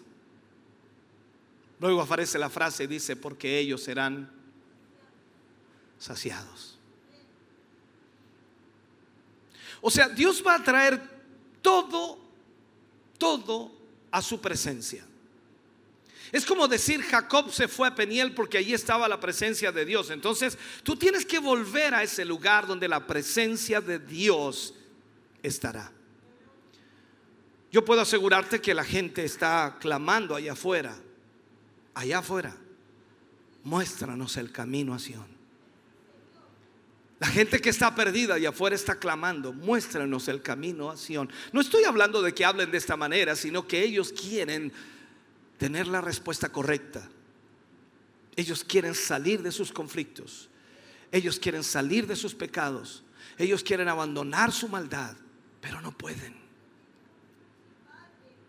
[1.81, 4.31] Luego aparece la frase y dice, porque ellos serán
[5.99, 6.79] saciados.
[9.81, 11.01] O sea, Dios va a traer
[11.63, 12.19] todo,
[13.17, 13.73] todo
[14.11, 15.05] a su presencia.
[16.31, 20.11] Es como decir Jacob se fue a Peniel porque allí estaba la presencia de Dios.
[20.11, 24.75] Entonces tú tienes que volver a ese lugar donde la presencia de Dios
[25.43, 25.91] estará.
[27.71, 30.99] Yo puedo asegurarte que la gente está clamando allá afuera,
[31.99, 32.57] allá afuera.
[33.65, 35.27] Muéstranos el camino a Sion.
[37.19, 41.29] La gente que está perdida allá afuera está clamando, muéstranos el camino a Sion.
[41.53, 44.73] No estoy hablando de que hablen de esta manera, sino que ellos quieren
[45.59, 47.09] tener la respuesta correcta.
[48.37, 50.49] Ellos quieren salir de sus conflictos.
[51.11, 53.03] Ellos quieren salir de sus pecados.
[53.37, 55.17] Ellos quieren abandonar su maldad,
[55.61, 56.37] pero no pueden.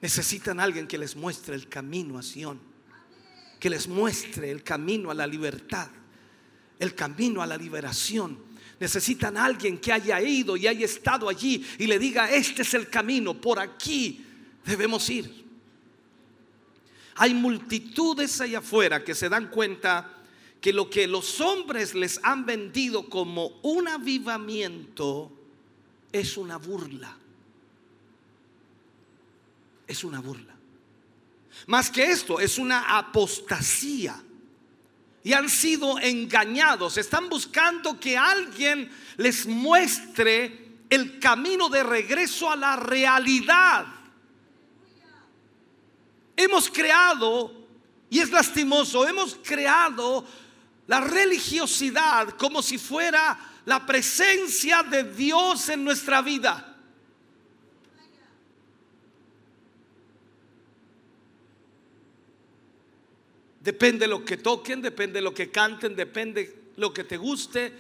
[0.01, 2.68] Necesitan a alguien que les muestre el camino a Sion,
[3.60, 5.90] que les muestre el camino a la libertad,
[6.80, 8.40] el camino a la liberación.
[8.80, 12.73] Necesitan a alguien que haya ido y haya estado allí y le diga, este es
[12.73, 14.26] el camino, por aquí
[14.65, 15.45] debemos ir.
[17.15, 20.15] Hay multitudes allá afuera que se dan cuenta
[20.61, 25.31] que lo que los hombres les han vendido como un avivamiento
[26.14, 27.18] es una burla.
[29.86, 30.59] Es una burla.
[31.67, 34.21] Más que esto, es una apostasía.
[35.23, 36.97] Y han sido engañados.
[36.97, 43.85] Están buscando que alguien les muestre el camino de regreso a la realidad.
[46.35, 47.53] Hemos creado,
[48.09, 50.26] y es lastimoso, hemos creado
[50.88, 56.68] la religiosidad como si fuera la presencia de Dios en nuestra vida.
[63.69, 67.71] Depende lo que toquen, depende lo que canten, depende lo que te guste.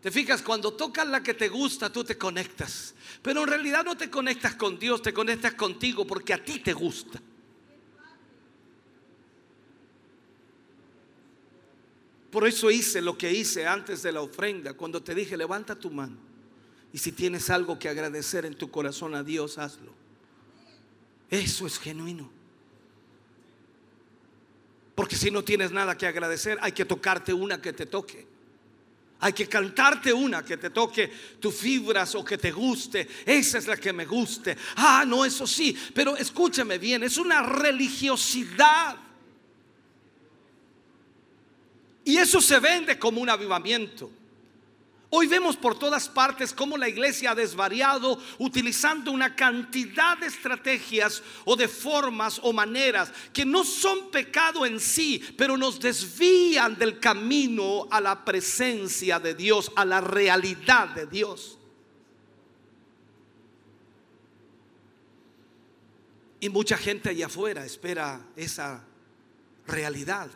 [0.00, 2.94] Te fijas, cuando tocas la que te gusta, tú te conectas.
[3.20, 6.72] Pero en realidad no te conectas con Dios, te conectas contigo porque a ti te
[6.72, 7.20] gusta.
[12.30, 15.90] Por eso hice lo que hice antes de la ofrenda, cuando te dije, levanta tu
[15.90, 16.16] mano.
[16.90, 19.92] Y si tienes algo que agradecer en tu corazón a Dios, hazlo.
[21.28, 22.40] Eso es genuino.
[24.94, 28.26] Porque si no tienes nada que agradecer, hay que tocarte una que te toque.
[29.20, 33.08] Hay que cantarte una que te toque tus fibras o que te guste.
[33.24, 34.56] Esa es la que me guste.
[34.76, 35.76] Ah, no, eso sí.
[35.94, 38.96] Pero escúchame bien, es una religiosidad.
[42.04, 44.10] Y eso se vende como un avivamiento.
[45.14, 51.22] Hoy vemos por todas partes cómo la iglesia ha desvariado utilizando una cantidad de estrategias
[51.44, 56.98] o de formas o maneras que no son pecado en sí, pero nos desvían del
[56.98, 61.58] camino a la presencia de Dios, a la realidad de Dios.
[66.40, 68.82] Y mucha gente allá afuera espera esa
[69.66, 70.30] realidad.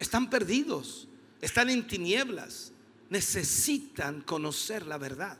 [0.00, 1.06] Están perdidos,
[1.40, 2.72] están en tinieblas,
[3.10, 5.38] necesitan conocer la verdad.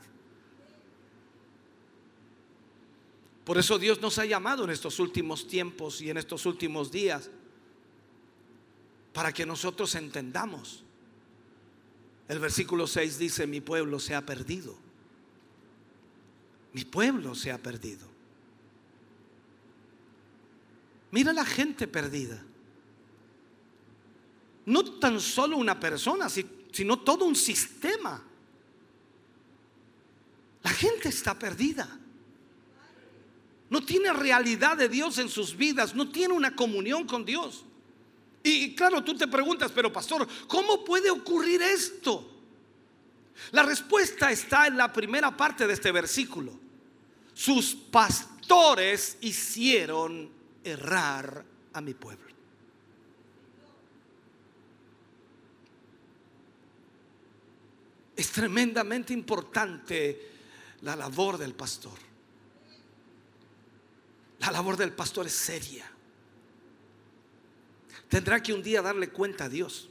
[3.44, 7.30] Por eso Dios nos ha llamado en estos últimos tiempos y en estos últimos días
[9.12, 10.82] para que nosotros entendamos.
[12.28, 14.76] El versículo 6 dice, mi pueblo se ha perdido.
[16.72, 18.06] Mi pueblo se ha perdido.
[21.12, 22.42] Mira la gente perdida
[24.66, 26.28] no tan solo una persona,
[26.72, 28.22] sino todo un sistema.
[30.62, 31.88] La gente está perdida.
[33.68, 37.64] No tiene realidad de Dios en sus vidas, no tiene una comunión con Dios.
[38.42, 42.32] Y claro, tú te preguntas, pero pastor, ¿cómo puede ocurrir esto?
[43.50, 46.52] La respuesta está en la primera parte de este versículo.
[47.34, 50.30] Sus pastores hicieron
[50.62, 52.25] errar a mi pueblo.
[58.16, 60.30] Es tremendamente importante
[60.80, 61.98] la labor del pastor.
[64.40, 65.90] La labor del pastor es seria.
[68.08, 69.90] Tendrá que un día darle cuenta a Dios.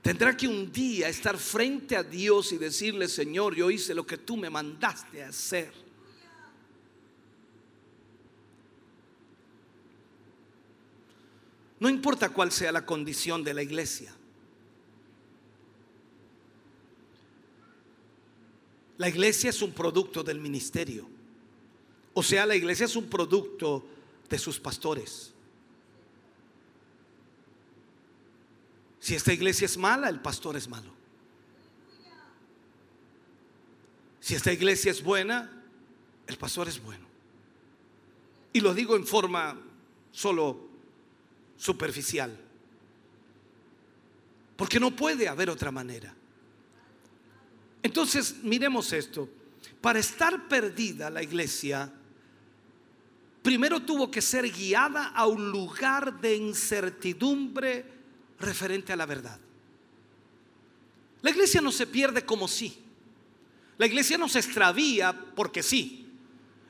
[0.00, 4.16] Tendrá que un día estar frente a Dios y decirle, Señor, yo hice lo que
[4.16, 5.72] tú me mandaste a hacer.
[11.78, 14.14] No importa cuál sea la condición de la iglesia.
[19.00, 21.08] La iglesia es un producto del ministerio.
[22.12, 23.82] O sea, la iglesia es un producto
[24.28, 25.32] de sus pastores.
[28.98, 30.92] Si esta iglesia es mala, el pastor es malo.
[34.20, 35.50] Si esta iglesia es buena,
[36.26, 37.06] el pastor es bueno.
[38.52, 39.58] Y lo digo en forma
[40.12, 40.68] solo
[41.56, 42.38] superficial.
[44.58, 46.14] Porque no puede haber otra manera.
[47.82, 49.28] Entonces, miremos esto.
[49.80, 51.90] Para estar perdida la iglesia,
[53.42, 57.84] primero tuvo que ser guiada a un lugar de incertidumbre
[58.38, 59.38] referente a la verdad.
[61.22, 62.78] La iglesia no se pierde como sí.
[63.78, 66.06] La iglesia no se extravía porque sí.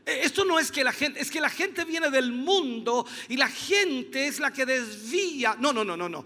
[0.06, 3.36] E, esto no es que la gente, es que la gente viene del mundo y
[3.36, 5.56] la gente es la que desvía.
[5.58, 6.24] No, no, no, no, no.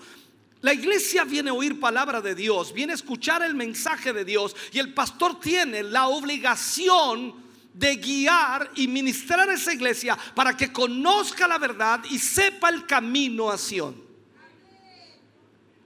[0.64, 4.56] La iglesia viene a oír palabra de Dios, viene a escuchar el mensaje de Dios
[4.72, 7.34] y el pastor tiene la obligación
[7.74, 12.86] de guiar y ministrar a esa iglesia para que conozca la verdad y sepa el
[12.86, 13.94] camino a Sion.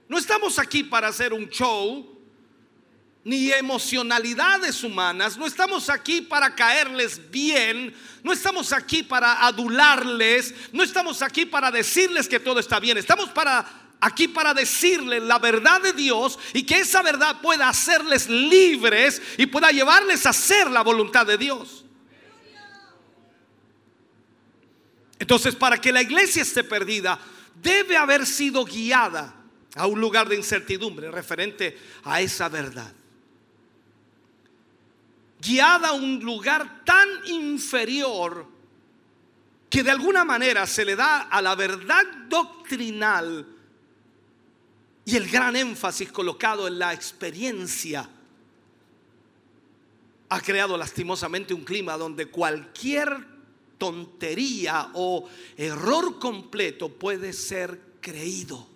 [0.07, 2.17] No estamos aquí para hacer un show
[3.25, 7.93] ni emocionalidades humanas, no estamos aquí para caerles bien,
[8.23, 13.27] no estamos aquí para adularles, no estamos aquí para decirles que todo está bien, estamos
[13.31, 19.21] para aquí para decirles la verdad de Dios y que esa verdad pueda hacerles libres
[19.37, 21.85] y pueda llevarles a hacer la voluntad de Dios.
[25.19, 27.19] Entonces, para que la iglesia esté perdida,
[27.61, 29.35] debe haber sido guiada
[29.75, 32.91] a un lugar de incertidumbre referente a esa verdad.
[35.41, 38.45] Guiada a un lugar tan inferior
[39.69, 43.58] que de alguna manera se le da a la verdad doctrinal
[45.09, 48.07] y el gran énfasis colocado en la experiencia
[50.29, 53.25] ha creado lastimosamente un clima donde cualquier
[53.79, 55.27] tontería o
[55.57, 58.67] error completo puede ser creído.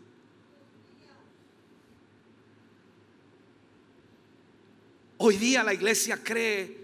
[5.19, 6.83] Hoy día la iglesia cree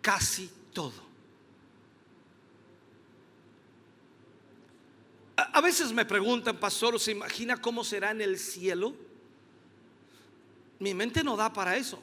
[0.00, 1.09] casi todo.
[5.52, 8.94] A veces me preguntan, pastor, ¿se imagina cómo será en el cielo?
[10.78, 12.00] Mi mente no da para eso.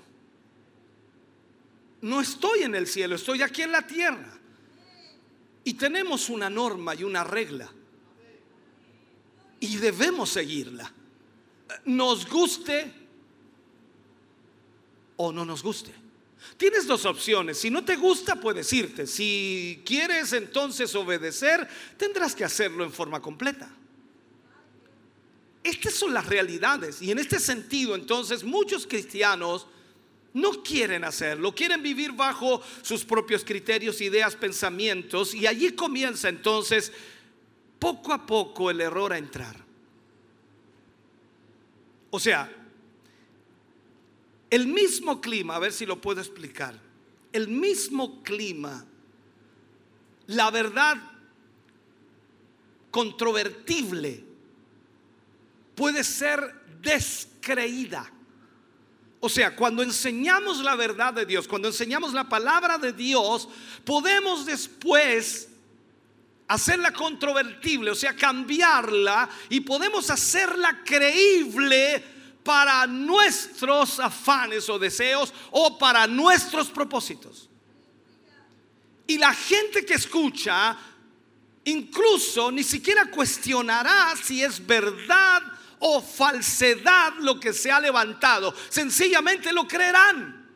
[2.02, 4.38] No estoy en el cielo, estoy aquí en la tierra.
[5.64, 7.70] Y tenemos una norma y una regla.
[9.60, 10.92] Y debemos seguirla.
[11.86, 12.94] Nos guste
[15.18, 15.94] o no nos guste.
[16.56, 17.58] Tienes dos opciones.
[17.58, 19.06] Si no te gusta, puedes irte.
[19.06, 21.68] Si quieres entonces obedecer,
[21.98, 23.70] tendrás que hacerlo en forma completa.
[25.64, 27.02] Estas son las realidades.
[27.02, 29.68] Y en este sentido, entonces, muchos cristianos
[30.34, 35.34] no quieren hacerlo, quieren vivir bajo sus propios criterios, ideas, pensamientos.
[35.34, 36.92] Y allí comienza entonces,
[37.80, 39.56] poco a poco, el error a entrar.
[42.12, 42.50] O sea,
[44.50, 46.80] el mismo clima, a ver si lo puedo explicar,
[47.34, 48.86] el mismo clima,
[50.28, 50.98] la verdad
[52.92, 54.24] controvertible
[55.76, 58.12] puede ser descreída.
[59.20, 63.50] O sea, cuando enseñamos la verdad de Dios, cuando enseñamos la palabra de Dios,
[63.84, 65.50] podemos después
[66.48, 72.04] hacerla controvertible, o sea, cambiarla y podemos hacerla creíble
[72.48, 77.50] para nuestros afanes o deseos o para nuestros propósitos.
[79.06, 80.78] Y la gente que escucha
[81.66, 85.44] incluso ni siquiera cuestionará si es verdad
[85.80, 88.56] o falsedad lo que se ha levantado.
[88.70, 90.48] Sencillamente lo creerán.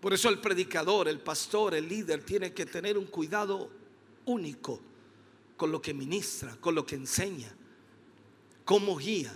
[0.00, 3.70] Por eso el predicador, el pastor, el líder tiene que tener un cuidado
[4.24, 4.91] único
[5.62, 7.48] con lo que ministra, con lo que enseña,
[8.64, 9.32] cómo guía.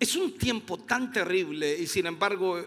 [0.00, 2.66] Es un tiempo tan terrible y sin embargo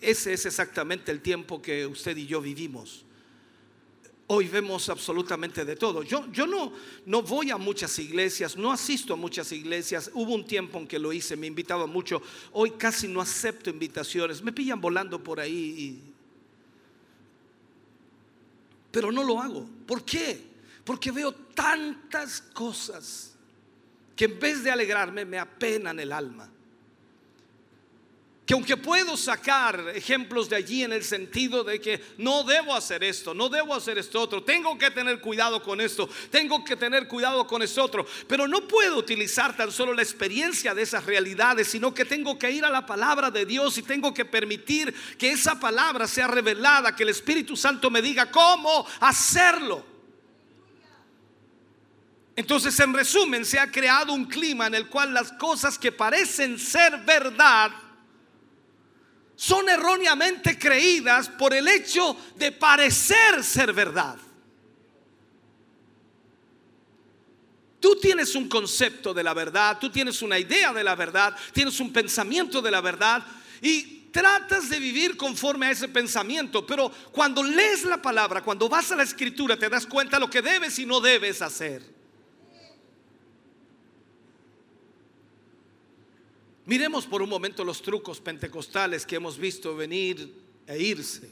[0.00, 3.04] ese es exactamente el tiempo que usted y yo vivimos.
[4.28, 6.02] Hoy vemos absolutamente de todo.
[6.02, 6.72] Yo, yo no,
[7.04, 10.10] no voy a muchas iglesias, no asisto a muchas iglesias.
[10.14, 12.22] Hubo un tiempo en que lo hice, me invitaba mucho.
[12.52, 14.42] Hoy casi no acepto invitaciones.
[14.42, 16.00] Me pillan volando por ahí.
[18.92, 19.66] pero no lo hago.
[19.92, 20.42] ¿Por qué?
[20.86, 23.34] Porque veo tantas cosas
[24.16, 26.48] que en vez de alegrarme me apenan el alma.
[28.44, 33.04] Que aunque puedo sacar ejemplos de allí en el sentido de que no debo hacer
[33.04, 37.06] esto, no debo hacer esto otro, tengo que tener cuidado con esto, tengo que tener
[37.06, 41.68] cuidado con esto otro, pero no puedo utilizar tan solo la experiencia de esas realidades,
[41.68, 45.30] sino que tengo que ir a la palabra de Dios y tengo que permitir que
[45.30, 49.86] esa palabra sea revelada, que el Espíritu Santo me diga cómo hacerlo.
[52.34, 56.58] Entonces, en resumen, se ha creado un clima en el cual las cosas que parecen
[56.58, 57.70] ser verdad
[59.36, 64.16] son erróneamente creídas por el hecho de parecer ser verdad.
[67.80, 71.80] Tú tienes un concepto de la verdad, tú tienes una idea de la verdad, tienes
[71.80, 73.24] un pensamiento de la verdad
[73.60, 78.92] y tratas de vivir conforme a ese pensamiento, pero cuando lees la palabra, cuando vas
[78.92, 82.01] a la escritura, te das cuenta lo que debes y no debes hacer.
[86.64, 90.32] Miremos por un momento los trucos pentecostales que hemos visto venir
[90.66, 91.30] e irse.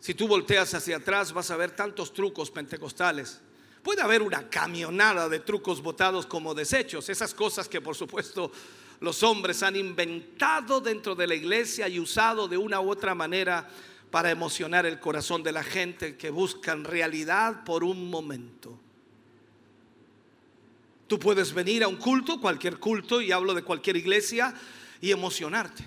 [0.00, 3.40] Si tú volteas hacia atrás vas a ver tantos trucos pentecostales.
[3.82, 8.50] Puede haber una camionada de trucos botados como desechos, esas cosas que por supuesto
[9.00, 13.68] los hombres han inventado dentro de la iglesia y usado de una u otra manera
[14.10, 18.78] para emocionar el corazón de la gente que buscan realidad por un momento.
[21.06, 24.54] Tú puedes venir a un culto, cualquier culto, y hablo de cualquier iglesia,
[25.00, 25.84] y emocionarte.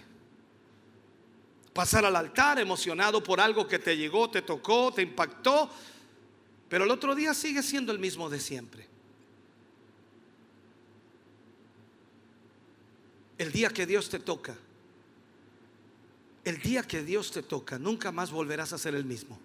[1.73, 5.69] Pasar al altar emocionado por algo que te llegó, te tocó, te impactó,
[6.69, 8.87] pero el otro día sigue siendo el mismo de siempre.
[13.37, 14.55] El día que Dios te toca,
[16.43, 19.39] el día que Dios te toca, nunca más volverás a ser el mismo.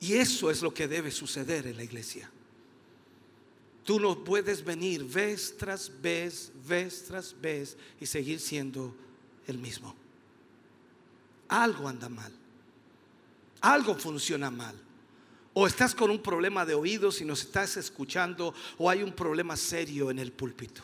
[0.00, 2.30] Y eso es lo que debe suceder en la iglesia.
[3.84, 8.94] Tú no puedes venir vez tras vez, vez tras vez y seguir siendo
[9.46, 9.94] el mismo.
[11.48, 12.32] Algo anda mal.
[13.60, 14.74] Algo funciona mal.
[15.52, 19.54] O estás con un problema de oídos y nos estás escuchando o hay un problema
[19.56, 20.82] serio en el púlpito.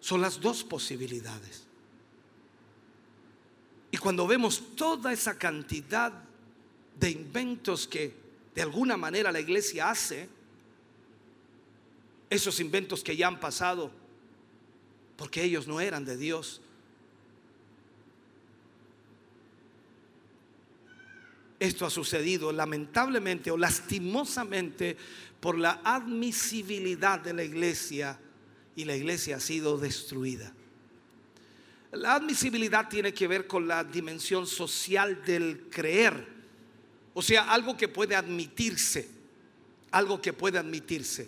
[0.00, 1.64] Son las dos posibilidades.
[3.92, 6.12] Y cuando vemos toda esa cantidad
[6.98, 8.25] de inventos que
[8.56, 10.30] de alguna manera la iglesia hace,
[12.30, 13.92] esos inventos que ya han pasado,
[15.14, 16.62] porque ellos no eran de Dios,
[21.60, 24.96] esto ha sucedido lamentablemente o lastimosamente
[25.38, 28.18] por la admisibilidad de la iglesia
[28.74, 30.54] y la iglesia ha sido destruida.
[31.92, 36.35] La admisibilidad tiene que ver con la dimensión social del creer,
[37.18, 39.08] o sea, algo que puede admitirse,
[39.90, 41.26] algo que puede admitirse.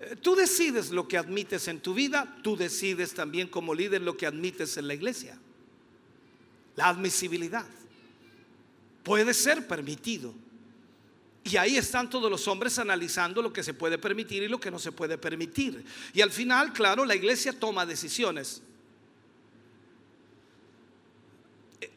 [0.00, 4.18] Eh, Tú decides lo que admites en tu vida, tú decides también como líder lo
[4.18, 5.38] que admites en la iglesia.
[6.76, 7.64] La admisibilidad
[9.02, 10.34] puede ser permitido.
[11.42, 14.70] Y ahí están todos los hombres analizando lo que se puede permitir y lo que
[14.70, 15.86] no se puede permitir.
[16.12, 18.60] Y al final, claro, la iglesia toma decisiones.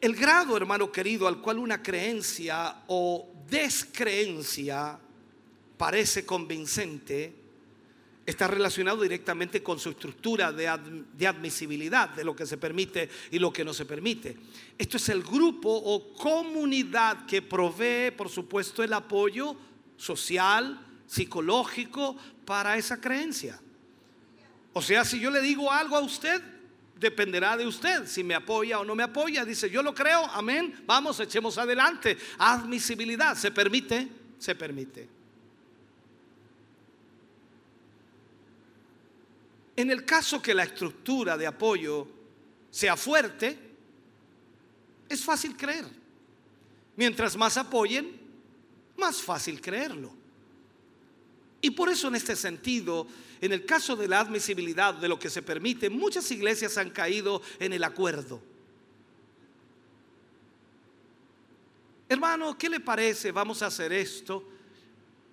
[0.02, 4.98] El grado, hermano querido, al cual una creencia o descreencia
[5.76, 7.32] parece convincente,
[8.26, 13.08] está relacionado directamente con su estructura de, ad- de admisibilidad de lo que se permite
[13.30, 14.36] y lo que no se permite.
[14.76, 19.54] Esto es el grupo o comunidad que provee, por supuesto, el apoyo
[19.96, 23.60] social, psicológico para esa creencia.
[24.72, 26.42] O sea, si yo le digo algo a usted,
[27.02, 29.44] dependerá de usted si me apoya o no me apoya.
[29.44, 32.16] Dice, yo lo creo, amén, vamos, echemos adelante.
[32.38, 34.08] Admisibilidad, ¿se permite?
[34.38, 35.08] Se permite.
[39.76, 42.06] En el caso que la estructura de apoyo
[42.70, 43.58] sea fuerte,
[45.08, 45.84] es fácil creer.
[46.96, 48.20] Mientras más apoyen,
[48.96, 50.21] más fácil creerlo.
[51.64, 53.06] Y por eso en este sentido,
[53.40, 57.40] en el caso de la admisibilidad de lo que se permite, muchas iglesias han caído
[57.60, 58.42] en el acuerdo.
[62.08, 63.30] Hermano, ¿qué le parece?
[63.30, 64.46] Vamos a hacer esto.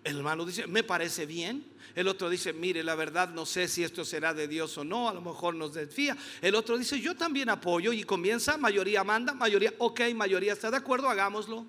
[0.04, 1.66] El hermano dice, me parece bien.
[1.96, 5.10] El otro dice, mire, la verdad no sé si esto será de Dios o no,
[5.10, 6.16] a lo mejor nos desfía.
[6.42, 10.78] El otro dice, yo también apoyo y comienza, mayoría manda, mayoría, ok, mayoría está de
[10.78, 11.66] acuerdo, hagámoslo.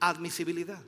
[0.00, 0.82] Admisibilidad.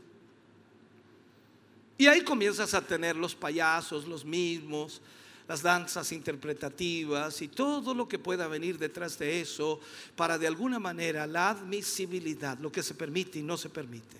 [1.97, 5.01] Y ahí comienzas a tener los payasos, los mismos,
[5.47, 9.79] las danzas interpretativas y todo lo que pueda venir detrás de eso
[10.17, 14.17] para de alguna manera la admisibilidad, lo que se permite y no se permite.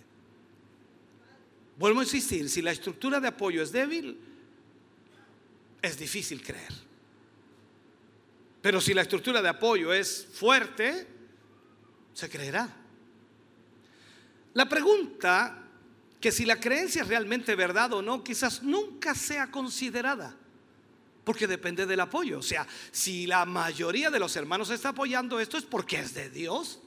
[1.77, 4.17] Vuelvo a insistir, si la estructura de apoyo es débil,
[5.83, 6.73] es difícil creer.
[8.63, 11.07] Pero si la estructura de apoyo es fuerte,
[12.13, 12.69] se creerá.
[14.55, 15.64] La pregunta
[16.25, 20.35] que si la creencia es realmente verdad o no, quizás nunca sea considerada,
[21.23, 22.39] porque depende del apoyo.
[22.39, 26.31] O sea, si la mayoría de los hermanos está apoyando esto es porque es de
[26.31, 26.81] Dios.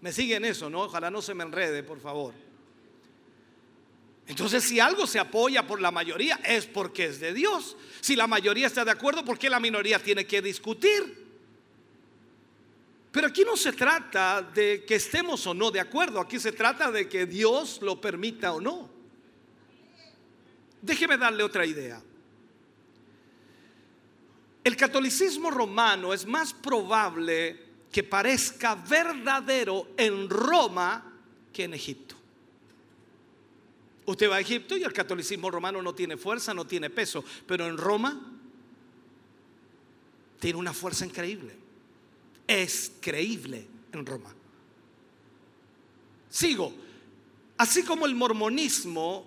[0.00, 0.80] Me siguen eso, ¿no?
[0.80, 2.34] Ojalá no se me enrede, por favor.
[4.26, 7.76] Entonces, si algo se apoya por la mayoría es porque es de Dios.
[8.00, 11.27] Si la mayoría está de acuerdo, ¿por qué la minoría tiene que discutir?
[13.10, 16.90] Pero aquí no se trata de que estemos o no de acuerdo, aquí se trata
[16.90, 18.90] de que Dios lo permita o no.
[20.82, 22.02] Déjeme darle otra idea.
[24.62, 31.20] El catolicismo romano es más probable que parezca verdadero en Roma
[31.52, 32.14] que en Egipto.
[34.04, 37.66] Usted va a Egipto y el catolicismo romano no tiene fuerza, no tiene peso, pero
[37.66, 38.38] en Roma
[40.38, 41.67] tiene una fuerza increíble.
[42.48, 44.34] Es creíble en Roma.
[46.28, 46.72] Sigo.
[47.56, 49.24] Así como el mormonismo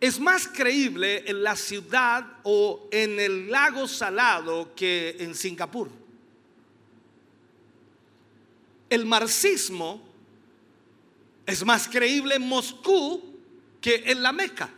[0.00, 5.90] es más creíble en la ciudad o en el lago salado que en Singapur.
[8.88, 10.00] El marxismo
[11.44, 13.22] es más creíble en Moscú
[13.80, 14.70] que en la Meca.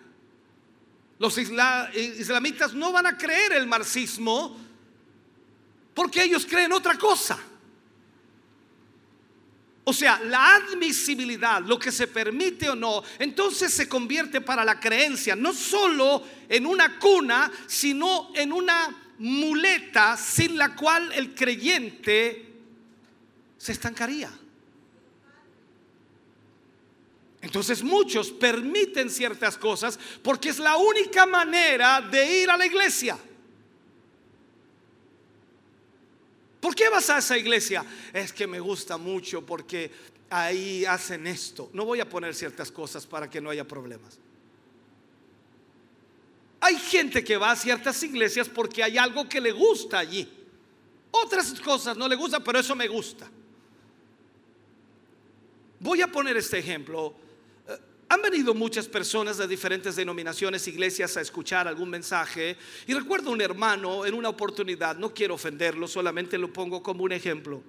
[1.19, 4.57] Los isla- islamitas no van a creer el marxismo
[5.99, 7.37] porque ellos creen otra cosa.
[9.83, 14.79] O sea, la admisibilidad, lo que se permite o no, entonces se convierte para la
[14.79, 22.47] creencia no solo en una cuna, sino en una muleta sin la cual el creyente
[23.57, 24.31] se estancaría.
[27.41, 33.19] Entonces muchos permiten ciertas cosas porque es la única manera de ir a la iglesia.
[36.61, 37.85] ¿Por qué vas a esa iglesia?
[38.13, 39.91] Es que me gusta mucho porque
[40.31, 41.71] ahí hacen esto.
[41.73, 44.19] No voy a poner ciertas cosas para que no haya problemas.
[46.61, 50.29] Hay gente que va a ciertas iglesias porque hay algo que le gusta allí.
[51.11, 53.31] Otras cosas no le gustan, pero eso me gusta.
[55.81, 57.15] Voy a poner este ejemplo.
[58.11, 62.57] Han venido muchas personas de diferentes denominaciones, iglesias, a escuchar algún mensaje.
[62.87, 67.13] Y recuerdo un hermano en una oportunidad, no quiero ofenderlo, solamente lo pongo como un
[67.13, 67.63] ejemplo,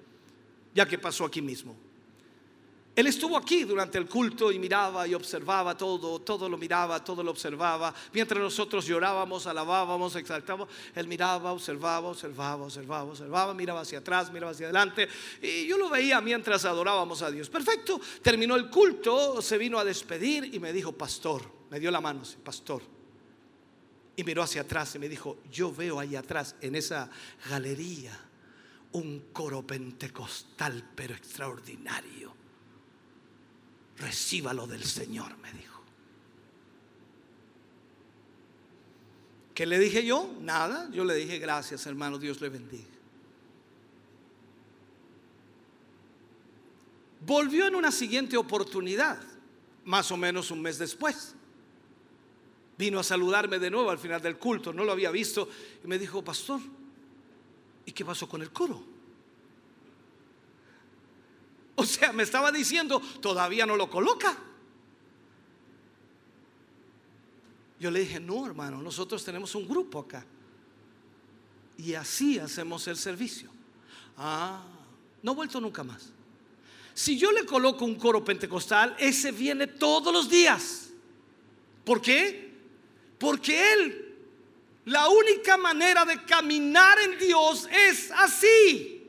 [0.74, 1.76] ya que pasó aquí mismo.
[3.00, 7.22] Él estuvo aquí durante el culto y miraba y observaba todo, todo lo miraba, todo
[7.22, 7.94] lo observaba.
[8.12, 14.52] Mientras nosotros llorábamos, alabábamos, exaltábamos, él miraba, observaba, observaba, observaba, observaba, miraba hacia atrás, miraba
[14.52, 15.08] hacia adelante.
[15.40, 17.48] Y yo lo veía mientras adorábamos a Dios.
[17.48, 22.02] Perfecto, terminó el culto, se vino a despedir y me dijo, pastor, me dio la
[22.02, 22.82] mano, pastor.
[24.14, 27.08] Y miró hacia atrás y me dijo, yo veo ahí atrás, en esa
[27.48, 28.12] galería,
[28.92, 32.39] un coro pentecostal, pero extraordinario
[34.00, 35.80] recíbalo del Señor, me dijo.
[39.54, 40.34] ¿Qué le dije yo?
[40.40, 40.88] Nada.
[40.90, 42.84] Yo le dije gracias, hermano, Dios le bendiga.
[47.20, 49.20] Volvió en una siguiente oportunidad,
[49.84, 51.34] más o menos un mes después.
[52.78, 55.46] Vino a saludarme de nuevo al final del culto, no lo había visto,
[55.84, 56.60] y me dijo, pastor,
[57.84, 58.82] ¿y qué pasó con el coro?
[61.80, 64.36] O sea, me estaba diciendo, todavía no lo coloca.
[67.78, 70.26] Yo le dije, no, hermano, nosotros tenemos un grupo acá.
[71.78, 73.48] Y así hacemos el servicio.
[74.18, 74.62] Ah,
[75.22, 76.10] no he vuelto nunca más.
[76.92, 80.90] Si yo le coloco un coro pentecostal, ese viene todos los días.
[81.82, 82.52] ¿Por qué?
[83.18, 84.18] Porque él,
[84.84, 88.99] la única manera de caminar en Dios es así.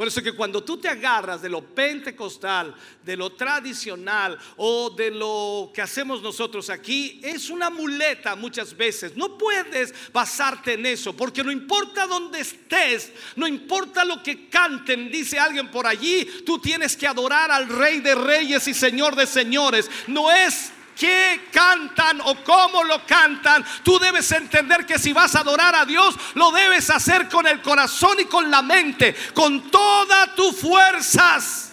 [0.00, 5.10] Por eso que cuando tú te agarras de lo pentecostal, de lo tradicional o de
[5.10, 9.14] lo que hacemos nosotros aquí, es una muleta muchas veces.
[9.14, 15.10] No puedes basarte en eso, porque no importa dónde estés, no importa lo que canten,
[15.10, 19.26] dice alguien por allí, tú tienes que adorar al Rey de Reyes y Señor de
[19.26, 19.90] Señores.
[20.06, 25.40] No es qué cantan o cómo lo cantan, tú debes entender que si vas a
[25.40, 30.34] adorar a Dios, lo debes hacer con el corazón y con la mente, con todas
[30.34, 31.72] tus fuerzas.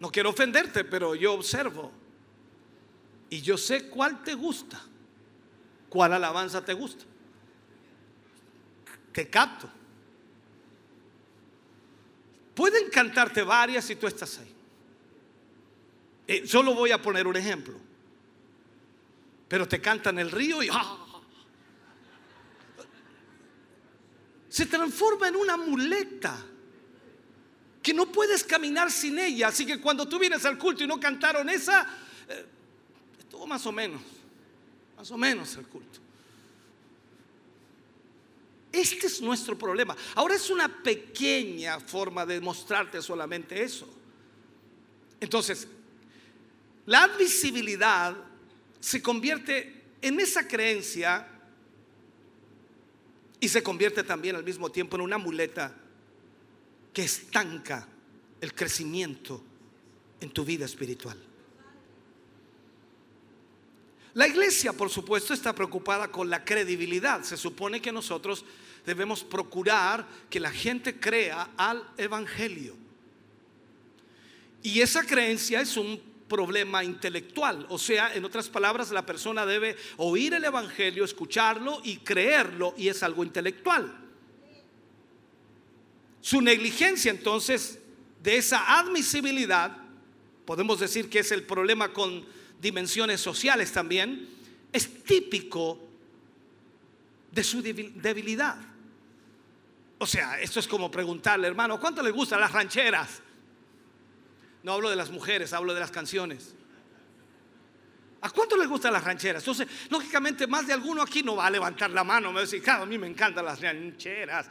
[0.00, 1.90] No quiero ofenderte, pero yo observo
[3.30, 4.80] y yo sé cuál te gusta,
[5.88, 7.04] cuál alabanza te gusta.
[9.12, 9.70] Te capto.
[12.54, 14.54] Pueden cantarte varias si tú estás ahí.
[16.26, 17.78] Eh, solo voy a poner un ejemplo.
[19.48, 20.98] Pero te cantan el río y ¡ah!
[24.48, 26.36] se transforma en una muleta
[27.82, 29.48] que no puedes caminar sin ella.
[29.48, 31.86] Así que cuando tú vienes al culto y no cantaron esa,
[32.28, 32.46] eh,
[33.18, 34.00] estuvo más o menos,
[34.96, 36.03] más o menos el culto.
[38.74, 39.96] Este es nuestro problema.
[40.16, 43.88] Ahora es una pequeña forma de mostrarte solamente eso.
[45.20, 45.68] Entonces,
[46.84, 48.16] la admisibilidad
[48.80, 51.28] se convierte en esa creencia
[53.38, 55.72] y se convierte también al mismo tiempo en una muleta
[56.92, 57.86] que estanca
[58.40, 59.40] el crecimiento
[60.20, 61.16] en tu vida espiritual.
[64.14, 67.22] La iglesia, por supuesto, está preocupada con la credibilidad.
[67.22, 68.44] Se supone que nosotros
[68.84, 72.76] debemos procurar que la gente crea al Evangelio.
[74.62, 77.66] Y esa creencia es un problema intelectual.
[77.68, 82.88] O sea, en otras palabras, la persona debe oír el Evangelio, escucharlo y creerlo, y
[82.88, 83.94] es algo intelectual.
[86.20, 87.78] Su negligencia entonces
[88.22, 89.76] de esa admisibilidad,
[90.46, 92.24] podemos decir que es el problema con
[92.60, 94.28] dimensiones sociales también,
[94.72, 95.78] es típico
[97.30, 98.56] de su debilidad.
[99.98, 103.22] O sea, esto es como preguntarle, hermano, ¿cuánto le gustan las rancheras?
[104.62, 106.54] No hablo de las mujeres, hablo de las canciones.
[108.22, 109.42] ¿A cuánto les gustan las rancheras?
[109.42, 112.44] Entonces, lógicamente, más de alguno aquí no va a levantar la mano, me va a
[112.44, 114.48] decir, claro, a mí me encantan las rancheras.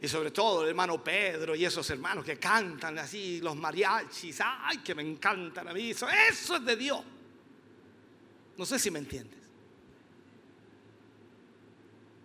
[0.00, 4.78] Y sobre todo el hermano Pedro y esos hermanos que cantan así, los mariachis, ay,
[4.78, 5.90] que me encantan a mí.
[5.90, 7.00] Eso, eso es de Dios.
[8.56, 9.37] No sé si me entiendes.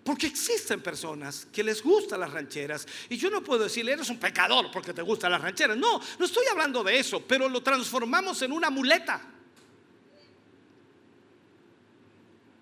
[0.04, 4.20] Porque existen personas que les gustan las rancheras y yo no puedo decirle, eres un
[4.20, 5.78] pecador porque te gustan las rancheras.
[5.78, 9.22] No, no estoy hablando de eso, pero lo transformamos en una muleta.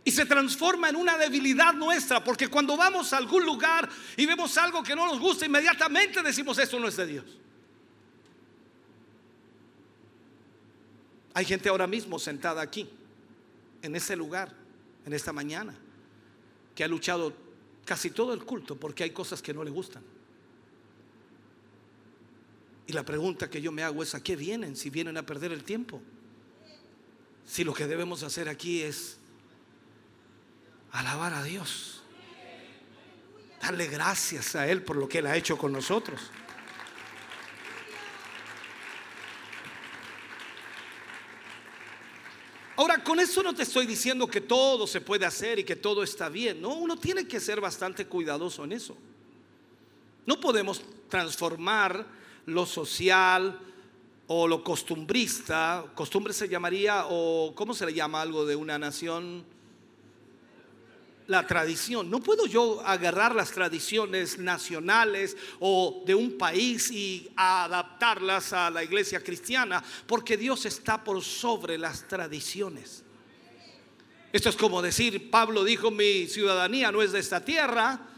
[0.04, 4.58] Y se transforma en una debilidad nuestra, porque cuando vamos a algún lugar y vemos
[4.58, 7.26] algo que no nos gusta, inmediatamente decimos, eso no es de Dios.
[11.34, 12.90] Hay gente ahora mismo sentada aquí,
[13.82, 14.54] en ese lugar,
[15.06, 15.76] en esta mañana,
[16.76, 17.34] que ha luchado
[17.86, 20.04] casi todo el culto porque hay cosas que no le gustan.
[22.88, 25.52] Y la pregunta que yo me hago es, ¿a qué vienen si vienen a perder
[25.52, 26.02] el tiempo?
[27.46, 29.18] Si lo que debemos hacer aquí es
[30.92, 32.02] alabar a Dios,
[33.62, 36.20] darle gracias a Él por lo que Él ha hecho con nosotros.
[42.82, 46.02] Ahora, con eso no te estoy diciendo que todo se puede hacer y que todo
[46.02, 46.74] está bien, ¿no?
[46.74, 48.98] Uno tiene que ser bastante cuidadoso en eso.
[50.26, 52.04] No podemos transformar
[52.48, 53.60] lo social
[54.26, 59.46] o lo costumbrista, costumbre se llamaría, o ¿cómo se le llama algo de una nación?
[61.32, 62.10] La tradición.
[62.10, 68.84] No puedo yo agarrar las tradiciones nacionales o de un país y adaptarlas a la
[68.84, 73.06] iglesia cristiana, porque Dios está por sobre las tradiciones.
[74.34, 78.11] Esto es como decir, Pablo dijo, mi ciudadanía no es de esta tierra,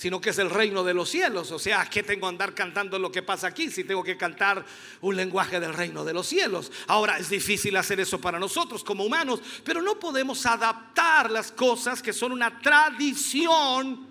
[0.00, 1.50] sino que es el reino de los cielos.
[1.50, 4.64] O sea, ¿qué tengo que andar cantando lo que pasa aquí si tengo que cantar
[5.02, 6.72] un lenguaje del reino de los cielos?
[6.86, 12.00] Ahora, es difícil hacer eso para nosotros como humanos, pero no podemos adaptar las cosas
[12.00, 14.08] que son una tradición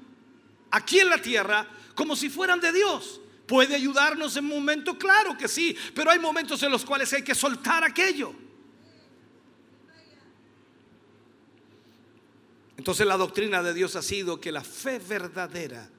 [0.70, 3.20] aquí en la tierra como si fueran de Dios.
[3.48, 4.96] ¿Puede ayudarnos en un momento?
[4.96, 8.32] Claro que sí, pero hay momentos en los cuales hay que soltar aquello.
[12.80, 15.90] Entonces la doctrina de Dios ha sido que la fe verdadera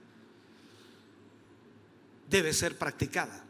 [2.27, 3.45] debe ser practicada,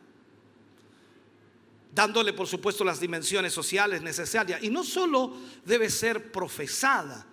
[1.95, 4.61] dándole por supuesto las dimensiones sociales necesarias.
[4.65, 5.33] Y no solo
[5.65, 7.25] debe ser profesada,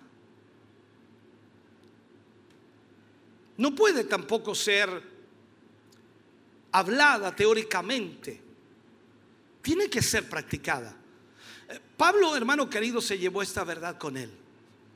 [3.56, 5.02] no puede tampoco ser
[6.70, 8.40] hablada teóricamente,
[9.62, 10.94] tiene que ser practicada.
[11.68, 14.30] Eh, Pablo, hermano querido, se llevó esta verdad con él.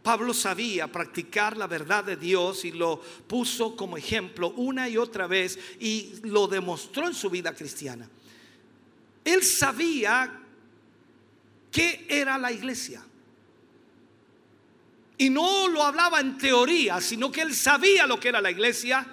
[0.03, 5.27] Pablo sabía practicar la verdad de Dios y lo puso como ejemplo una y otra
[5.27, 8.09] vez y lo demostró en su vida cristiana.
[9.25, 10.41] Él sabía
[11.71, 13.05] qué era la iglesia.
[15.19, 19.07] Y no lo hablaba en teoría, sino que él sabía lo que era la iglesia.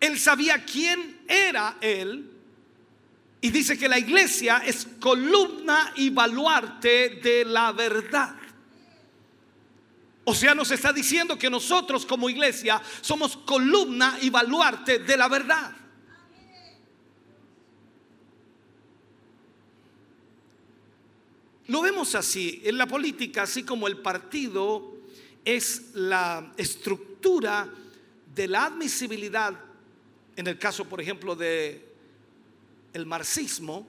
[0.00, 2.30] Él sabía quién era él.
[3.42, 8.35] Y dice que la iglesia es columna y baluarte de la verdad.
[10.28, 15.28] O sea, nos está diciendo que nosotros como iglesia somos columna y baluarte de la
[15.28, 15.70] verdad.
[21.68, 24.96] Lo vemos así, en la política, así como el partido
[25.44, 27.68] es la estructura
[28.34, 29.54] de la admisibilidad,
[30.34, 31.86] en el caso, por ejemplo, de
[33.04, 33.86] marxismo,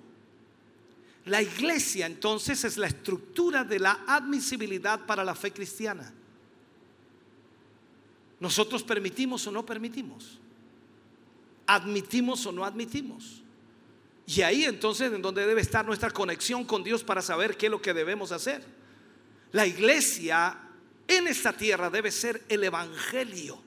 [1.26, 6.14] la iglesia entonces es la estructura de la admisibilidad para la fe cristiana.
[8.40, 10.40] Nosotros permitimos o no permitimos.
[11.66, 13.42] Admitimos o no admitimos.
[14.26, 17.72] Y ahí entonces en donde debe estar nuestra conexión con Dios para saber qué es
[17.72, 18.64] lo que debemos hacer.
[19.52, 20.58] La iglesia
[21.08, 23.67] en esta tierra debe ser el evangelio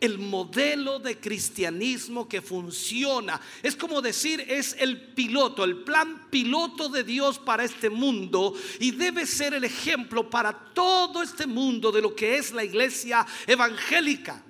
[0.00, 3.40] el modelo de cristianismo que funciona.
[3.62, 8.92] Es como decir, es el piloto, el plan piloto de Dios para este mundo y
[8.92, 14.44] debe ser el ejemplo para todo este mundo de lo que es la iglesia evangélica.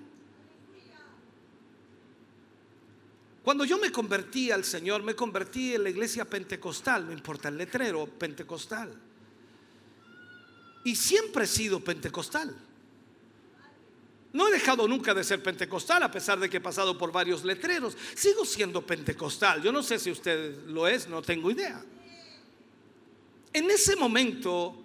[3.42, 7.56] Cuando yo me convertí al Señor, me convertí en la iglesia pentecostal, no importa el
[7.56, 8.94] letrero, pentecostal.
[10.84, 12.67] Y siempre he sido pentecostal.
[14.32, 17.44] No he dejado nunca de ser pentecostal a pesar de que he pasado por varios
[17.44, 17.96] letreros.
[18.14, 19.62] Sigo siendo pentecostal.
[19.62, 21.82] Yo no sé si usted lo es, no tengo idea.
[23.52, 24.84] En ese momento,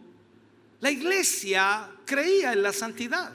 [0.80, 3.33] la iglesia creía en la santidad.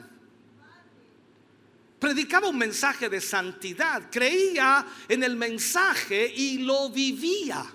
[1.99, 7.65] Predicaba un mensaje de santidad, creía en el mensaje y lo vivía.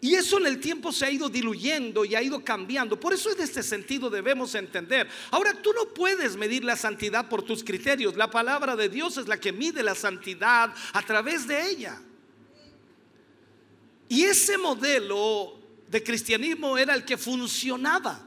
[0.00, 3.00] Y eso en el tiempo se ha ido diluyendo y ha ido cambiando.
[3.00, 5.08] Por eso en este sentido debemos entender.
[5.30, 8.14] Ahora tú no puedes medir la santidad por tus criterios.
[8.14, 12.00] La palabra de Dios es la que mide la santidad a través de ella.
[14.08, 15.58] Y ese modelo
[15.88, 18.25] de cristianismo era el que funcionaba.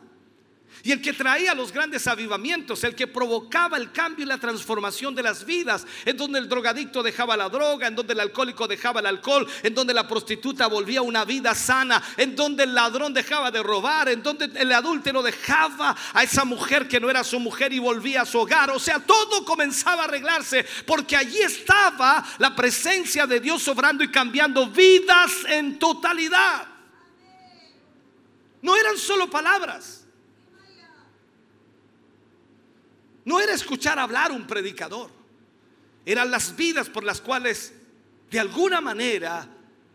[0.82, 5.14] Y el que traía los grandes avivamientos, el que provocaba el cambio y la transformación
[5.14, 9.01] de las vidas, en donde el drogadicto dejaba la droga, en donde el alcohólico dejaba
[9.01, 13.51] el alcohol, en donde la prostituta volvía una vida sana, en donde el ladrón dejaba
[13.51, 17.74] de robar, en donde el adúltero dejaba a esa mujer que no era su mujer
[17.74, 18.72] y volvía a su hogar.
[18.72, 24.09] O sea, todo comenzaba a arreglarse porque allí estaba la presencia de Dios obrando y
[24.09, 26.67] cambiando vidas en totalidad.
[28.61, 29.99] No eran solo palabras.
[33.30, 35.11] No era escuchar hablar un predicador.
[36.03, 37.72] Eran las vidas por las cuales
[38.32, 39.48] de alguna manera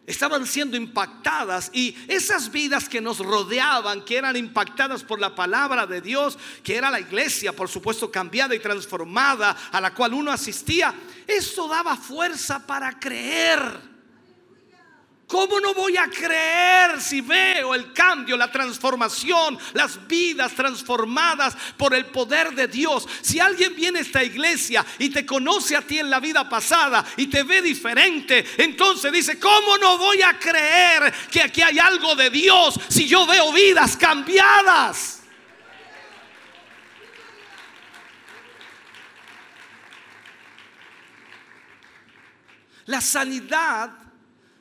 [0.06, 5.84] estaban siendo impactadas y esas vidas que nos rodeaban, que eran impactadas por la palabra
[5.84, 10.30] de Dios, que era la iglesia, por supuesto, cambiada y transformada, a la cual uno
[10.30, 10.94] asistía,
[11.26, 13.93] eso daba fuerza para creer.
[15.26, 21.94] ¿Cómo no voy a creer si veo el cambio, la transformación, las vidas transformadas por
[21.94, 23.08] el poder de Dios?
[23.22, 27.04] Si alguien viene a esta iglesia y te conoce a ti en la vida pasada
[27.16, 32.14] y te ve diferente, entonces dice, ¿cómo no voy a creer que aquí hay algo
[32.14, 35.22] de Dios si yo veo vidas cambiadas?
[42.86, 44.03] La sanidad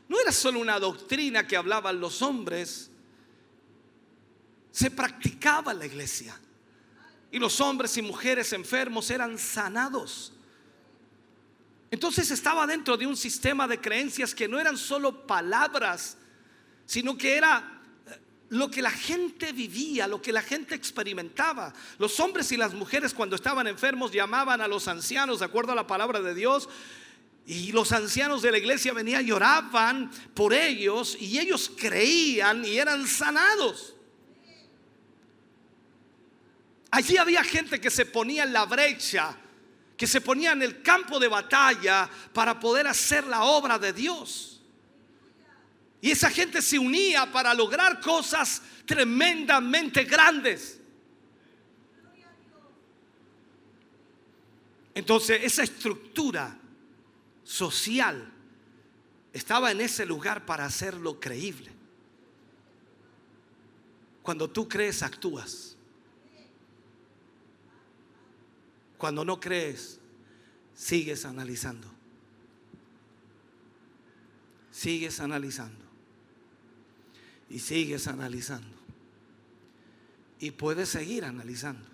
[0.07, 2.91] no era solo una doctrina que hablaban los hombres,
[4.71, 6.39] se practicaba en la iglesia.
[7.31, 10.33] Y los hombres y mujeres enfermos eran sanados.
[11.89, 16.17] Entonces estaba dentro de un sistema de creencias que no eran solo palabras,
[16.87, 21.71] sino que era eh, lo que la gente vivía, lo que la gente experimentaba.
[21.99, 25.75] Los hombres y las mujeres cuando estaban enfermos llamaban a los ancianos, de acuerdo a
[25.75, 26.67] la palabra de Dios,
[27.45, 33.05] y los ancianos de la iglesia venían, lloraban por ellos y ellos creían y eran
[33.05, 33.95] sanados.
[36.89, 39.35] Allí había gente que se ponía en la brecha,
[39.97, 44.61] que se ponía en el campo de batalla para poder hacer la obra de Dios.
[45.99, 50.79] Y esa gente se unía para lograr cosas tremendamente grandes.
[54.95, 56.59] Entonces, esa estructura
[57.53, 58.33] social
[59.31, 61.71] estaba en ese lugar para hacerlo creíble.
[64.23, 65.77] Cuando tú crees, actúas.
[68.97, 69.99] Cuando no crees,
[70.73, 71.87] sigues analizando.
[74.71, 75.85] Sigues analizando.
[77.49, 78.75] Y sigues analizando.
[80.39, 81.87] Y puedes seguir analizando.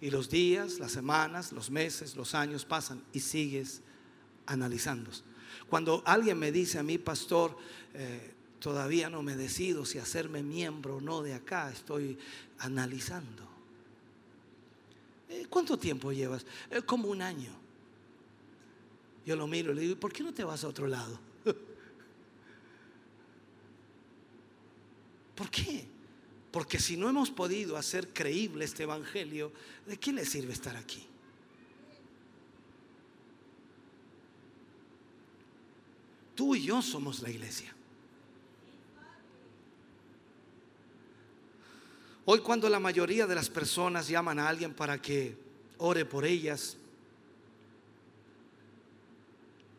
[0.00, 3.82] Y los días, las semanas, los meses, los años pasan y sigues
[4.46, 5.10] analizando.
[5.68, 7.56] Cuando alguien me dice a mí, pastor,
[7.94, 12.18] eh, todavía no me decido si hacerme miembro o no de acá, estoy
[12.58, 13.48] analizando.
[15.28, 16.44] Eh, ¿Cuánto tiempo llevas?
[16.70, 17.50] Eh, como un año.
[19.24, 21.18] Yo lo miro y le digo, ¿por qué no te vas a otro lado?
[25.34, 25.86] ¿Por qué?
[26.50, 29.52] Porque si no hemos podido hacer creíble este Evangelio,
[29.86, 31.06] ¿de qué le sirve estar aquí?
[36.42, 37.72] Tú y yo somos la iglesia.
[42.24, 45.36] Hoy cuando la mayoría de las personas llaman a alguien para que
[45.78, 46.76] ore por ellas,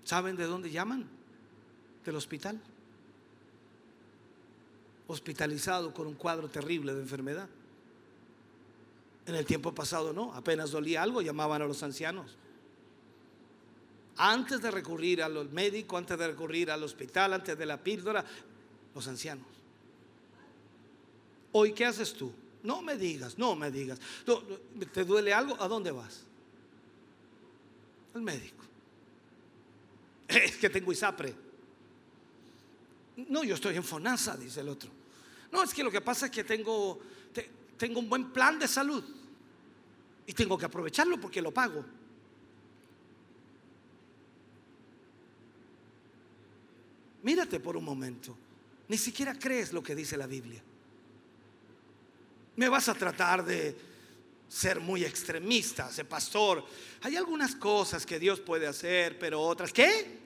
[0.05, 1.05] ¿saben de dónde llaman?
[2.05, 2.61] Del hospital.
[5.07, 7.49] Hospitalizado con un cuadro terrible de enfermedad.
[9.25, 12.37] En el tiempo pasado no, apenas dolía algo, llamaban a los ancianos
[14.17, 18.23] antes de recurrir al médico, antes de recurrir al hospital, antes de la píldora,
[18.93, 19.47] los ancianos.
[21.51, 22.31] Hoy, ¿qué haces tú?
[22.63, 23.99] No me digas, no me digas.
[24.93, 25.61] ¿Te duele algo?
[25.61, 26.23] ¿A dónde vas?
[28.13, 28.63] Al médico.
[30.27, 31.35] Es que tengo isapre.
[33.15, 34.89] No, yo estoy en FONASA, dice el otro.
[35.51, 36.99] No, es que lo que pasa es que tengo,
[37.77, 39.03] tengo un buen plan de salud
[40.25, 41.85] y tengo que aprovecharlo porque lo pago.
[47.23, 48.37] Mírate por un momento.
[48.87, 50.61] Ni siquiera crees lo que dice la Biblia.
[52.55, 53.75] Me vas a tratar de
[54.47, 56.63] ser muy extremista, ser pastor.
[57.01, 60.19] Hay algunas cosas que Dios puede hacer, pero otras, ¿qué?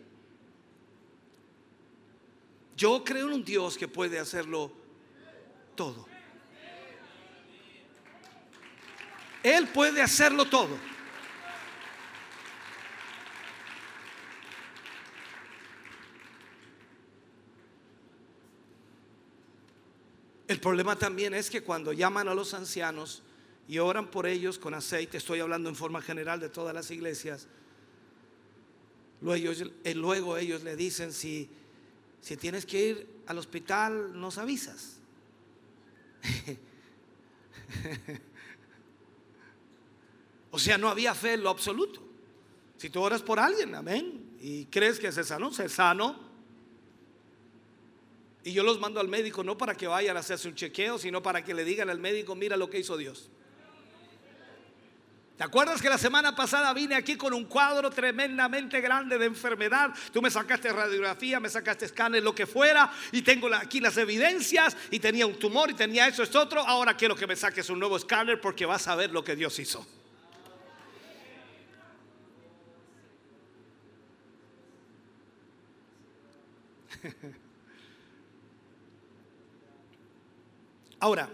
[2.75, 4.71] Yo creo en un Dios que puede hacerlo
[5.75, 6.05] todo.
[9.43, 10.77] Él puede hacerlo todo.
[20.47, 23.21] El problema también es que cuando llaman a los ancianos
[23.67, 27.47] y oran por ellos con aceite, estoy hablando en forma general de todas las iglesias,
[29.21, 29.51] luego
[29.83, 31.49] eh, luego ellos le dicen, si,
[32.21, 34.99] si tienes que ir al hospital, nos avisas.
[40.51, 42.01] o sea, no había fe en lo absoluto.
[42.77, 46.26] Si tú oras por alguien, amén, y crees que se sano, se sano.
[48.47, 51.21] Y yo los mando al médico no para que vayan a hacerse un chequeo, sino
[51.21, 53.29] para que le digan al médico, mira lo que hizo Dios.
[55.35, 59.93] ¿Te acuerdas que la semana pasada vine aquí con un cuadro tremendamente grande de enfermedad?
[60.13, 64.77] Tú me sacaste radiografía, me sacaste escáner, lo que fuera, y tengo aquí las evidencias,
[64.91, 66.61] y tenía un tumor, y tenía eso, esto otro.
[66.61, 69.59] Ahora quiero que me saques un nuevo escáner porque vas a ver lo que Dios
[69.59, 69.85] hizo.
[80.99, 81.29] Ahora,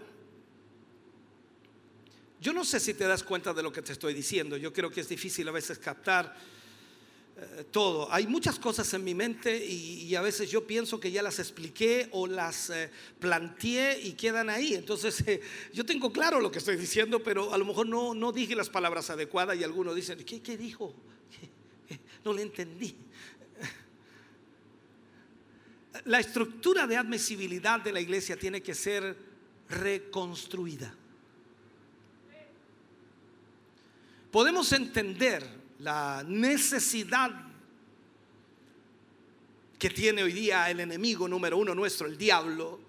[2.40, 4.58] yo no sé si te das cuenta de lo que te estoy diciendo.
[4.58, 6.36] Yo creo que es difícil a veces captar
[7.36, 8.06] eh, todo.
[8.12, 12.08] Hay muchas cosas en mi mente y, a veces yo pienso que ya las expliqué
[12.12, 14.74] o las eh, planteé y quedan ahí.
[14.74, 15.40] Entonces, eh,
[15.72, 18.68] yo tengo claro lo que estoy diciendo, pero a lo mejor no, no dije las
[18.68, 20.94] palabras adecuadas y algunos dicen, ¿qué, qué dijo?
[22.24, 22.96] No le entendí.
[26.04, 29.33] La estructura de admisibilidad de la iglesia tiene que ser
[29.74, 30.94] reconstruida.
[34.34, 37.30] podemos entender la necesidad
[39.78, 42.80] que tiene hoy día el enemigo número uno nuestro, el diablo,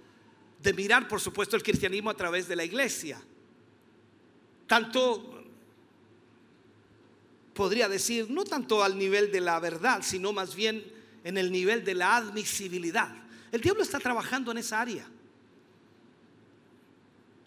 [0.59, 3.21] de mirar, por supuesto, el cristianismo a través de la iglesia.
[4.65, 5.43] Tanto,
[7.53, 10.83] podría decir, no tanto al nivel de la verdad, sino más bien
[11.23, 13.15] en el nivel de la admisibilidad.
[13.51, 15.07] El diablo está trabajando en esa área.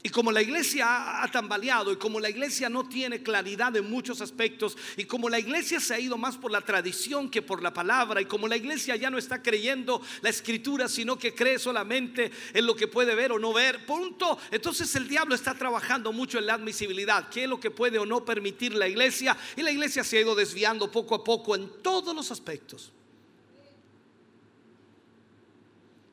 [0.00, 4.20] Y como la iglesia ha tambaleado y como la iglesia no tiene claridad en muchos
[4.20, 7.74] aspectos y como la iglesia se ha ido más por la tradición que por la
[7.74, 12.30] palabra y como la iglesia ya no está creyendo la escritura sino que cree solamente
[12.54, 14.38] en lo que puede ver o no ver, punto.
[14.52, 18.06] Entonces el diablo está trabajando mucho en la admisibilidad, qué es lo que puede o
[18.06, 21.82] no permitir la iglesia y la iglesia se ha ido desviando poco a poco en
[21.82, 22.92] todos los aspectos.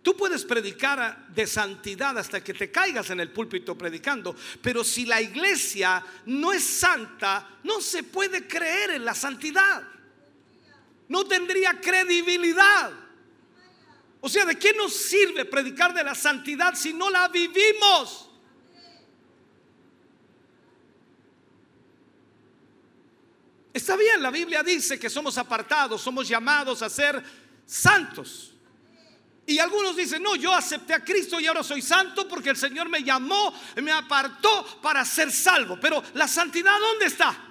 [0.06, 5.04] Tú puedes predicar de santidad hasta que te caigas en el púlpito predicando, pero si
[5.04, 9.82] la iglesia no es santa, no se puede creer en la santidad.
[11.08, 12.92] No tendría credibilidad.
[14.22, 18.30] O sea, ¿de qué nos sirve predicar de la santidad si no la vivimos?
[23.74, 27.24] Está bien, la Biblia dice que somos apartados, somos llamados a ser
[27.66, 28.55] santos.
[29.48, 32.90] Y algunos dicen, no, yo acepté a Cristo y ahora soy santo porque el Señor
[32.90, 35.78] me llamó, me apartó para ser salvo.
[35.80, 37.46] Pero la santidad, ¿dónde está?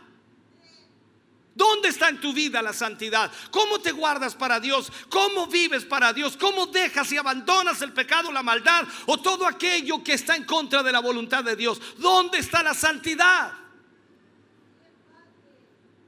[1.55, 3.31] ¿Dónde está en tu vida la santidad?
[3.53, 4.91] ¿Cómo te guardas para Dios?
[5.09, 6.37] ¿Cómo vives para Dios?
[6.37, 10.83] ¿Cómo dejas y abandonas el pecado, la maldad o todo aquello que está en contra
[10.83, 11.81] de la voluntad de Dios?
[11.99, 13.53] ¿Dónde está la santidad?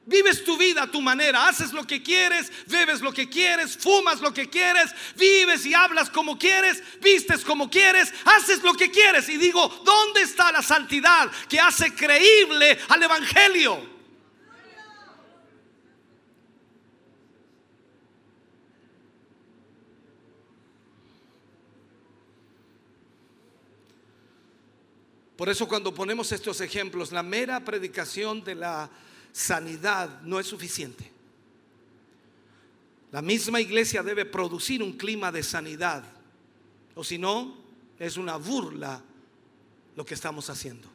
[0.08, 4.20] Vives tu vida a tu manera, haces lo que quieres, bebes lo que quieres, fumas
[4.20, 9.28] lo que quieres, vives y hablas como quieres, vistes como quieres, haces lo que quieres.
[9.28, 13.96] Y digo, ¿dónde está la santidad que hace creíble al Evangelio?
[25.36, 28.88] Por eso cuando ponemos estos ejemplos, la mera predicación de la
[29.36, 31.12] sanidad no es suficiente.
[33.12, 36.02] La misma iglesia debe producir un clima de sanidad,
[36.94, 37.54] o si no,
[37.98, 39.02] es una burla
[39.94, 40.88] lo que estamos haciendo.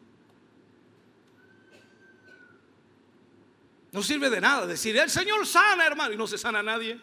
[3.92, 7.00] No sirve de nada decir, el Señor sana, hermano, y no se sana nadie.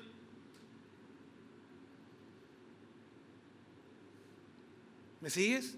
[5.20, 5.76] ¿Me sigues?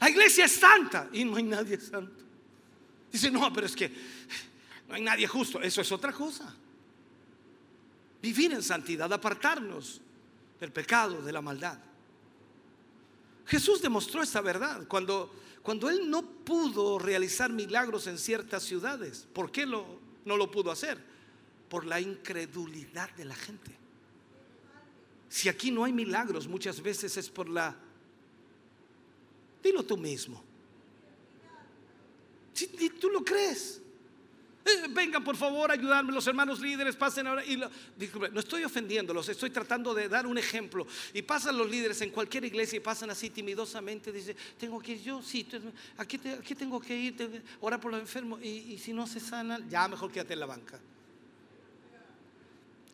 [0.00, 2.21] La iglesia es santa y no hay nadie santo.
[3.12, 3.92] Dice, no, pero es que
[4.88, 5.60] no hay nadie justo.
[5.60, 6.54] Eso es otra cosa.
[8.22, 10.00] Vivir en santidad, apartarnos
[10.58, 11.78] del pecado, de la maldad.
[13.46, 19.26] Jesús demostró esta verdad cuando, cuando él no pudo realizar milagros en ciertas ciudades.
[19.32, 20.98] ¿Por qué lo, no lo pudo hacer?
[21.68, 23.76] Por la incredulidad de la gente.
[25.28, 27.74] Si aquí no hay milagros, muchas veces es por la...
[29.62, 30.44] Dilo tú mismo.
[32.52, 33.80] Si, tú lo crees.
[34.64, 37.44] Eh, vengan por favor a ayudarme, los hermanos líderes, pasen ahora.
[37.44, 37.60] Y
[37.96, 40.86] disculpe, no estoy ofendiéndolos, estoy tratando de dar un ejemplo.
[41.12, 44.12] Y pasan los líderes en cualquier iglesia y pasan así timidosamente.
[44.12, 45.46] Dice, tengo que ir yo, sí,
[45.96, 48.40] aquí, aquí tengo que ir, tengo orar por los enfermos.
[48.42, 50.80] Y, y si no se sanan, ya mejor quédate en la banca.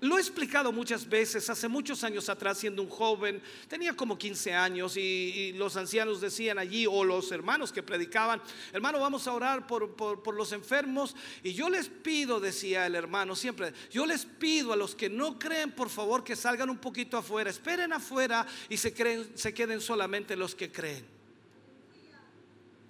[0.01, 4.55] Lo he explicado muchas veces, hace muchos años atrás, siendo un joven, tenía como 15
[4.55, 8.41] años y, los ancianos decían allí, o los hermanos que predicaban,
[8.73, 11.17] hermano, vamos a orar por, por- por los enfermos.
[11.43, 15.37] Y yo les pido, decía el hermano siempre, yo les pido a los que no
[15.37, 19.81] creen, por favor, que salgan un poquito afuera, esperen afuera y se, creen- se queden
[19.81, 21.18] solamente los que creen.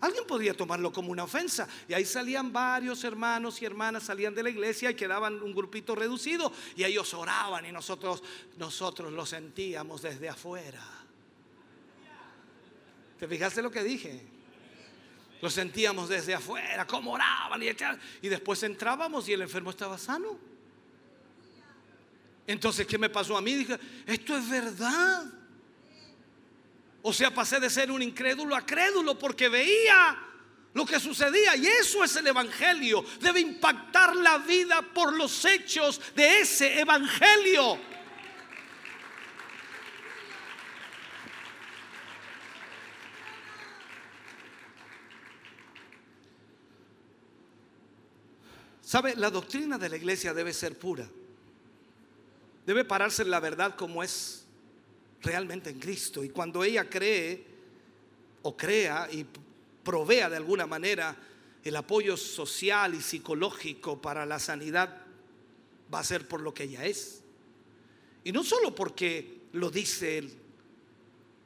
[0.00, 1.66] Alguien podría tomarlo como una ofensa.
[1.88, 5.94] Y ahí salían varios hermanos y hermanas, salían de la iglesia y quedaban un grupito
[5.94, 6.52] reducido.
[6.76, 8.22] Y ellos oraban y nosotros,
[8.56, 10.84] nosotros lo sentíamos desde afuera.
[13.18, 14.24] ¿Te fijaste lo que dije?
[15.40, 17.66] Lo sentíamos desde afuera, cómo oraban y,
[18.22, 20.38] y después entrábamos y el enfermo estaba sano.
[22.46, 23.54] Entonces, ¿qué me pasó a mí?
[23.54, 25.37] Dije, esto es verdad.
[27.02, 30.18] O sea, pasé de ser un incrédulo a crédulo porque veía
[30.74, 31.56] lo que sucedía.
[31.56, 33.04] Y eso es el Evangelio.
[33.20, 37.78] Debe impactar la vida por los hechos de ese Evangelio.
[48.88, 49.14] ¿Sabe?
[49.16, 51.06] La doctrina de la iglesia debe ser pura.
[52.64, 54.47] Debe pararse en la verdad como es
[55.22, 56.24] realmente en Cristo.
[56.24, 57.44] Y cuando ella cree
[58.42, 59.26] o crea y
[59.82, 61.16] provea de alguna manera
[61.64, 65.02] el apoyo social y psicológico para la sanidad,
[65.92, 67.22] va a ser por lo que ella es.
[68.24, 70.28] Y no solo porque lo dice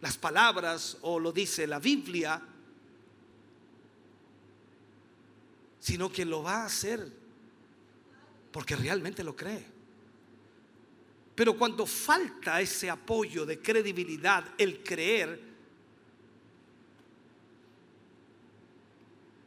[0.01, 2.43] las palabras o lo dice la Biblia,
[5.79, 7.11] sino que lo va a hacer
[8.53, 9.72] porque realmente lo cree.
[11.35, 15.41] Pero cuando falta ese apoyo de credibilidad, el creer,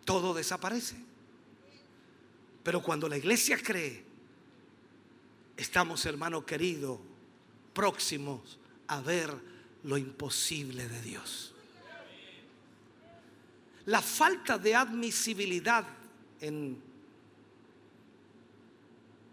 [0.04, 0.96] todo desaparece.
[2.64, 4.04] Pero cuando la iglesia cree,
[5.56, 7.00] estamos, hermano querido,
[7.74, 8.58] próximos
[8.88, 9.32] a ver
[9.84, 11.54] lo imposible de Dios.
[13.86, 15.86] La falta de admisibilidad
[16.42, 16.82] en,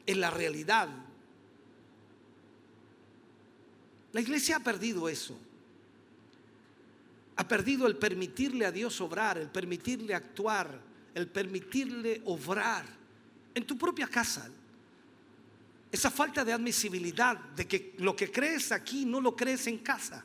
[0.04, 0.90] en la realidad
[4.12, 5.38] la iglesia ha perdido eso.
[7.36, 10.78] Ha perdido el permitirle a Dios obrar, el permitirle actuar,
[11.14, 12.84] el permitirle obrar
[13.54, 14.50] en tu propia casa.
[15.90, 20.24] Esa falta de admisibilidad de que lo que crees aquí no lo crees en casa.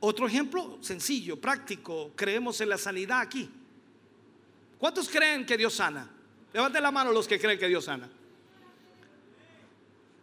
[0.00, 3.48] Otro ejemplo sencillo, práctico, creemos en la sanidad aquí.
[4.78, 6.08] ¿Cuántos creen que Dios sana?
[6.52, 8.08] Levanten la mano los que creen que Dios sana.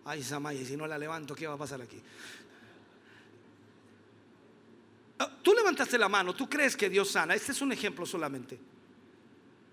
[0.05, 1.99] Ay, Samaya, si no la levanto, ¿qué va a pasar aquí?
[5.17, 7.33] Ah, Tú levantaste la mano, tú crees que Dios sana.
[7.33, 8.59] Este es un ejemplo solamente.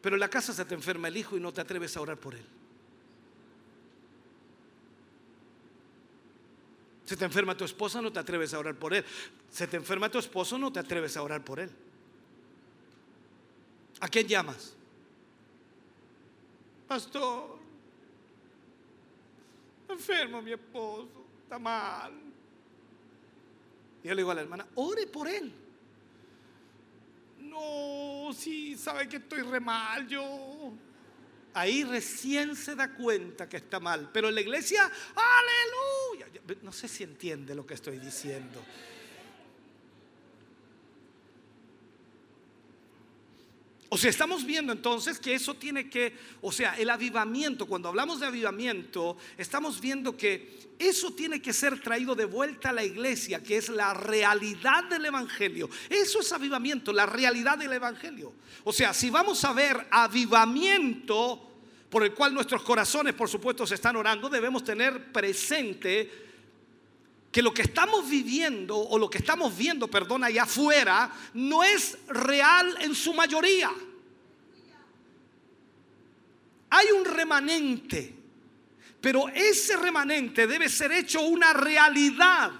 [0.01, 2.17] Pero en la casa se te enferma el hijo y no te atreves a orar
[2.19, 2.45] por él.
[7.05, 9.05] Se te enferma tu esposa, no te atreves a orar por él.
[9.51, 11.71] Se te enferma tu esposo, no te atreves a orar por él.
[14.01, 14.75] ¿A quién llamas?
[16.89, 17.62] Pastor,
[19.93, 22.13] enfermo mi esposo, está mal.
[24.03, 25.53] Y yo le digo a la hermana, ore por él.
[27.39, 30.73] No, sí, sabe que estoy re mal yo.
[31.55, 34.11] Ahí recién se da cuenta que está mal.
[34.13, 36.27] Pero en la iglesia, aleluya.
[36.63, 38.63] No sé si entiende lo que estoy diciendo.
[43.95, 48.21] O sea, estamos viendo entonces que eso tiene que, o sea, el avivamiento, cuando hablamos
[48.21, 53.43] de avivamiento, estamos viendo que eso tiene que ser traído de vuelta a la iglesia,
[53.43, 55.69] que es la realidad del Evangelio.
[55.91, 58.33] Eso es avivamiento, la realidad del Evangelio.
[58.65, 61.51] O sea, si vamos a ver avivamiento
[61.91, 66.32] por el cual nuestros corazones, por supuesto, se están orando, debemos tener presente
[67.33, 71.97] que lo que estamos viviendo o lo que estamos viendo, perdón, allá afuera, no es
[72.09, 73.71] real en su mayoría.
[76.69, 78.15] Hay un remanente,
[79.01, 82.53] pero ese remanente debe ser hecho una realidad.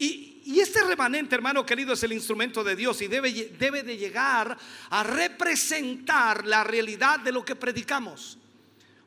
[0.00, 3.96] Y, y este remanente, hermano querido, es el instrumento de Dios y debe, debe de
[3.96, 4.58] llegar
[4.90, 8.39] a representar la realidad de lo que predicamos.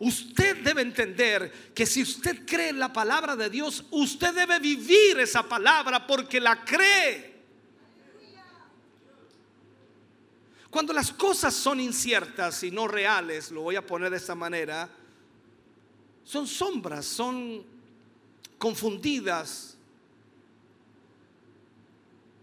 [0.03, 5.17] Usted debe entender que si usted cree en la palabra de Dios, usted debe vivir
[5.17, 7.33] esa palabra porque la cree.
[10.69, 14.89] Cuando las cosas son inciertas y no reales, lo voy a poner de esta manera,
[16.25, 17.63] son sombras, son
[18.57, 19.77] confundidas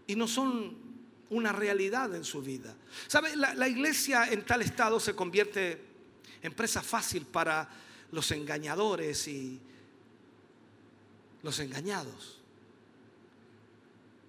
[0.07, 0.75] y no son
[1.29, 2.75] una realidad en su vida.
[3.05, 3.35] ¿Sabe?
[3.35, 5.90] La, la iglesia en tal estado se convierte
[6.41, 7.69] en presa fácil para
[8.11, 9.59] los engañadores y
[11.43, 12.39] los engañados.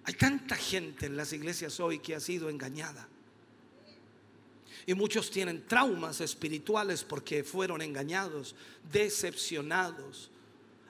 [0.05, 3.07] Hay tanta gente en las iglesias hoy que ha sido engañada.
[4.85, 8.53] Y muchos tienen traumas espirituales porque fueron engañados,
[8.91, 10.29] decepcionados,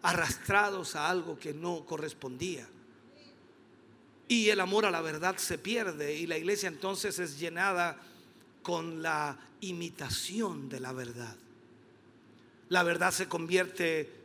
[0.01, 2.67] arrastrados a algo que no correspondía.
[4.27, 8.01] Y el amor a la verdad se pierde y la iglesia entonces es llenada
[8.63, 11.35] con la imitación de la verdad.
[12.69, 14.23] La verdad se convierte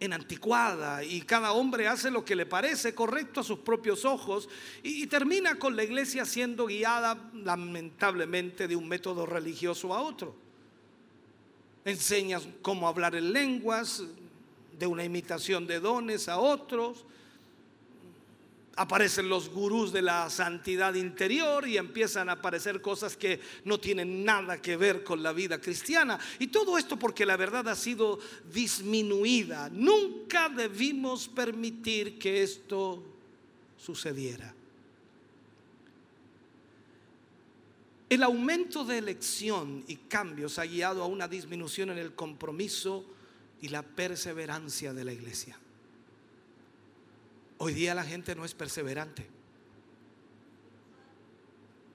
[0.00, 4.48] en anticuada y cada hombre hace lo que le parece correcto a sus propios ojos
[4.82, 10.34] y, termina con la iglesia siendo guiada lamentablemente de un método religioso a otro.
[11.84, 14.04] Enseñas cómo hablar en lenguas,
[14.78, 17.04] de una imitación de dones a otros.
[18.80, 24.24] Aparecen los gurús de la santidad interior y empiezan a aparecer cosas que no tienen
[24.24, 26.16] nada que ver con la vida cristiana.
[26.38, 28.20] Y todo esto porque la verdad ha sido
[28.52, 29.68] disminuida.
[29.68, 33.02] Nunca debimos permitir que esto
[33.76, 34.54] sucediera.
[38.08, 43.04] El aumento de elección y cambios ha guiado a una disminución en el compromiso
[43.60, 45.58] y la perseverancia de la iglesia.
[47.58, 49.26] Hoy día la gente no es perseverante.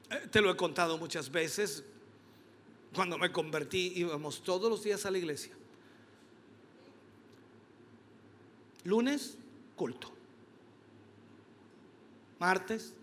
[0.10, 1.84] Eh, te lo he contado muchas veces.
[2.94, 5.54] Cuando me convertí íbamos todos los días a la iglesia.
[8.84, 9.38] Lunes,
[9.78, 10.12] culto.
[12.40, 12.94] Martes,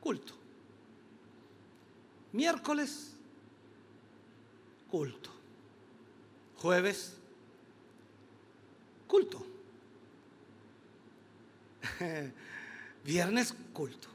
[0.00, 0.32] culto.
[2.32, 3.12] Miércoles,
[4.90, 5.30] culto.
[6.56, 7.14] Jueves,
[9.06, 9.51] culto.
[13.04, 14.08] Viernes, culto.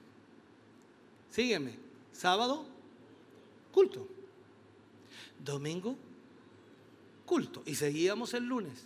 [1.29, 1.77] Sígueme.
[2.11, 2.65] Sábado,
[3.71, 4.07] culto.
[5.39, 5.95] Domingo,
[7.25, 7.63] culto.
[7.65, 8.85] Y seguíamos el lunes.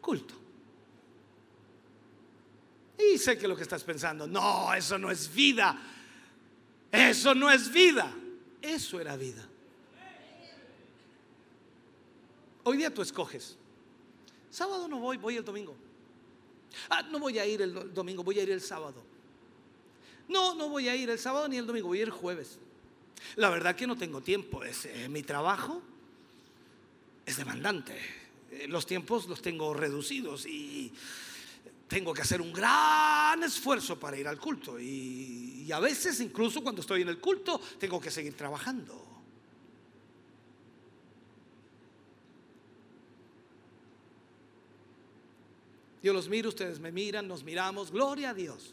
[0.00, 0.34] Culto.
[2.98, 5.78] Y sé que lo que estás pensando, no, eso no es vida.
[6.90, 8.12] Eso no es vida.
[8.60, 9.46] Eso era vida.
[12.64, 13.56] Hoy día tú escoges.
[14.50, 15.76] Sábado no voy, voy el domingo.
[16.88, 19.02] Ah, no voy a ir el domingo, voy a ir el sábado.
[20.28, 22.58] No, no voy a ir el sábado ni el domingo, voy a ir el jueves.
[23.36, 24.64] La verdad que no tengo tiempo.
[24.64, 25.82] Es, eh, mi trabajo
[27.24, 27.96] es demandante.
[28.50, 30.92] Eh, los tiempos los tengo reducidos y
[31.88, 34.78] tengo que hacer un gran esfuerzo para ir al culto.
[34.80, 39.15] Y, y a veces, incluso cuando estoy en el culto, tengo que seguir trabajando.
[46.06, 48.72] Yo los miro, ustedes me miran, nos miramos, gloria a Dios.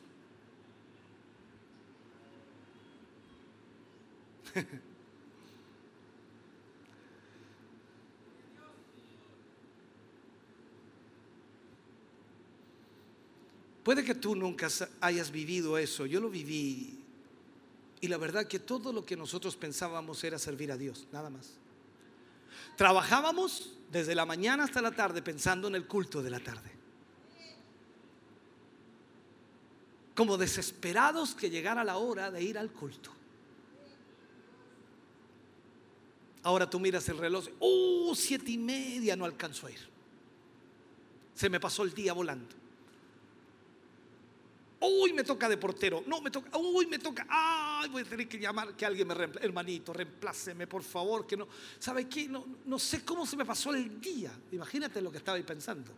[13.84, 14.68] Puede que tú nunca
[15.02, 17.00] hayas vivido eso, yo lo viví.
[18.00, 21.56] Y la verdad que todo lo que nosotros pensábamos era servir a Dios, nada más.
[22.78, 26.73] Trabajábamos desde la mañana hasta la tarde pensando en el culto de la tarde.
[30.16, 33.11] Como desesperados que llegara la hora de ir al culto.
[36.43, 38.14] Ahora tú miras el reloj, ¡uh!
[38.16, 39.80] Siete y media no alcanzo a ir.
[41.33, 42.64] Se me pasó el día volando.
[44.82, 46.03] Uy, me toca de portero.
[46.06, 46.58] No, me toca.
[46.58, 47.25] Uy, me toca.
[47.30, 49.45] Ay, voy a tener que llamar que alguien me reemplace.
[49.45, 51.25] Hermanito, reempláceme, por favor.
[51.25, 51.48] Que no.
[51.80, 52.27] ¿Sabe qué?
[52.27, 54.32] No, no sé cómo se me pasó el día.
[54.51, 55.90] Imagínate lo que estaba ahí pensando.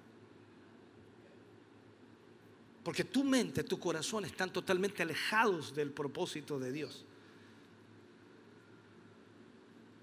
[2.85, 7.03] Porque tu mente, tu corazón están totalmente alejados del propósito de Dios.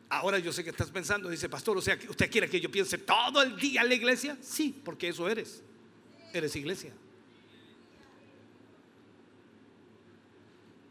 [0.08, 2.98] Ahora yo sé que estás pensando, dice pastor, o sea, ¿usted quiere que yo piense
[2.98, 4.36] todo el día en la iglesia?
[4.42, 5.62] Sí, porque eso eres.
[6.32, 6.92] Eres iglesia.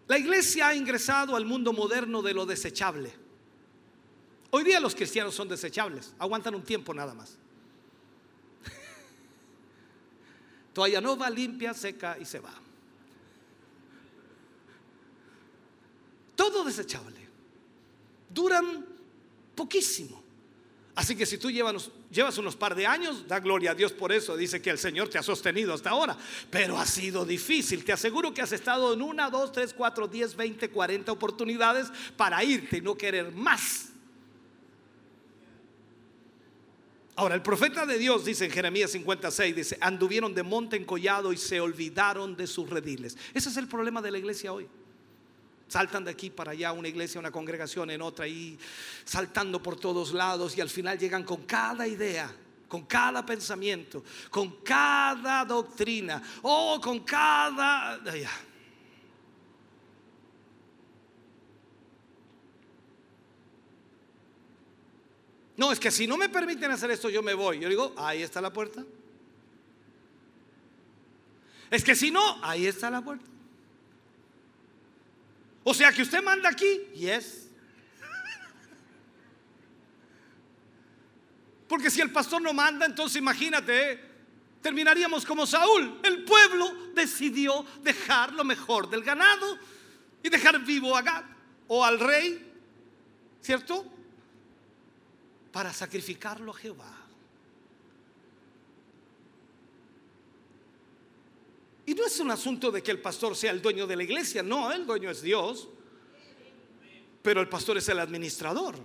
[0.07, 3.11] La iglesia ha ingresado al mundo moderno de lo desechable.
[4.49, 7.37] Hoy día los cristianos son desechables, aguantan un tiempo nada más.
[10.73, 12.53] Toalla nova, limpia, seca y se va.
[16.35, 17.19] Todo desechable.
[18.29, 18.85] Duran
[19.53, 20.21] poquísimo.
[20.95, 24.11] Así que si tú llevas, llevas unos par de años, da gloria a Dios por
[24.11, 24.35] eso.
[24.35, 26.17] Dice que el Señor te ha sostenido hasta ahora.
[26.49, 27.85] Pero ha sido difícil.
[27.85, 32.43] Te aseguro que has estado en una, dos, tres, cuatro, diez, veinte, cuarenta oportunidades para
[32.43, 33.90] irte y no querer más.
[37.15, 41.33] Ahora, el profeta de Dios dice en Jeremías 56, dice, anduvieron de monte en collado
[41.33, 43.17] y se olvidaron de sus rediles.
[43.33, 44.67] Ese es el problema de la iglesia hoy.
[45.67, 48.57] Saltan de aquí para allá, una iglesia, una congregación en otra, y
[49.05, 52.33] saltando por todos lados y al final llegan con cada idea,
[52.67, 57.99] con cada pensamiento, con cada doctrina, o con cada...
[65.61, 67.59] No, es que si no me permiten hacer esto, yo me voy.
[67.59, 68.83] Yo digo, ahí está la puerta.
[71.69, 73.27] Es que si no, ahí está la puerta.
[75.63, 77.47] O sea que usted manda aquí, yes.
[81.67, 84.03] Porque si el pastor no manda, entonces imagínate,
[84.63, 85.99] terminaríamos como Saúl.
[86.01, 89.59] El pueblo decidió dejar lo mejor del ganado
[90.23, 91.23] y dejar vivo a Gad
[91.67, 92.51] o al rey,
[93.43, 94.00] ¿cierto?
[95.51, 97.01] Para sacrificarlo a Jehová.
[101.85, 104.43] Y no es un asunto de que el pastor sea el dueño de la iglesia,
[104.43, 105.67] no, el dueño es Dios,
[107.21, 108.75] pero el pastor es el administrador.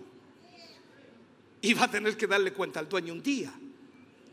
[1.61, 3.53] Y va a tener que darle cuenta al dueño un día.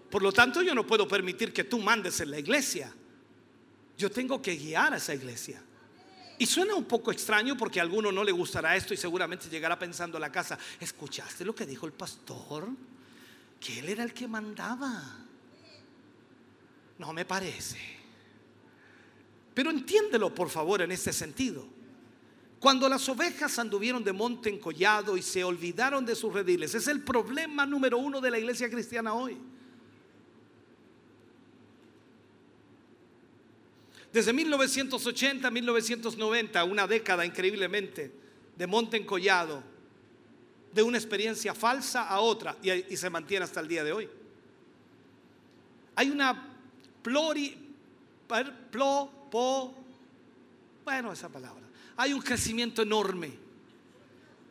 [0.09, 2.93] Por lo tanto, yo no puedo permitir que tú mandes en la iglesia.
[3.97, 5.61] Yo tengo que guiar a esa iglesia.
[6.37, 9.77] Y suena un poco extraño porque a alguno no le gustará esto y seguramente llegará
[9.77, 12.67] pensando a la casa, ¿escuchaste lo que dijo el pastor?
[13.59, 15.19] Que él era el que mandaba.
[16.97, 17.79] No me parece.
[19.53, 21.65] Pero entiéndelo, por favor, en este sentido.
[22.59, 26.87] Cuando las ovejas anduvieron de monte en collado y se olvidaron de sus rediles, es
[26.87, 29.37] el problema número uno de la iglesia cristiana hoy.
[34.13, 38.11] Desde 1980 a 1990, una década increíblemente,
[38.55, 39.63] de monte en collado,
[40.71, 44.07] de una experiencia falsa a otra, y, se mantiene hasta el día de hoy.
[45.95, 46.47] Hay una
[47.01, 47.57] plori,
[48.69, 49.11] plo,
[50.85, 51.63] bueno, esa palabra.
[51.97, 53.33] Hay un crecimiento enorme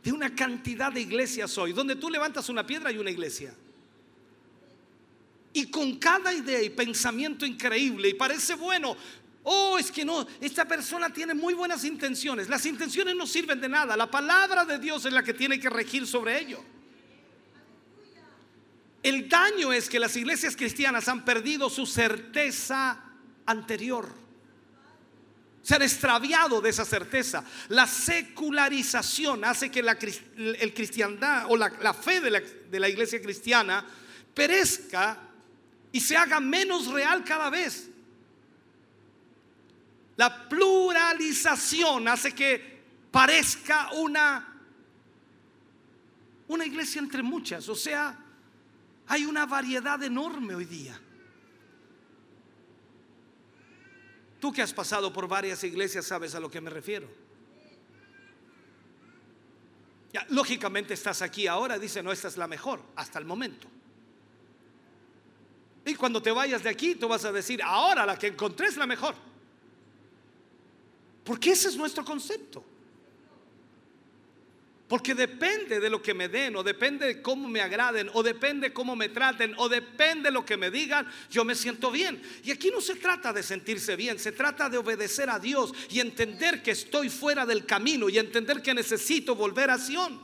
[0.03, 1.73] de una cantidad de iglesias hoy.
[1.73, 3.55] Donde tú levantas una piedra hay una iglesia.
[5.53, 8.97] Y con cada idea y pensamiento increíble, y parece bueno,
[9.45, 12.49] oh, es que no, esta persona tiene muy buenas intenciones.
[12.49, 13.97] Las intenciones no sirven de nada.
[13.97, 16.63] La palabra de Dios es la que tiene que regir sobre ello.
[19.03, 23.03] El daño es que las iglesias cristianas han perdido su certeza
[23.47, 24.23] anterior
[25.63, 27.45] se han extraviado de esa certeza.
[27.69, 29.97] La secularización hace que la,
[30.37, 33.87] el cristiandad o la, fe de la, de la iglesia cristiana
[34.35, 35.19] perezca
[35.93, 37.89] y se haga menos real cada vez.
[40.17, 44.61] La pluralización hace que parezca una,
[46.49, 47.69] una iglesia entre muchas.
[47.69, 48.19] O sea,
[49.07, 51.01] hay una variedad enorme hoy día.
[54.41, 57.09] Tú que has pasado por varias iglesias sabes a lo que me refiero.
[60.13, 63.69] Ya, lógicamente estás aquí ahora, dice, no, esta es la mejor hasta el momento.
[65.85, 68.77] Y cuando te vayas de aquí, tú vas a decir, ahora la que encontré es
[68.77, 69.15] la mejor.
[71.25, 72.65] Porque ese es nuestro concepto.
[74.93, 78.69] Porque depende de lo que me den, o depende de cómo me agraden, o depende
[78.69, 82.21] de cómo me traten, o depende de lo que me digan, yo me siento bien.
[82.45, 86.01] Y aquí no se trata de sentirse bien, se trata de obedecer a Dios y
[86.01, 90.21] entender que estoy fuera del camino y entender que necesito volver a Sion.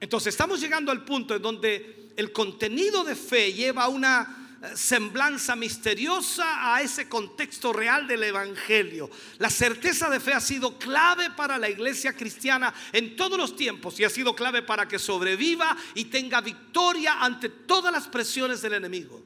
[0.00, 6.74] Entonces estamos llegando al punto en donde el contenido de fe lleva una semblanza misteriosa
[6.74, 9.08] a ese contexto real del Evangelio.
[9.38, 13.98] La certeza de fe ha sido clave para la iglesia cristiana en todos los tiempos
[14.00, 18.74] y ha sido clave para que sobreviva y tenga victoria ante todas las presiones del
[18.74, 19.22] enemigo.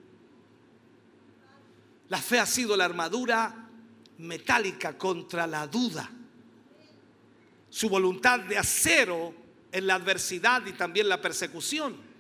[2.09, 3.69] La fe ha sido la armadura
[4.19, 6.11] metálica contra la duda.
[7.71, 9.35] Su voluntad de acero
[9.73, 12.12] en la adversidad y también la persecución.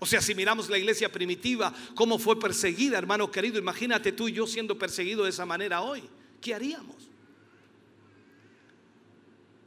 [0.00, 4.32] O sea, si miramos la iglesia primitiva, cómo fue perseguida, hermano querido, imagínate tú y
[4.32, 6.02] yo siendo perseguidos de esa manera hoy.
[6.40, 6.96] ¿Qué haríamos?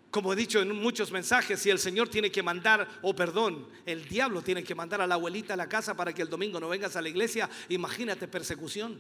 [0.10, 4.08] Como he dicho en muchos mensajes, si el Señor tiene que mandar, o perdón, el
[4.10, 6.68] diablo tiene que mandar a la abuelita a la casa para que el domingo no
[6.68, 9.00] vengas a la iglesia, imagínate persecución.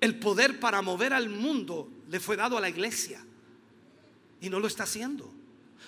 [0.00, 3.22] El poder para mover al mundo le fue dado a la iglesia.
[4.42, 5.39] y no lo está haciendo.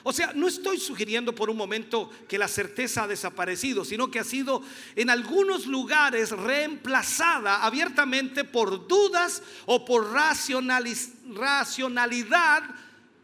[0.04, 4.18] O sea, no estoy sugiriendo por un momento que la certeza ha desaparecido, sino que
[4.18, 4.62] ha sido
[4.96, 12.62] en algunos lugares reemplazada abiertamente por dudas o por racionalidad.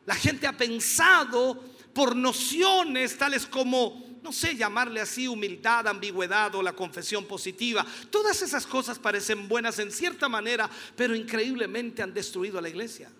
[0.06, 1.60] La gente ha pensado
[1.92, 7.86] por nociones tales como no sé llamarle así, humildad, ambigüedad o la confesión positiva.
[8.10, 13.10] Todas esas cosas parecen buenas en cierta manera, pero increíblemente han destruido a la iglesia.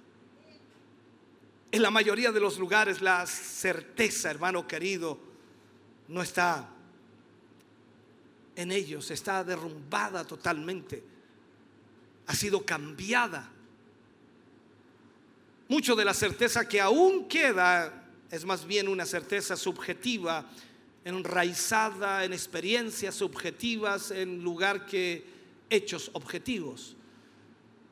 [1.71, 5.19] En la mayoría de los lugares la certeza, hermano querido,
[6.09, 6.71] no está
[8.57, 11.05] en ellos, está derrumbada totalmente,
[12.27, 13.51] ha sido cambiada.
[15.69, 20.47] Mucho de la certeza que aún queda es más bien una certeza subjetiva,
[21.05, 25.25] enraizada en experiencias subjetivas en lugar que
[25.71, 26.97] hechos objetivos.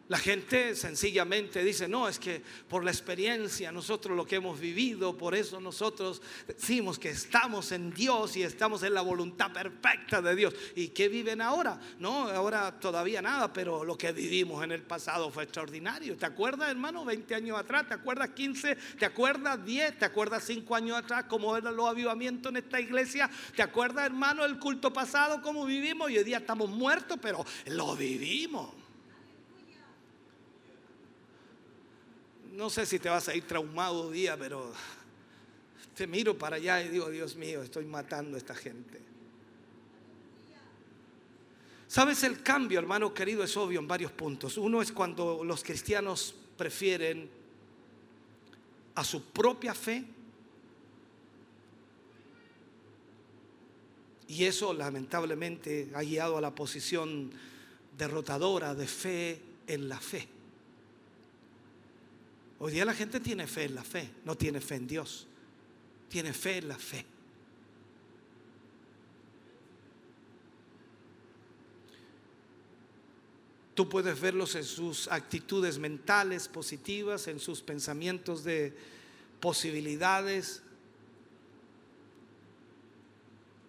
[0.08, 5.18] La gente sencillamente dice, no, es que por la experiencia, nosotros lo que hemos vivido,
[5.18, 10.36] por eso nosotros decimos que estamos en Dios y estamos en la voluntad perfecta de
[10.36, 10.54] Dios.
[10.76, 11.80] ¿Y qué viven ahora?
[11.98, 16.16] No, ahora todavía nada, pero lo que vivimos en el pasado fue extraordinario.
[16.16, 17.88] ¿Te acuerdas, hermano, 20 años atrás?
[17.88, 18.76] ¿Te acuerdas 15?
[19.00, 19.98] ¿Te acuerdas 10?
[19.98, 23.28] ¿Te acuerdas 5 años atrás cómo era los avivamientos en esta iglesia?
[23.56, 26.12] ¿Te acuerdas, hermano, el culto pasado, cómo vivimos?
[26.12, 28.85] Y hoy día estamos muertos, pero lo vivimos.
[32.56, 34.72] No sé si te vas a ir traumado día, pero
[35.94, 38.98] te miro para allá y digo, Dios mío, estoy matando a esta gente.
[41.86, 44.56] Sabes, el cambio, hermano querido, es obvio en varios puntos.
[44.56, 47.28] Uno es cuando los cristianos prefieren
[48.94, 50.04] a su propia fe.
[54.28, 57.30] Y eso lamentablemente ha guiado a la posición
[57.96, 60.35] derrotadora de fe en la fe.
[62.58, 65.26] Hoy día la gente tiene fe en la fe, no tiene fe en Dios,
[66.08, 67.04] tiene fe en la fe.
[73.74, 78.74] Tú puedes verlos en sus actitudes mentales positivas, en sus pensamientos de
[79.38, 80.62] posibilidades.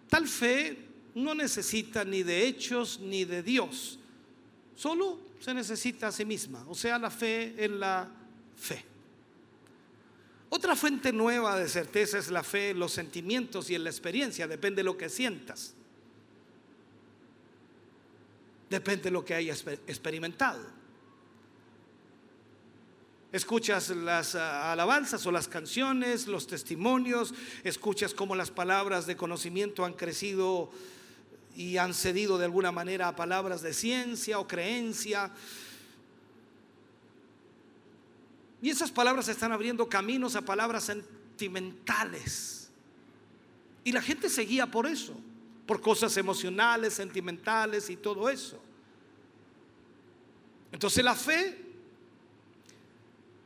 [0.08, 0.78] Tal fe
[1.14, 3.98] no necesita ni de hechos ni de Dios,
[4.74, 8.17] solo se necesita a sí misma, o sea, la fe en la
[8.58, 8.84] fe.
[10.50, 14.80] Otra fuente nueva de certeza es la fe los sentimientos y en la experiencia, depende
[14.80, 15.74] de lo que sientas.
[18.70, 20.78] Depende de lo que hayas experimentado.
[23.30, 29.84] Escuchas las ah, alabanzas o las canciones, los testimonios, escuchas cómo las palabras de conocimiento
[29.84, 30.70] han crecido
[31.54, 35.30] y han cedido de alguna manera a palabras de ciencia o creencia.
[38.60, 42.70] Y esas palabras están abriendo caminos a palabras sentimentales.
[43.84, 45.14] Y la gente seguía por eso,
[45.66, 48.60] por cosas emocionales, sentimentales y todo eso.
[50.72, 51.68] Entonces la fe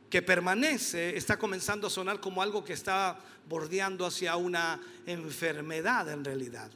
[0.09, 6.23] que permanece está comenzando a sonar como algo que está bordeando hacia una enfermedad en
[6.23, 6.69] realidad.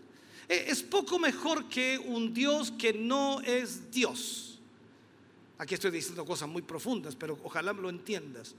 [0.50, 4.47] E, es poco mejor que un Dios que no es Dios.
[5.58, 8.54] Aquí estoy diciendo cosas muy profundas, pero ojalá lo entiendas.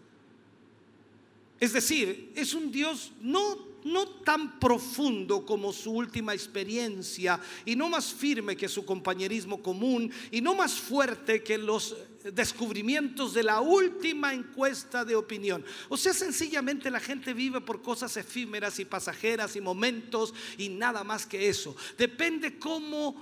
[1.61, 7.89] Es decir, es un Dios no, no tan profundo como su última experiencia y no
[7.89, 11.97] más firme que su compañerismo común y no más fuerte que los
[12.33, 15.65] descubrimientos de la última encuesta de opinión.
[15.89, 21.03] O sea, sencillamente la gente vive por cosas efímeras y pasajeras y momentos y nada
[21.03, 21.75] más que eso.
[21.97, 23.17] Depende cómo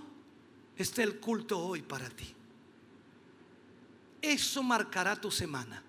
[0.76, 2.35] esté el culto hoy para ti.
[4.20, 5.82] Eso marcará tu semana.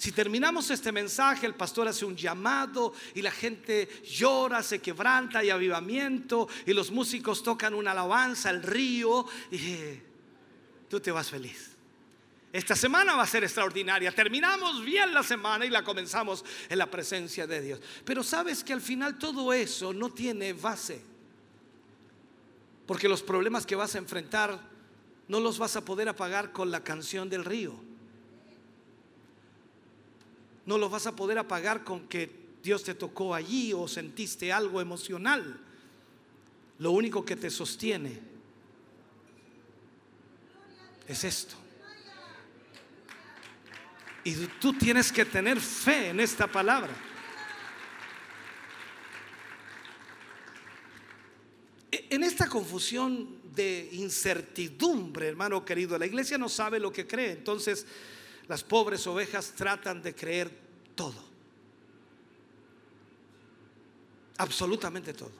[0.00, 5.44] Si terminamos este mensaje, el pastor hace un llamado y la gente llora, se quebranta,
[5.44, 10.00] y avivamiento y los músicos tocan una alabanza al río y
[10.88, 11.72] tú te vas feliz.
[12.50, 14.10] Esta semana va a ser extraordinaria.
[14.10, 17.80] Terminamos bien la semana y la comenzamos en la presencia de Dios.
[18.02, 21.02] Pero sabes que al final todo eso no tiene base.
[22.86, 24.69] Porque los problemas que vas a enfrentar
[25.30, 27.72] no los vas a poder apagar con la canción del río.
[30.66, 32.28] No los vas a poder apagar con que
[32.64, 35.60] Dios te tocó allí o sentiste algo emocional.
[36.80, 38.18] Lo único que te sostiene
[41.06, 41.54] es esto.
[44.24, 46.92] Y tú tienes que tener fe en esta palabra.
[51.92, 53.39] E, en esta confusión
[53.92, 57.32] incertidumbre, hermano querido, la iglesia no sabe lo que cree.
[57.32, 57.86] Entonces,
[58.50, 60.50] Las pobres ovejas tratan de creer
[60.96, 61.22] todo.
[64.38, 65.30] Absolutamente todo.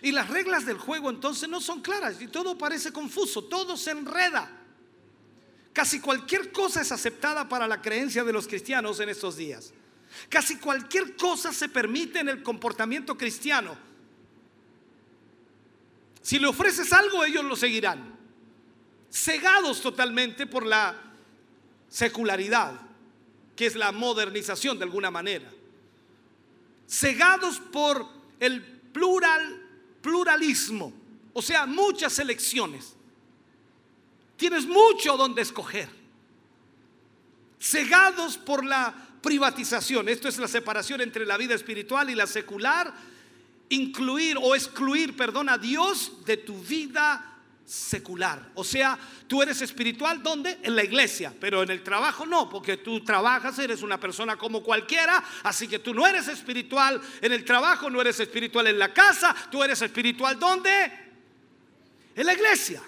[0.00, 3.90] Y las reglas del juego entonces no son claras y todo parece confuso, todo se
[3.90, 4.50] enreda.
[5.74, 9.74] Casi cualquier cosa es aceptada para la creencia de los cristianos en estos días.
[10.30, 13.76] Casi cualquier cosa se permite en el comportamiento cristiano.
[16.22, 18.16] Si le ofreces algo, ellos lo seguirán.
[19.10, 20.96] Cegados totalmente por la
[21.88, 22.80] secularidad,
[23.54, 25.50] que es la modernización de alguna manera.
[26.88, 28.06] Cegados por
[28.38, 29.60] el plural,
[30.00, 30.92] pluralismo,
[31.32, 32.94] o sea, muchas elecciones.
[34.36, 35.88] Tienes mucho donde escoger.
[37.60, 42.92] Cegados por la privatización, esto es la separación entre la vida espiritual y la secular,
[43.72, 47.32] incluir o excluir, perdón, a Dios de tu vida
[47.64, 48.50] secular.
[48.54, 50.58] O sea, tú eres espiritual ¿dónde?
[50.62, 54.62] En la iglesia, pero en el trabajo no, porque tú trabajas, eres una persona como
[54.62, 58.92] cualquiera, así que tú no eres espiritual en el trabajo, no eres espiritual en la
[58.92, 60.92] casa, tú eres espiritual ¿dónde?
[62.14, 62.82] En la iglesia.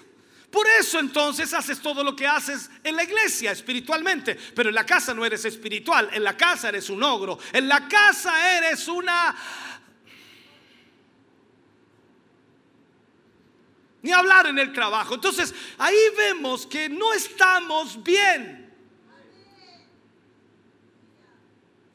[0.51, 4.85] Por eso entonces haces todo lo que haces en la iglesia espiritualmente, pero en la
[4.85, 9.35] casa no eres espiritual, en la casa eres un ogro, en la casa eres una
[14.05, 15.15] ni hablar en el trabajo.
[15.15, 18.71] Entonces, ahí vemos que no estamos bien.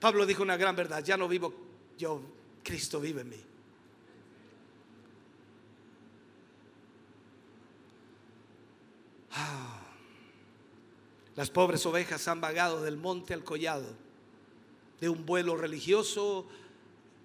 [0.01, 1.55] Pablo dijo una gran verdad, ya no vivo
[1.97, 2.21] yo,
[2.65, 3.45] Cristo vive en mí.
[9.31, 9.79] Ah.
[11.37, 13.87] Las pobres ovejas han vagado del monte al collado,
[15.01, 16.49] de un vuelo religioso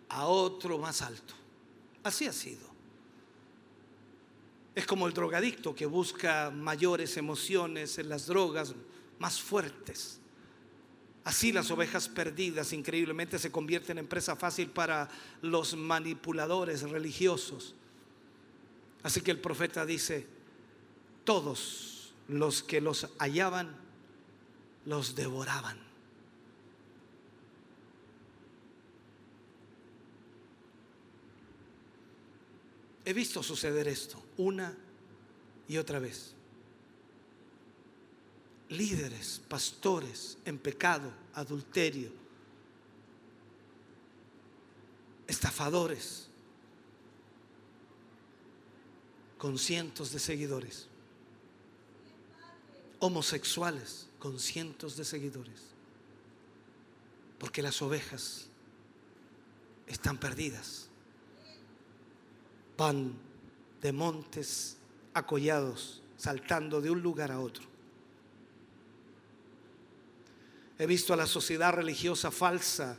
[0.10, 1.34] a otro más alto.
[2.04, 2.75] Así ha sido.
[4.76, 8.76] Es como el drogadicto que busca mayores emociones en las drogas
[9.20, 10.20] más fuertes.
[11.24, 15.10] Así las ovejas perdidas increíblemente se convierten en presa fácil para
[15.42, 17.74] los manipuladores religiosos.
[19.02, 20.28] Así que el profeta dice,
[21.24, 23.78] todos los que los hallaban,
[24.86, 25.80] los devoraban.
[33.06, 34.76] He visto suceder esto una
[35.68, 36.34] y otra vez.
[38.70, 42.10] Líderes, pastores en pecado, adulterio,
[45.28, 46.28] estafadores,
[49.38, 50.88] con cientos de seguidores,
[53.00, 55.62] homosexuales con cientos de seguidores,
[57.38, 58.48] porque las ovejas
[59.88, 60.90] están perdidas
[62.78, 63.14] van
[63.86, 64.78] de montes
[65.14, 67.64] acollados, saltando de un lugar a otro.
[70.80, 72.98] He visto a la sociedad religiosa falsa,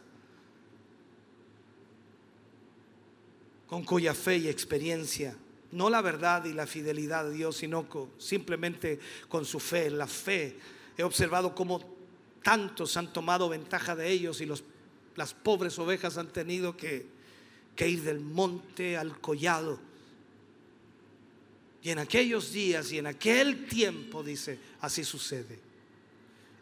[3.67, 5.37] con cuya fe y experiencia,
[5.73, 10.57] no la verdad y la fidelidad de Dios, sino simplemente con su fe, la fe.
[10.97, 11.81] He observado cómo
[12.45, 14.63] tantos han tomado ventaja de ellos y los,
[15.17, 17.09] las pobres ovejas han tenido que
[17.77, 19.96] ir del monte al collado.
[21.83, 25.59] Y en aquellos días y en aquel tiempo, dice, así sucede.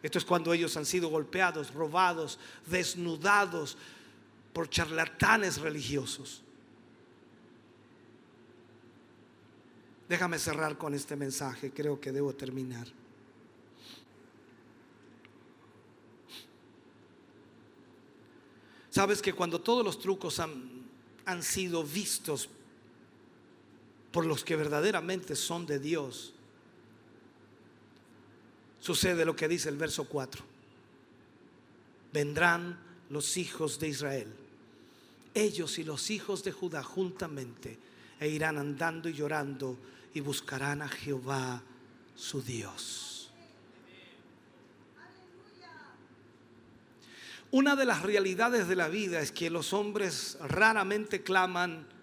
[0.03, 2.37] Esto es cuando ellos han sido golpeados, robados,
[2.67, 3.77] desnudados
[4.53, 6.43] por charlatanes religiosos.
[10.07, 12.87] Déjame cerrar con este mensaje, creo que debo terminar.
[18.91, 20.75] Sabes que cuando todos los trucos han
[21.25, 22.47] han sido vistos
[24.15, 26.31] por los que verdaderamente son de Dios,
[28.79, 30.41] sucede lo que dice el verso 4.
[32.13, 32.79] Vendrán
[33.09, 34.33] los hijos de Israel,
[35.33, 37.77] ellos y los hijos de Judá juntamente,
[38.17, 39.77] e irán andando y llorando
[40.13, 41.61] y buscarán a Jehová
[42.15, 43.33] su Dios.
[47.51, 51.93] Una de las realidades de la vida es que los hombres raramente claman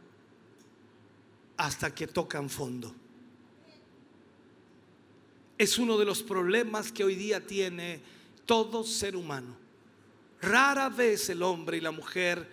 [1.57, 2.95] hasta que tocan fondo.
[5.59, 8.01] Es uno de los problemas que hoy día tiene
[8.47, 9.57] todo ser humano.
[10.41, 12.49] Rara vez el hombre y la mujer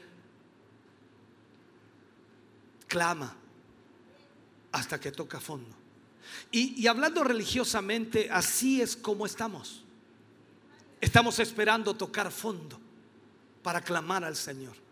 [2.87, 3.35] clama
[4.71, 5.75] hasta que toca fondo.
[6.51, 9.83] Y, y, hablando religiosamente, así es como estamos.
[11.01, 12.79] Estamos esperando tocar fondo
[13.63, 14.88] para clamar al Señor.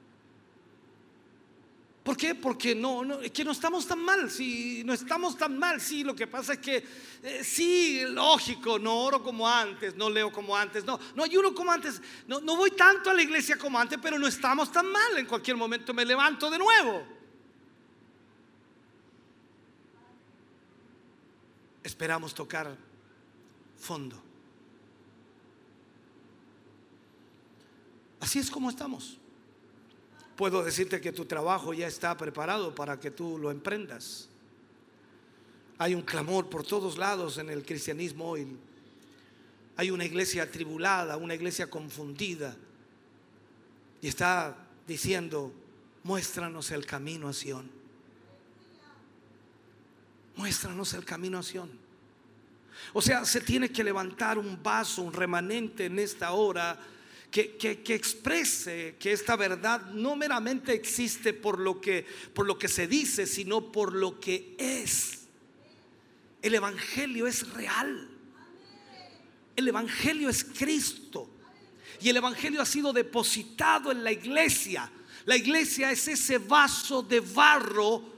[2.08, 2.36] ¿Por qué?
[2.36, 6.16] Porque no, no, que no estamos tan mal, sí, no estamos tan mal, sí, lo
[6.16, 6.88] que pasa es que
[7.22, 11.69] eh, sí, lógico, no oro como antes, no leo como antes, no, no ayuno como
[11.69, 15.18] antes, no, no voy tanto a la iglesia como antes, pero no estamos tan mal,
[15.18, 17.06] en cualquier momento me levanto de nuevo.
[21.84, 22.74] Esperamos tocar
[23.77, 24.24] fondo.
[28.22, 29.17] Así es como estamos.
[30.38, 34.30] Puedo decirte que tu trabajo ya está preparado para que tú lo emprendas.
[35.80, 38.48] Hay un clamor por todos lados en el cristianismo hoy.
[39.75, 42.56] Hay una iglesia atribulada, una iglesia confundida.
[43.99, 45.51] Y está diciendo,
[46.03, 47.67] muéstranos el camino a Sion.
[50.35, 51.72] Muéstranos el camino a Sion.
[52.93, 56.80] O sea, se tiene que levantar un vaso, un remanente en esta hora
[57.32, 62.68] que, que, exprese que esta verdad no meramente existe por lo, que, por lo que
[62.68, 65.28] se dice, sino por lo que es.
[66.42, 68.10] El Evangelio es real.
[69.56, 71.30] El Evangelio es Cristo.
[72.00, 74.90] Y el Evangelio ha sido depositado en la iglesia.
[75.26, 78.18] La iglesia es ese vaso de barro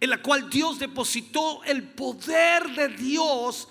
[0.00, 3.68] en la cual Dios depositó el poder de Dios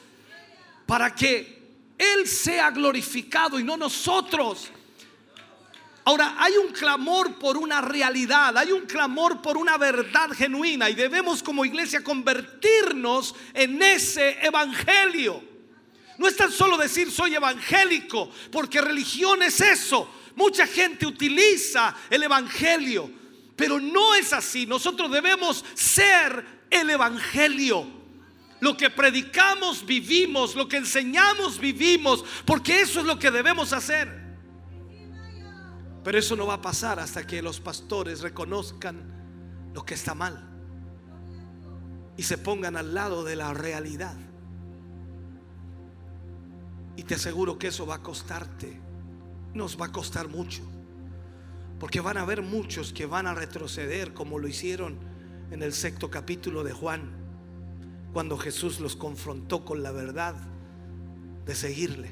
[0.86, 1.61] para que
[2.02, 4.72] él sea glorificado y no nosotros.
[6.04, 10.96] Ahora, hay un clamor por una realidad, hay un clamor por una verdad genuina y
[10.96, 15.44] debemos como iglesia convertirnos en ese evangelio.
[16.18, 20.10] No es tan solo decir soy evangélico, porque religión es eso.
[20.36, 23.12] Mucha gente utiliza el evangelio,
[23.56, 24.66] pero no es así.
[24.66, 28.01] Nosotros debemos ser el evangelio.
[28.62, 34.22] Lo que predicamos vivimos, lo que enseñamos vivimos, porque eso es lo que debemos hacer.
[36.04, 40.48] Pero eso no va a pasar hasta que los pastores reconozcan lo que está mal
[42.18, 44.16] y se pongan al lado de la realidad.
[46.96, 48.80] Y te aseguro que eso va a costarte,
[49.56, 50.62] nos va a costar mucho,
[51.80, 55.00] porque van a haber muchos que van a retroceder como lo hicieron
[55.50, 57.21] en el sexto capítulo de Juan
[58.14, 60.36] cuando Jesús los confrontó con la verdad
[61.46, 62.12] de seguirle.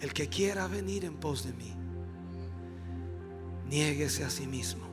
[0.00, 1.72] El que quiera venir en pos de mí,
[3.68, 4.84] niéguese a sí mismo.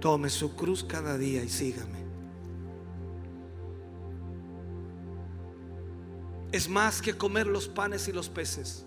[0.00, 1.98] Tome su cruz cada día y sígame.
[6.50, 8.86] Es más que comer los panes y los peces.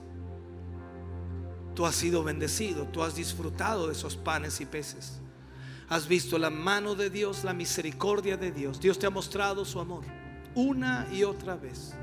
[1.76, 5.21] Tú has sido bendecido, tú has disfrutado de esos panes y peces
[5.92, 8.80] has visto la mano de Dios, la misericordia de Dios.
[8.80, 10.06] Dios te ha mostrado su amor
[10.56, 11.94] una y otra vez.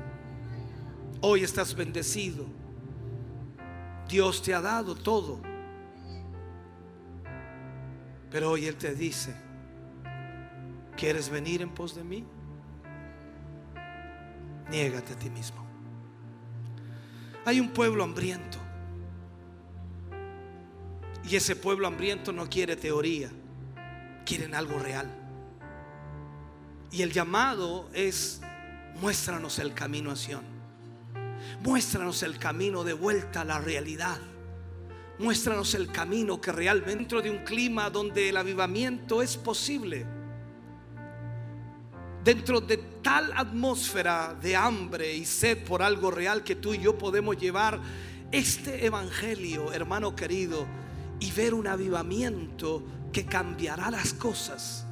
[1.21, 2.45] Hoy estás bendecido.
[4.07, 5.41] Dios te ha dado todo.
[8.29, 9.35] Pero hoy Él te dice,
[10.95, 12.23] ¿quieres venir en pos de mí?
[14.69, 15.65] Niégate a ti mismo.
[17.43, 18.59] Hay un pueblo hambriento.
[21.27, 23.31] Y ese pueblo hambriento no quiere teoría
[24.29, 25.09] quieren algo real.
[26.91, 28.41] Y el llamado es,
[29.01, 30.43] muéstranos el camino a.
[31.63, 34.19] Muéstranos el camino de vuelta a la realidad.
[35.17, 40.05] Muéstranos el camino que realmente dentro de un clima donde el avivamiento es posible.
[42.23, 46.95] Dentro de tal atmósfera de hambre y sed por algo real que tú y yo
[46.99, 47.79] podemos llevar
[48.31, 50.67] este evangelio, hermano querido,
[51.19, 54.85] y ver un avivamiento que cambiará las cosas.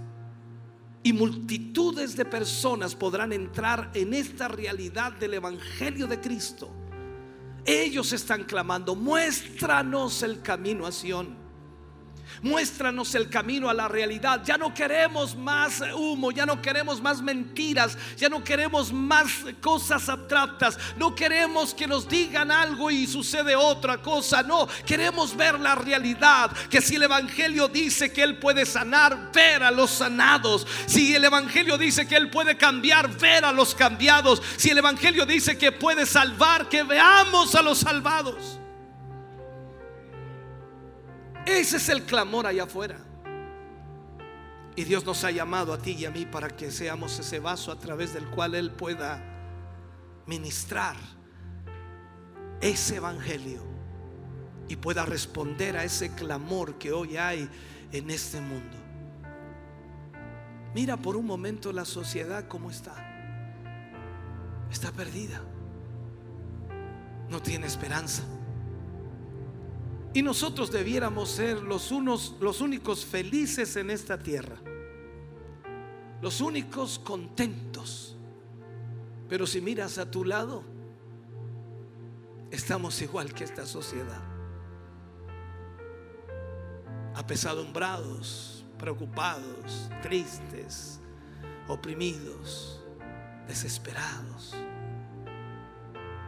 [1.04, 6.70] Y multitudes de personas podrán entrar en esta realidad del Evangelio de Cristo.
[7.66, 11.37] Ellos están clamando, muéstranos el camino a Sion.
[12.42, 14.42] Muéstranos el camino a la realidad.
[14.46, 19.28] Ya no queremos más humo, ya no queremos más mentiras, ya no queremos más
[19.62, 20.78] cosas abstractas.
[20.98, 24.44] No queremos que nos digan algo y sucede otra cosa.
[24.44, 26.52] No, queremos ver la realidad.
[26.70, 30.68] Que si el Evangelio dice que Él puede sanar, ver a los sanados.
[30.86, 34.42] Si el Evangelio dice que Él puede cambiar, ver a los cambiados.
[34.58, 38.60] Si el Evangelio dice que puede salvar, que veamos a los salvados.
[41.48, 42.98] Ese es el clamor allá afuera.
[44.76, 47.72] Y Dios nos ha llamado a ti y a mí para que seamos ese vaso
[47.72, 49.24] a través del cual Él pueda
[50.26, 50.98] ministrar
[52.60, 53.64] ese evangelio
[54.68, 57.50] y pueda responder a ese clamor que hoy hay
[57.94, 58.78] en este mundo.
[60.76, 62.94] Mira por un momento la sociedad como está.
[64.70, 65.42] Está perdida.
[67.30, 68.24] No tiene esperanza.
[70.18, 74.58] Y nosotros debiéramos ser los, unos, los únicos felices en esta tierra.
[76.24, 78.18] Los únicos contentos.
[79.30, 80.64] Pero si miras a tu lado,
[82.50, 84.24] estamos igual que esta sociedad.
[87.14, 91.00] Apesadumbrados, preocupados, tristes,
[91.68, 92.82] oprimidos,
[93.48, 94.56] desesperados.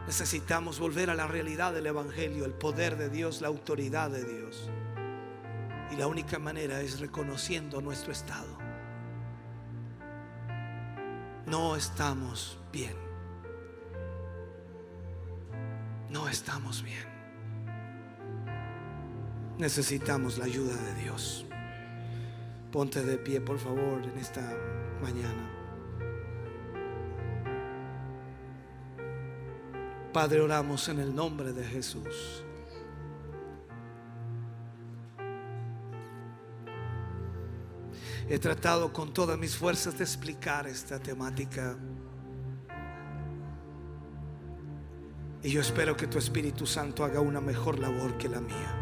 [0.06, 4.70] Necesitamos volver a la realidad del Evangelio, el poder de Dios, la autoridad de Dios.
[5.90, 8.58] Y la única manera es reconociendo nuestro estado.
[11.46, 12.94] No estamos bien.
[16.08, 17.08] No estamos bien.
[19.58, 21.44] Necesitamos la ayuda de Dios.
[22.72, 24.40] Ponte de pie, por favor, en esta
[25.02, 25.49] mañana.
[30.12, 32.42] Padre, oramos en el nombre de Jesús.
[38.28, 41.76] He tratado con todas mis fuerzas de explicar esta temática.
[45.42, 48.76] Y yo espero que tu Espíritu Santo haga una mejor labor que la mía.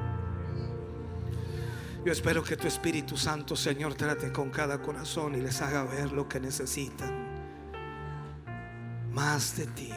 [2.04, 6.10] Yo espero que tu Espíritu Santo, Señor, trate con cada corazón y les haga ver
[6.10, 7.28] lo que necesitan.
[9.12, 9.92] Más de ti.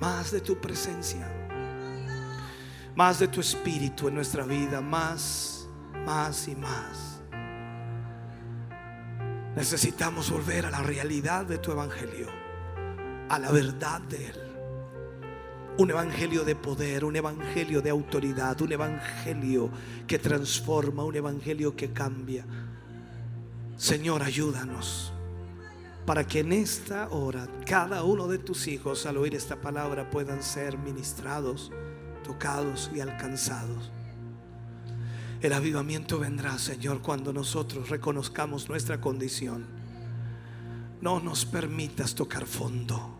[0.00, 1.26] Más de tu presencia.
[2.94, 4.80] Más de tu Espíritu en nuestra vida.
[4.80, 5.68] Más,
[6.04, 7.20] más y más.
[9.54, 12.28] Necesitamos volver a la realidad de tu Evangelio.
[13.28, 14.42] A la verdad de Él.
[15.78, 19.70] Un evangelio de poder, un evangelio de autoridad, un evangelio
[20.06, 22.46] que transforma, un evangelio que cambia.
[23.76, 25.12] Señor, ayúdanos
[26.06, 30.42] para que en esta hora cada uno de tus hijos al oír esta palabra puedan
[30.42, 31.72] ser ministrados,
[32.22, 33.90] tocados y alcanzados.
[35.42, 39.66] El avivamiento vendrá, Señor, cuando nosotros reconozcamos nuestra condición.
[41.00, 43.18] No nos permitas tocar fondo.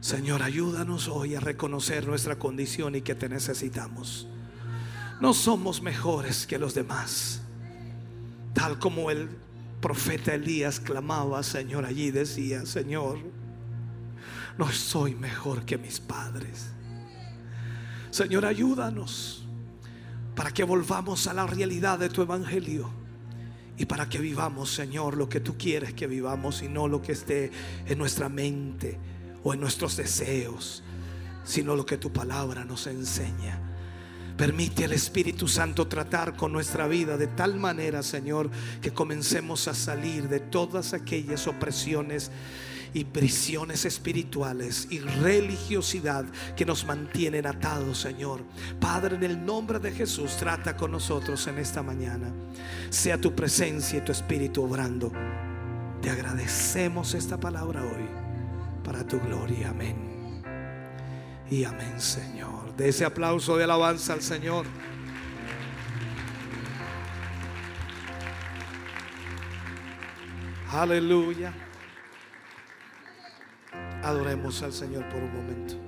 [0.00, 4.28] Señor, ayúdanos hoy a reconocer nuestra condición y que te necesitamos.
[5.20, 7.42] No somos mejores que los demás.
[8.54, 9.28] Tal como el
[9.80, 13.18] profeta Elías clamaba, Señor, allí decía, Señor,
[14.56, 16.70] no soy mejor que mis padres.
[18.10, 19.46] Señor, ayúdanos
[20.34, 22.90] para que volvamos a la realidad de tu evangelio
[23.76, 27.12] y para que vivamos, Señor, lo que tú quieres que vivamos y no lo que
[27.12, 27.52] esté
[27.86, 28.98] en nuestra mente
[29.44, 30.82] o en nuestros deseos,
[31.44, 33.67] sino lo que tu palabra nos enseña.
[34.38, 38.48] Permite al Espíritu Santo tratar con nuestra vida de tal manera, Señor,
[38.80, 42.30] que comencemos a salir de todas aquellas opresiones
[42.94, 46.24] y prisiones espirituales y religiosidad
[46.56, 48.44] que nos mantienen atados, Señor.
[48.78, 52.32] Padre, en el nombre de Jesús, trata con nosotros en esta mañana.
[52.90, 55.12] Sea tu presencia y tu Espíritu obrando.
[56.00, 58.08] Te agradecemos esta palabra hoy
[58.84, 59.70] para tu gloria.
[59.70, 59.96] Amén.
[61.50, 62.57] Y amén, Señor.
[62.78, 64.64] De ese aplauso de alabanza al Señor.
[70.70, 71.52] Aleluya.
[74.04, 75.87] Adoremos al Señor por un momento.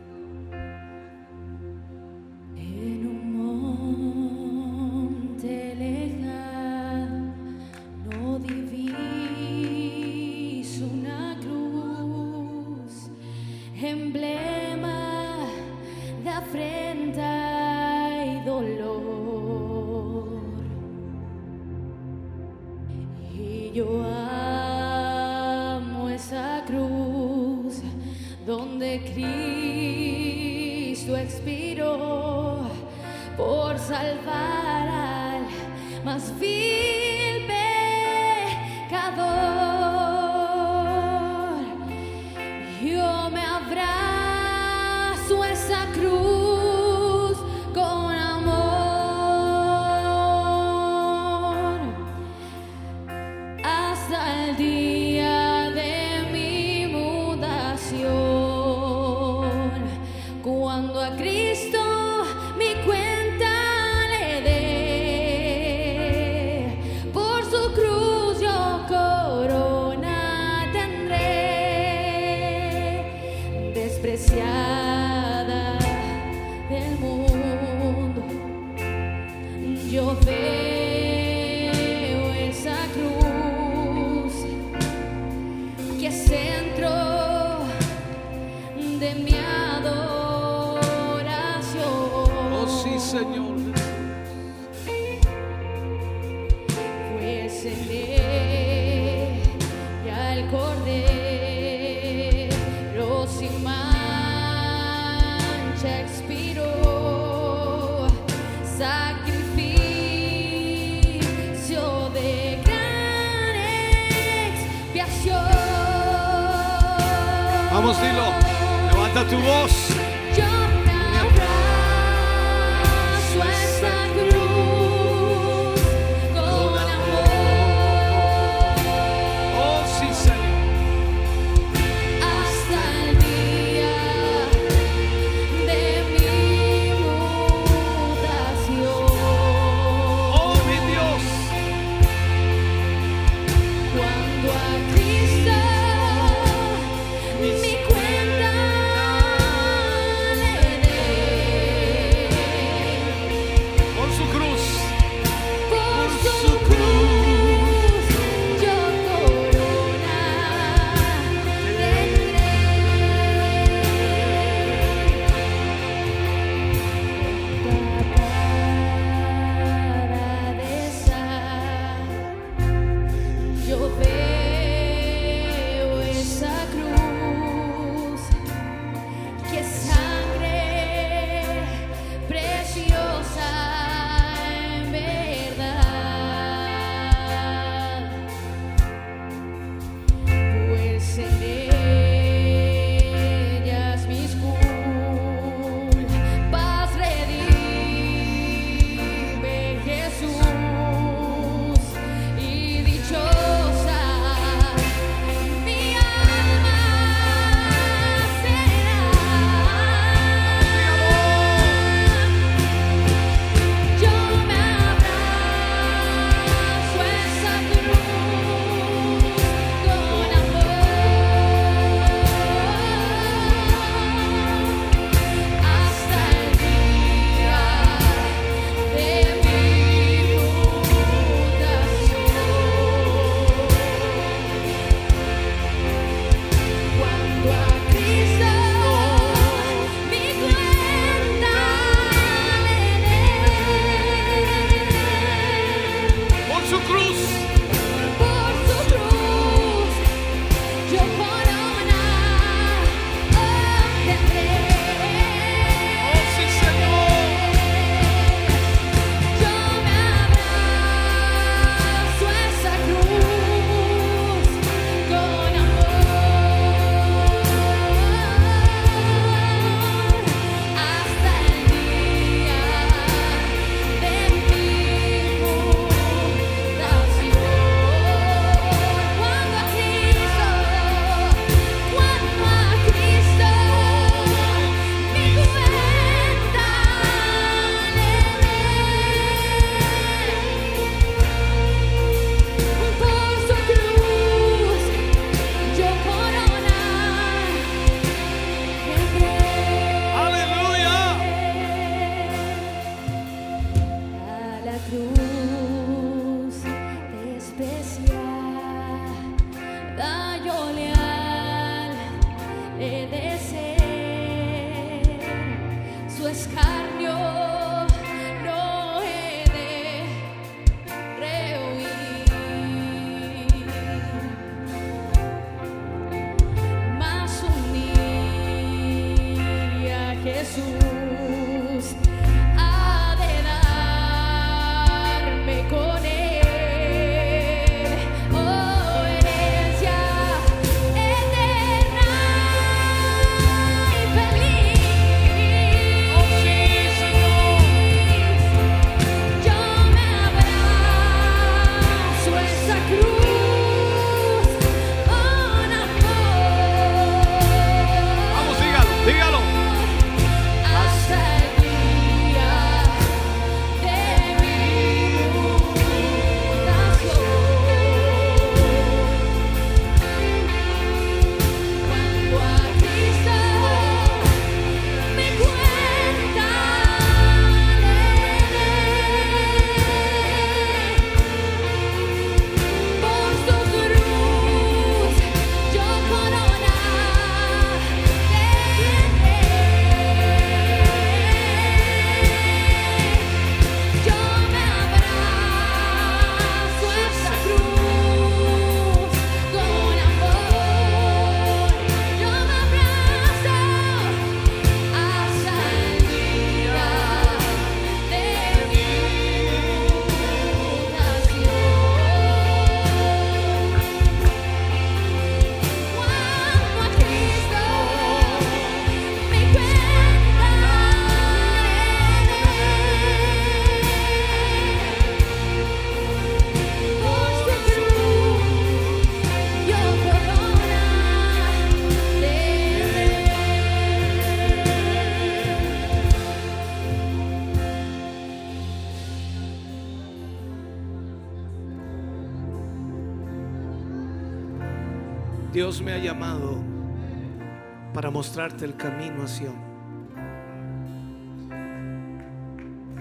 [448.31, 449.57] Mostrarte el camino a Sion.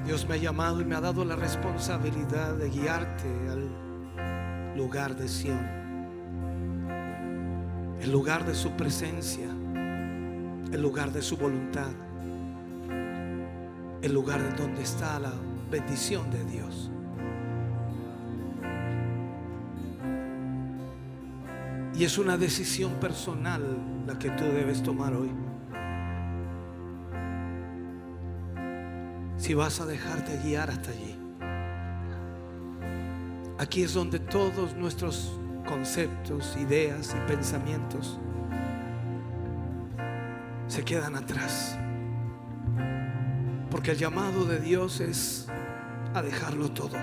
[0.04, 5.28] Dios me ha llamado y me ha dado la responsabilidad de guiarte al lugar de
[5.28, 5.68] Sion,
[8.02, 11.92] el lugar de su presencia, el lugar de su voluntad,
[14.02, 15.34] el lugar en donde está la
[15.70, 16.90] bendición de Dios.
[22.00, 23.62] Y es una decisión personal
[24.08, 25.30] la que tú debes tomar hoy.
[29.36, 31.20] Si vas a dejarte guiar hasta allí.
[33.58, 35.38] Aquí es donde todos nuestros
[35.68, 38.18] conceptos, ideas y pensamientos
[40.68, 41.78] se quedan atrás.
[43.70, 45.50] Porque el llamado de Dios es
[46.14, 46.96] a dejarlo todo.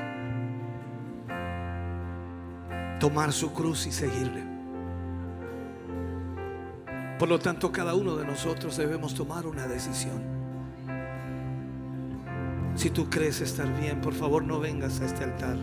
[2.99, 4.56] Tomar su cruz y seguirle.
[7.19, 10.23] Por lo tanto, cada uno de nosotros debemos tomar una decisión.
[12.75, 15.57] Si tú crees estar bien, por favor no vengas a este altar.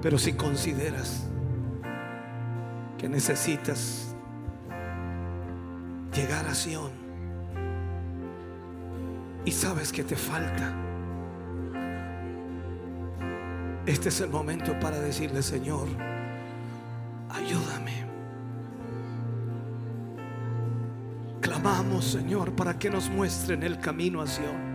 [0.00, 1.26] Pero si consideras
[2.96, 4.14] que necesitas
[6.14, 6.92] llegar a Sion
[9.44, 10.72] y sabes que te falta,
[13.84, 15.88] este es el momento para decirle, Señor,
[17.32, 18.04] ayúdame.
[21.40, 24.70] Clamamos, Señor, para que nos muestren el camino a Sion.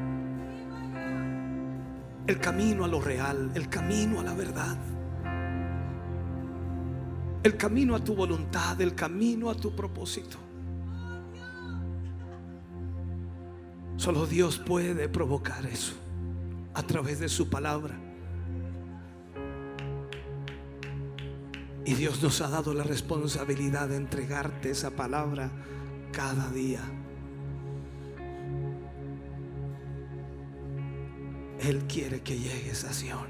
[2.28, 4.78] El camino a lo real, el camino a la verdad.
[7.44, 10.38] El camino a tu voluntad, el camino a tu propósito.
[13.98, 15.94] Solo Dios puede provocar eso
[16.74, 18.05] a través de su palabra.
[21.86, 25.52] Y Dios nos ha dado la responsabilidad de entregarte esa palabra
[26.12, 26.82] cada día.
[31.60, 33.28] Él quiere que llegues a Sion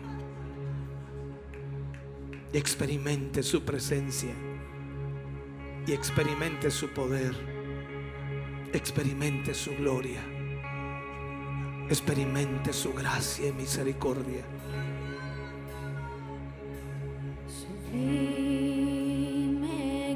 [2.54, 4.34] y experimente su presencia
[5.86, 7.36] y experimente su poder,
[8.72, 10.22] experimente su gloria,
[11.90, 14.46] experimente su gracia y misericordia.
[17.96, 19.64] Dime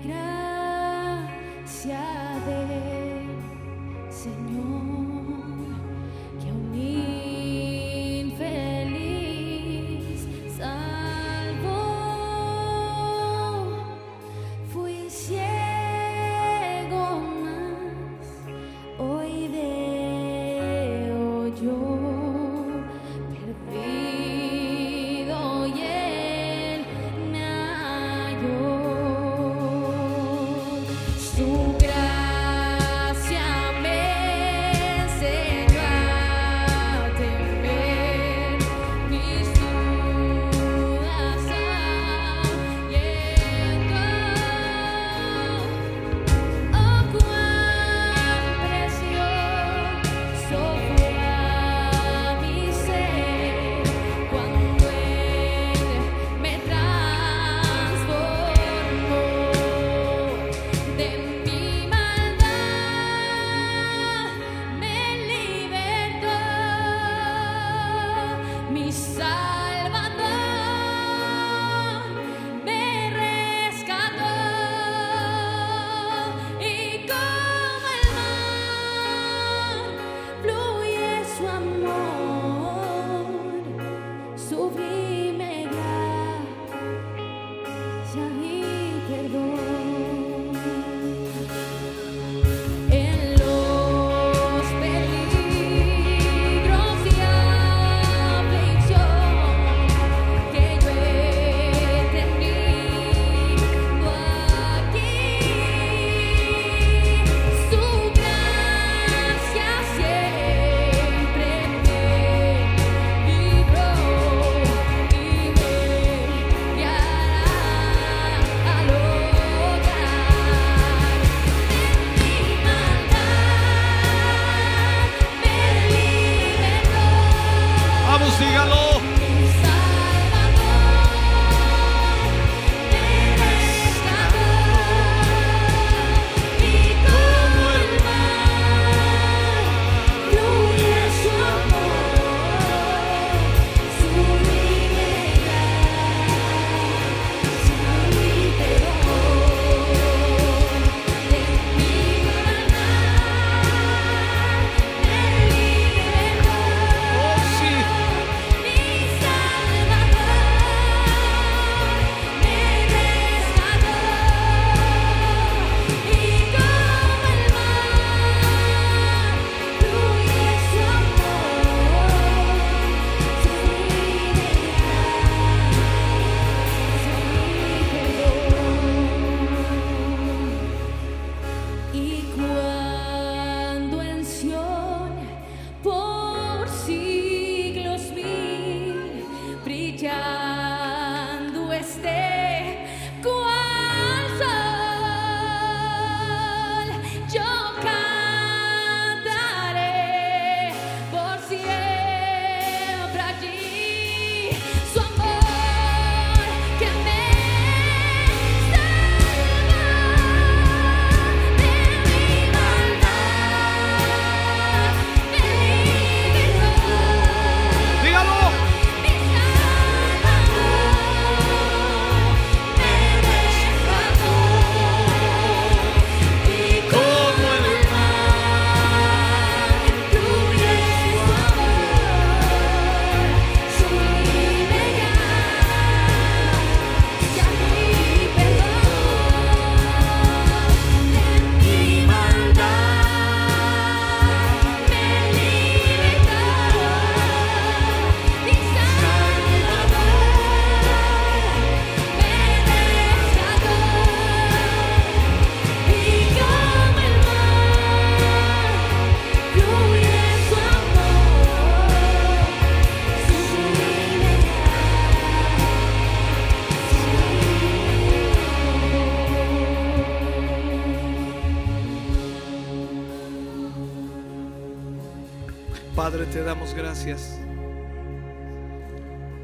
[0.03, 2.18] gracia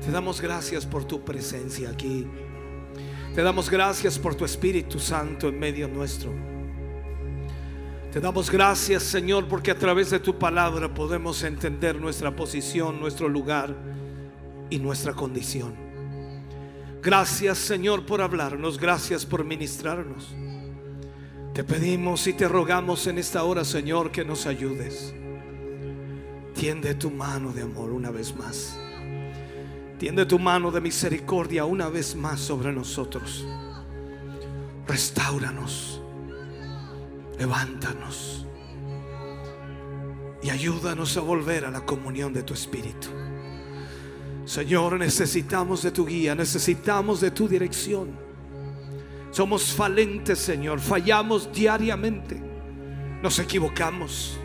[0.04, 2.28] Te damos gracias por tu presencia aquí.
[3.34, 6.32] Te damos gracias por tu Espíritu Santo en medio nuestro.
[8.12, 13.28] Te damos gracias, Señor, porque a través de tu palabra podemos entender nuestra posición, nuestro
[13.28, 13.76] lugar
[14.70, 15.74] y nuestra condición.
[17.02, 18.80] Gracias, Señor, por hablarnos.
[18.80, 20.34] Gracias por ministrarnos.
[21.54, 25.14] Te pedimos y te rogamos en esta hora, Señor, que nos ayudes.
[26.56, 28.80] Tiende tu mano de amor una vez más.
[30.00, 33.46] Tiende tu mano de misericordia una vez más sobre nosotros.
[34.88, 36.02] Restauranos.
[37.38, 38.46] Levántanos.
[40.42, 43.10] Y ayúdanos a volver a la comunión de tu Espíritu.
[44.46, 48.12] Señor, necesitamos de tu guía, necesitamos de tu dirección.
[49.32, 52.40] Somos falentes, Señor, fallamos diariamente,
[53.22, 54.40] nos equivocamos.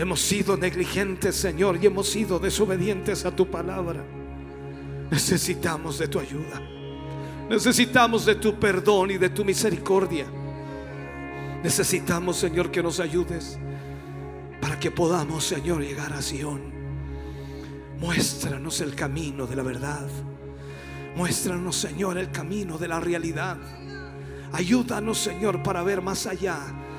[0.00, 4.02] Hemos sido negligentes, Señor, y hemos sido desobedientes a tu palabra.
[5.10, 6.58] Necesitamos de tu ayuda.
[7.50, 10.24] Necesitamos de tu perdón y de tu misericordia.
[11.62, 13.58] Necesitamos, Señor, que nos ayudes
[14.62, 16.62] para que podamos, Señor, llegar a Sion.
[17.98, 20.08] Muéstranos el camino de la verdad.
[21.14, 23.58] Muéstranos, Señor, el camino de la realidad.
[24.50, 26.89] Ayúdanos, Señor, para ver más allá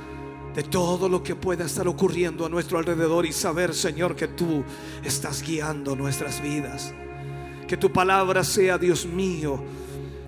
[0.56, 4.64] de todo lo que pueda estar ocurriendo a nuestro alrededor y saber, Señor, que tú
[5.04, 6.94] estás guiando nuestras vidas.
[7.68, 9.64] Que tu palabra sea, Dios mío,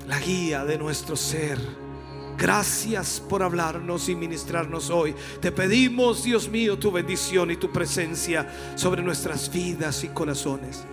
[0.08, 1.60] la guía de nuestro ser.
[2.38, 5.14] Gracias por hablarnos y ministrarnos hoy.
[5.40, 10.86] Te pedimos, Dios mío, tu bendición y tu presencia sobre nuestras vidas y corazones.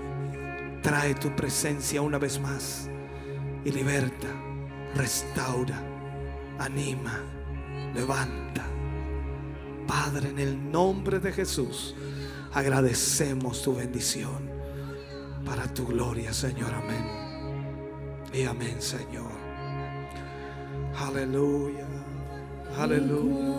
[0.83, 2.89] Trae tu presencia una vez más
[3.65, 4.29] y liberta,
[4.95, 5.83] restaura,
[6.59, 7.21] anima,
[7.95, 8.70] levanta.
[9.91, 11.97] Padre, en el nombre de Jesús,
[12.53, 14.49] agradecemos tu bendición
[15.45, 16.73] para tu gloria, Señor.
[16.73, 17.05] Amén.
[18.33, 19.33] Y amén, Señor.
[20.97, 21.89] Aleluya.
[22.79, 23.51] Aleluya.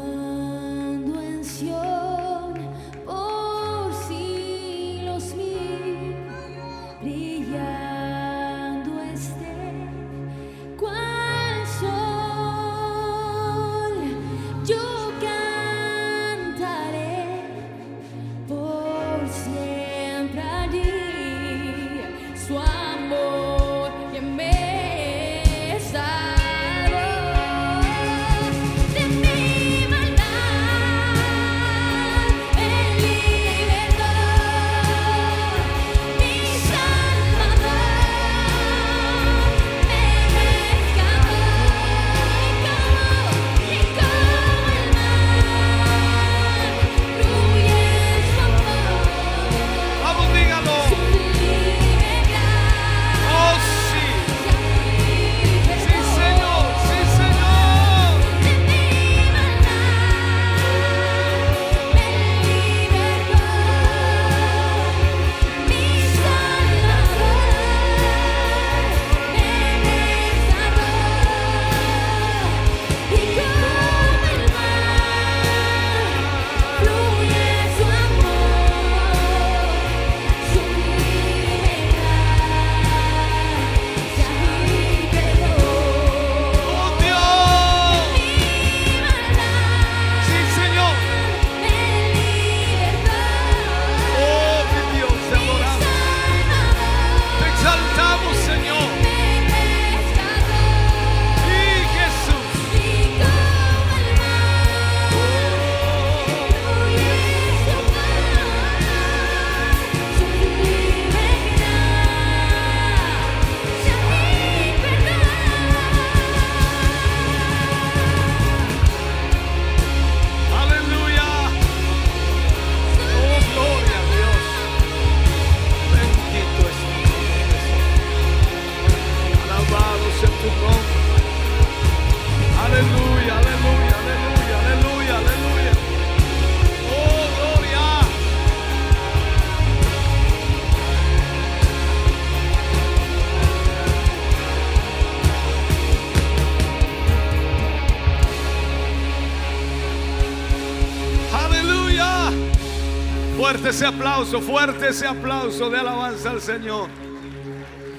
[153.62, 156.90] Fuerte ese aplauso, fuerte ese aplauso de alabanza al Señor.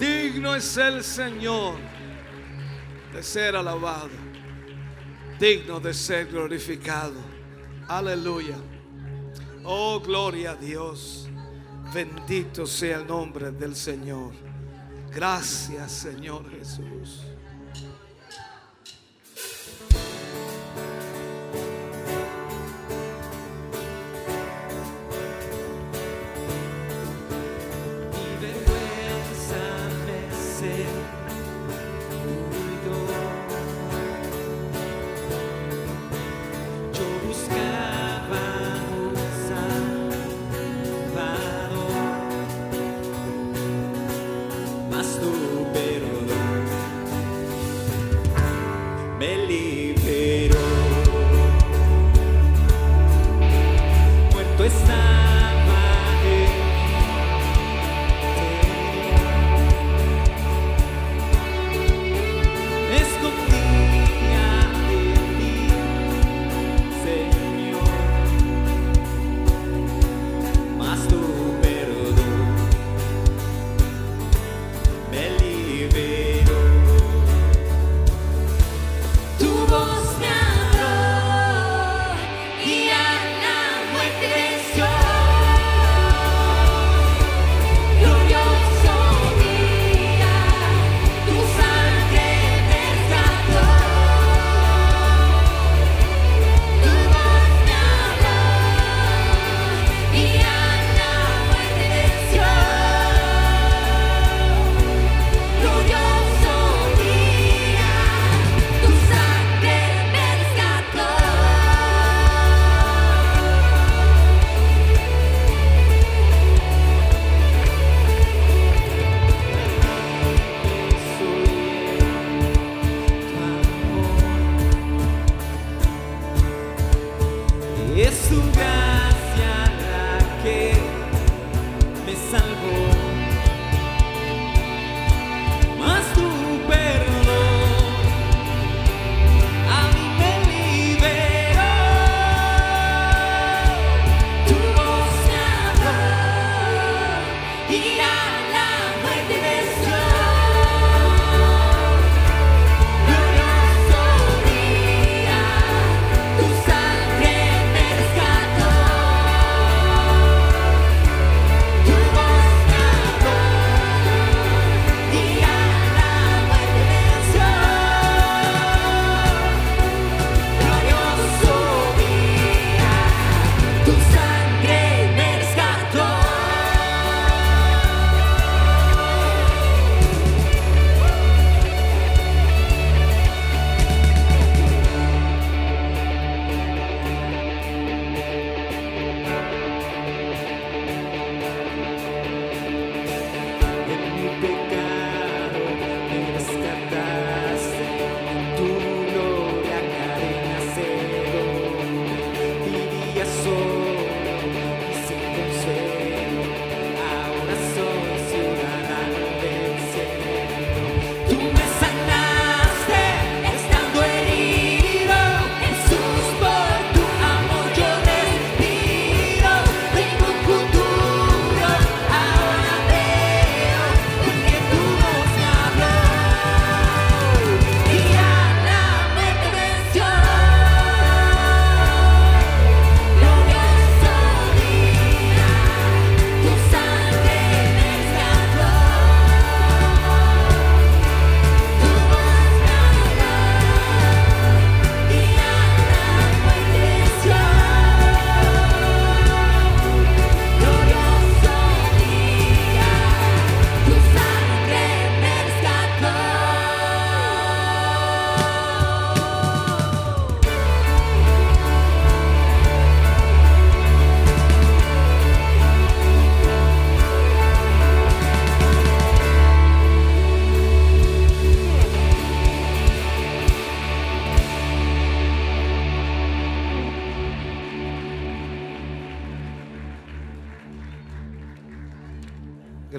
[0.00, 1.76] Digno es el Señor
[3.12, 4.10] de ser alabado,
[5.39, 7.15] digno de ser glorificado.
[7.86, 8.57] Aleluya.
[9.62, 11.28] Oh, gloria a Dios.
[11.94, 14.32] Bendito sea el nombre del Señor.
[15.15, 17.23] Gracias, Señor Jesús.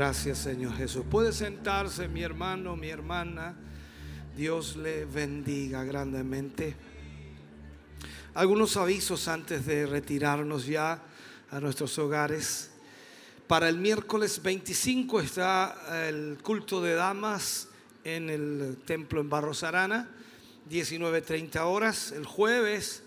[0.06, 1.06] Gracias Señor Jesús.
[1.10, 3.56] Puede sentarse mi hermano, mi hermana.
[4.36, 6.76] Dios le bendiga grandemente.
[8.34, 11.02] Algunos avisos antes de retirarnos ya
[11.50, 12.72] a nuestros hogares.
[13.48, 17.70] Para el miércoles 25 está el culto de damas
[18.04, 20.10] en el templo en Barros Arana,
[20.70, 22.12] 19.30 horas.
[22.12, 23.04] El jueves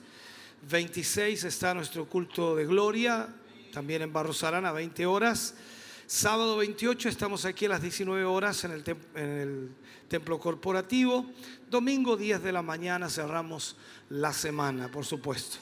[0.71, 3.29] 26 está nuestro culto de gloria,
[3.71, 5.57] también en Barros Arana, 20 horas.
[6.09, 8.71] Sábado 28 estamos aquí a las 19 horas en
[9.17, 9.71] el,
[10.07, 11.27] templo corporativo.
[11.69, 13.77] Domingo 10 de la mañana cerramos
[14.11, 15.57] la semana, por supuesto.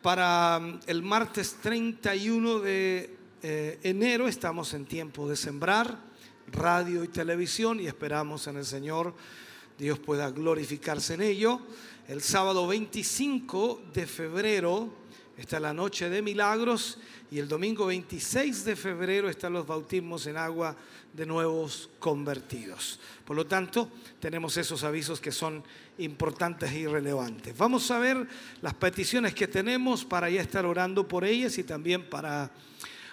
[0.00, 5.94] Para mm, el martes 31 de eh, enero estamos en tiempo de sembrar,
[6.50, 9.14] radio y televisión y esperamos en el Señor
[9.76, 11.60] Dios pueda glorificarse en ello.
[12.08, 14.99] El sábado 25 de febrero
[15.40, 16.98] está la noche de milagros
[17.30, 20.76] y el domingo 26 de febrero están los bautismos en agua
[21.14, 23.00] de nuevos convertidos.
[23.24, 23.88] Por lo tanto,
[24.20, 25.64] tenemos esos avisos que son
[25.96, 27.56] importantes y relevantes.
[27.56, 28.28] Vamos a ver
[28.60, 32.50] las peticiones que tenemos para ya estar orando por ellas y también para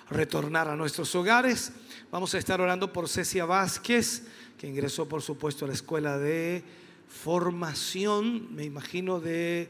[0.10, 1.72] retornar a nuestros hogares.
[2.12, 4.24] Vamos a estar orando por Cecia Vázquez,
[4.58, 6.62] que ingresó, por supuesto, a la escuela de
[7.08, 9.70] formación, me imagino, de,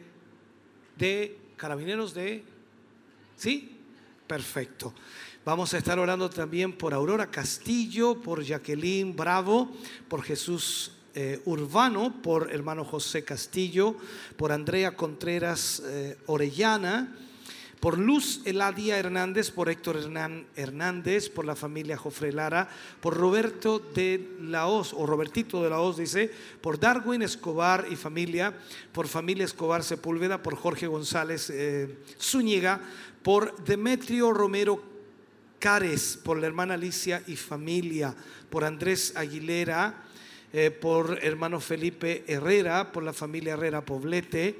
[0.97, 2.43] de carabineros de...
[3.35, 3.77] ¿Sí?
[4.25, 4.93] Perfecto.
[5.43, 9.71] Vamos a estar orando también por Aurora Castillo, por Jacqueline Bravo,
[10.07, 13.95] por Jesús eh, Urbano, por hermano José Castillo,
[14.35, 17.15] por Andrea Contreras eh, Orellana,
[17.79, 22.69] por Luz Eladia Hernández, por Héctor Hernán Hernández, por la familia Jofre Lara,
[23.01, 26.31] por Roberto de Laos, o Robertito de Laos dice,
[26.61, 28.53] por Darwin Escobar y familia,
[28.91, 32.81] por familia Escobar Sepúlveda, por Jorge González eh, Zúñiga,
[33.21, 34.81] por Demetrio Romero
[35.59, 38.15] Cares, por la hermana Alicia y familia,
[38.49, 40.03] por Andrés Aguilera,
[40.53, 44.57] eh, por hermano Felipe Herrera, por la familia Herrera Poblete,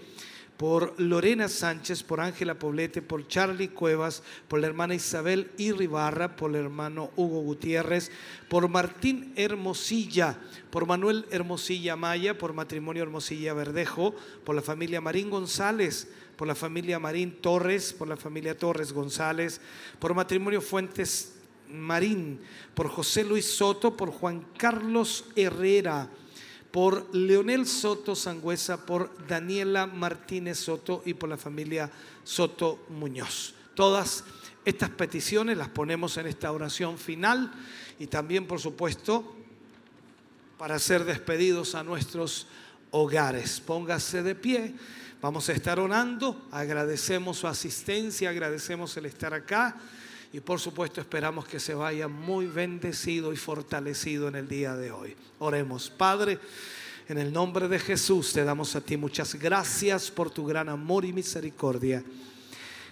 [0.58, 6.50] por Lorena Sánchez, por Ángela Poblete, por Charlie Cuevas, por la hermana Isabel Irribarra, por
[6.50, 8.12] el hermano Hugo Gutiérrez,
[8.50, 10.40] por Martín Hermosilla,
[10.72, 16.56] por Manuel Hermosilla Maya, por matrimonio Hermosilla Verdejo, por la familia Marín González, por la
[16.56, 19.62] familia Marín Torres, por la familia Torres González,
[20.00, 21.36] por matrimonio Fuentes
[21.70, 22.40] Marín,
[22.74, 26.10] por José Luis Soto, por Juan Carlos Herrera,
[26.72, 31.90] por Leonel Soto Sangüesa, por Daniela Martínez Soto y por la familia
[32.24, 33.54] Soto Muñoz.
[33.74, 34.24] Todas
[34.66, 37.52] estas peticiones las ponemos en esta oración final
[38.00, 39.36] y también, por supuesto,
[40.58, 42.48] para ser despedidos a nuestros
[42.92, 43.62] hogares.
[43.62, 44.76] Póngase de pie.
[45.22, 49.78] Vamos a estar orando, agradecemos su asistencia, agradecemos el estar acá
[50.38, 54.92] y por supuesto esperamos que se vaya muy bendecido y fortalecido en el día de
[54.92, 55.16] hoy.
[55.40, 56.38] Oremos, Padre,
[57.10, 61.06] en el nombre de Jesús te damos a ti muchas gracias por tu gran amor
[61.06, 62.04] y misericordia.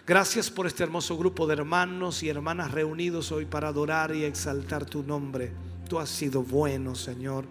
[0.07, 4.83] Gracias por este hermoso grupo de hermanos y hermanas reunidos hoy para adorar y exaltar
[4.83, 5.51] tu nombre.
[5.87, 7.45] Tú has sido bueno, Señor.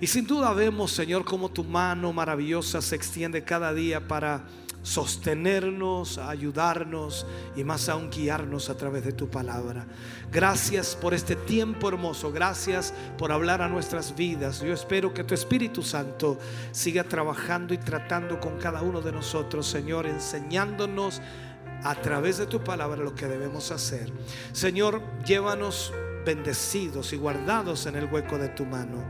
[0.00, 4.44] Y sin duda vemos, Señor, cómo tu mano maravillosa se extiende cada día para
[4.88, 9.86] sostenernos, ayudarnos y más aún guiarnos a través de tu palabra.
[10.32, 14.60] Gracias por este tiempo hermoso, gracias por hablar a nuestras vidas.
[14.60, 16.38] Yo espero que tu Espíritu Santo
[16.72, 21.20] siga trabajando y tratando con cada uno de nosotros, Señor, enseñándonos
[21.84, 24.10] a través de tu palabra lo que debemos hacer.
[24.52, 25.92] Señor, llévanos
[26.28, 29.02] bendecidos y guardados en el hueco de tu mano.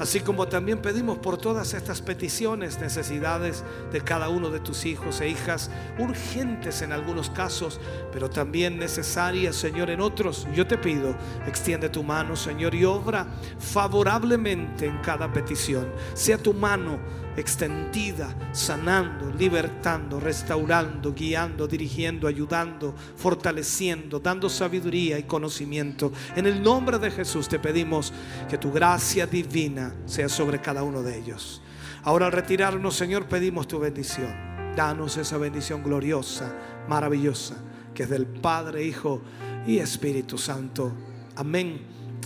[0.00, 3.62] Así como también pedimos por todas estas peticiones, necesidades
[3.92, 7.80] de cada uno de tus hijos e hijas, urgentes en algunos casos,
[8.12, 10.48] pero también necesarias, Señor, en otros.
[10.52, 11.14] Yo te pido,
[11.46, 13.28] extiende tu mano, Señor, y obra
[13.60, 15.86] favorablemente en cada petición.
[16.14, 16.98] Sea tu mano
[17.36, 26.12] extendida, sanando, libertando, restaurando, guiando, dirigiendo, ayudando, fortaleciendo, dando sabiduría y conocimiento.
[26.34, 28.12] En el nombre de Jesús te pedimos
[28.48, 31.62] que tu gracia divina sea sobre cada uno de ellos.
[32.02, 34.74] Ahora al retirarnos, Señor, pedimos tu bendición.
[34.76, 36.54] Danos esa bendición gloriosa,
[36.88, 37.56] maravillosa,
[37.94, 39.22] que es del Padre, Hijo
[39.66, 40.92] y Espíritu Santo.
[41.34, 41.80] Amén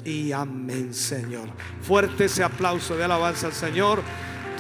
[0.05, 1.49] y amén, Señor.
[1.81, 4.03] Fuerte ese aplauso de alabanza al Señor.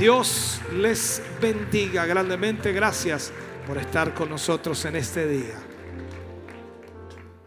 [0.00, 2.72] Dios les bendiga grandemente.
[2.72, 3.30] Gracias
[3.66, 5.56] por estar con nosotros en este día.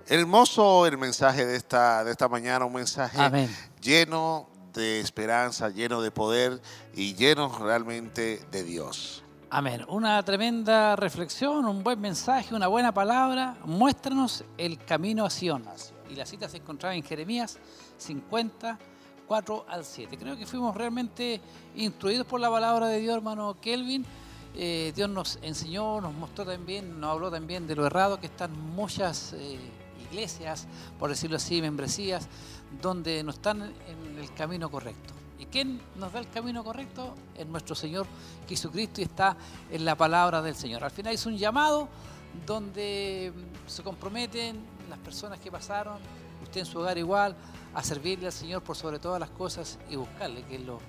[0.05, 3.49] Hermoso el mensaje de esta, de esta mañana, un mensaje Amén.
[3.81, 6.61] lleno de esperanza, lleno de poder
[6.93, 9.23] y lleno realmente de Dios.
[9.49, 9.83] Amén.
[9.87, 13.57] Una tremenda reflexión, un buen mensaje, una buena palabra.
[13.65, 15.65] Muéstranos el camino a Sion.
[16.07, 17.57] Y la cita se encontraba en Jeremías
[17.97, 18.77] 50,
[19.27, 20.17] 4 al 7.
[20.17, 21.41] Creo que fuimos realmente
[21.75, 24.05] instruidos por la palabra de Dios, hermano Kelvin.
[24.55, 28.51] Eh, Dios nos enseñó, nos mostró también, nos habló también de lo errado que están
[28.75, 29.57] muchas eh,
[30.11, 30.67] iglesias,
[30.99, 32.27] por decirlo así, membresías,
[32.81, 35.13] donde no están en el camino correcto.
[35.39, 37.15] ¿Y quién nos da el camino correcto?
[37.35, 38.05] Es nuestro Señor
[38.47, 39.35] Jesucristo y está
[39.71, 40.83] en la palabra del Señor.
[40.83, 41.89] Al final es un llamado
[42.45, 43.33] donde
[43.67, 45.97] se comprometen las personas que pasaron,
[46.43, 47.35] usted en su hogar igual,
[47.73, 50.79] a servirle al Señor por sobre todas las cosas y buscarle, que es lo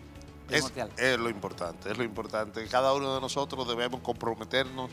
[0.51, 0.91] Es, primordial.
[0.97, 2.67] es lo importante, es lo importante.
[2.69, 4.91] Cada uno de nosotros debemos comprometernos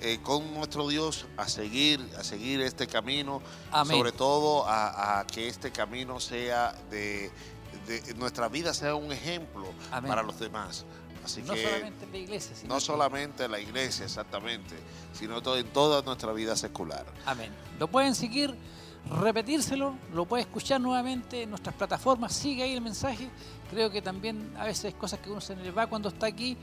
[0.00, 3.40] eh, con nuestro Dios a seguir, a seguir este camino,
[3.70, 3.96] Amén.
[3.96, 7.30] sobre todo a, a que este camino sea de,
[7.86, 10.08] de- nuestra vida sea un ejemplo Amén.
[10.08, 10.84] para los demás.
[11.24, 14.76] Así no que solamente en la iglesia, sino no solamente en la iglesia, exactamente,
[15.14, 17.06] sino todo, en toda nuestra vida secular.
[17.24, 17.50] Amén.
[17.78, 18.54] Lo pueden seguir,
[19.10, 23.28] repetírselo, lo puede escuchar nuevamente en nuestras plataformas, sigue ahí el mensaje.
[23.70, 26.56] Creo que también a veces hay cosas que uno se le va cuando está aquí,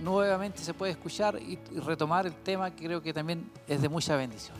[0.00, 3.88] nuevamente se puede escuchar y, y retomar el tema que creo que también es de
[3.88, 4.56] mucha bendición.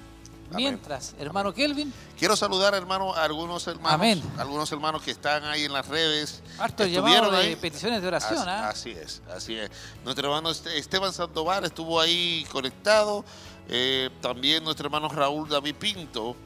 [0.54, 4.22] Mientras, hermano Kelvin, Quiero saludar, hermano, a algunos hermanos, Amén.
[4.38, 6.42] algunos hermanos que están ahí en las redes.
[6.58, 7.56] harto Estuvieron de ahí.
[7.56, 8.38] peticiones de oración.
[8.38, 8.68] Así, ¿ah?
[8.68, 9.70] así es, así es.
[10.04, 13.24] Nuestro hermano Este- Esteban Sandoval estuvo ahí conectado.
[13.68, 16.36] Eh, también nuestro hermano Raúl David Pinto.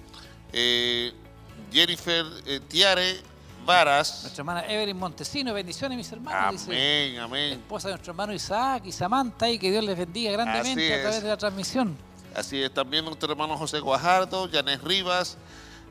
[0.52, 1.12] Eh,
[1.72, 3.20] Jennifer eh, Tiare
[3.64, 4.22] Varas.
[4.22, 6.52] Nuestra hermana Evelyn Montesino, bendiciones mis hermanos.
[6.52, 7.52] dice Amén, amén.
[7.52, 11.22] esposa de nuestro hermano Isaac y Samantha y que Dios les bendiga grandemente a través
[11.22, 11.96] de la transmisión.
[12.34, 15.36] Así es, también nuestro hermano José Guajardo, Janet Rivas,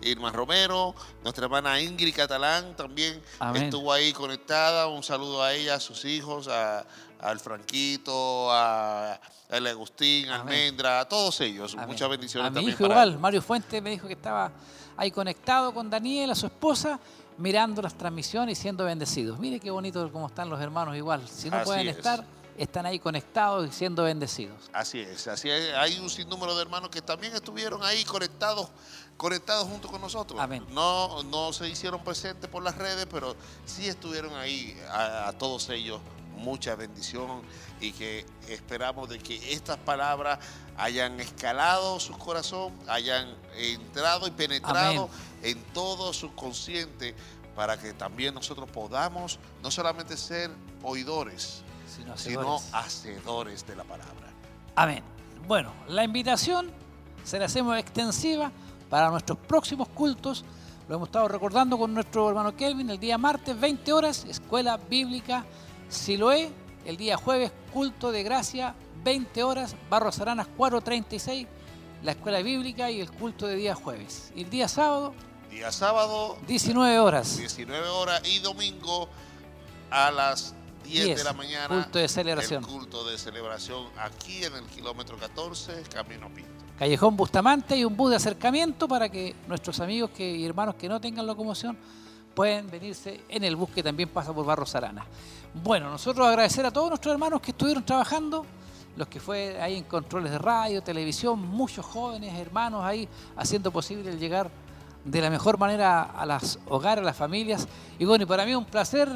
[0.01, 3.63] Irma Romero, nuestra hermana Ingrid Catalán también Amén.
[3.63, 4.87] estuvo ahí conectada.
[4.87, 6.85] Un saludo a ella, a sus hijos, a,
[7.19, 11.73] al Franquito, a, al Agustín, a Almendra, a todos ellos.
[11.73, 11.87] Amén.
[11.87, 14.51] Muchas bendiciones A mi también hijo para igual, Mario Fuentes me dijo que estaba
[14.95, 16.99] ahí conectado con Daniela, su esposa,
[17.37, 19.39] mirando las transmisiones y siendo bendecidos.
[19.39, 21.27] Mire qué bonito cómo están los hermanos igual.
[21.27, 21.97] Si no Así pueden es.
[21.97, 22.23] estar,
[22.57, 24.69] están ahí conectados y siendo bendecidos.
[24.73, 25.73] Así es, así es.
[25.75, 28.69] Hay un sinnúmero de hermanos que también estuvieron ahí conectados,
[29.17, 30.39] conectados junto con nosotros.
[30.41, 30.65] Amén.
[30.71, 35.69] No, no se hicieron presentes por las redes, pero sí estuvieron ahí a, a todos
[35.69, 36.01] ellos.
[36.37, 37.41] Mucha bendición
[37.81, 40.39] y que esperamos de que estas palabras
[40.77, 45.23] hayan escalado su corazón, hayan entrado y penetrado Amén.
[45.43, 47.15] en todo su consciente
[47.55, 50.51] para que también nosotros podamos no solamente ser
[50.83, 51.63] oidores,
[52.15, 54.27] Sino hacedores de la palabra.
[54.75, 55.03] Amén.
[55.47, 56.69] Bueno, la invitación
[57.23, 58.51] se la hacemos extensiva
[58.89, 60.45] para nuestros próximos cultos.
[60.87, 65.43] Lo hemos estado recordando con nuestro hermano Kelvin el día martes, 20 horas, Escuela Bíblica
[65.89, 66.51] Siloé.
[66.85, 71.45] El día jueves, culto de gracia, 20 horas, Barros Aranas 436,
[72.01, 74.31] la Escuela Bíblica y el culto de día jueves.
[74.35, 75.13] Y el día sábado,
[75.49, 79.07] Día sábado, 19 horas, 19 horas y domingo
[79.89, 81.67] a las 10, 10, de la mañana.
[81.67, 82.63] culto de celebración.
[82.63, 86.51] El culto de celebración aquí en el kilómetro 14, Camino Pinto.
[86.77, 90.87] Callejón Bustamante y un bus de acercamiento para que nuestros amigos que, y hermanos que
[90.87, 91.77] no tengan locomoción
[92.35, 95.05] pueden venirse en el bus que también pasa por Barros Arana.
[95.63, 98.45] Bueno, nosotros agradecer a todos nuestros hermanos que estuvieron trabajando,
[98.95, 104.09] los que fue ahí en controles de radio, televisión, muchos jóvenes hermanos ahí haciendo posible
[104.11, 104.49] el llegar
[105.05, 107.67] de la mejor manera a los hogares, a las familias.
[107.99, 109.09] Y bueno, y para mí es un placer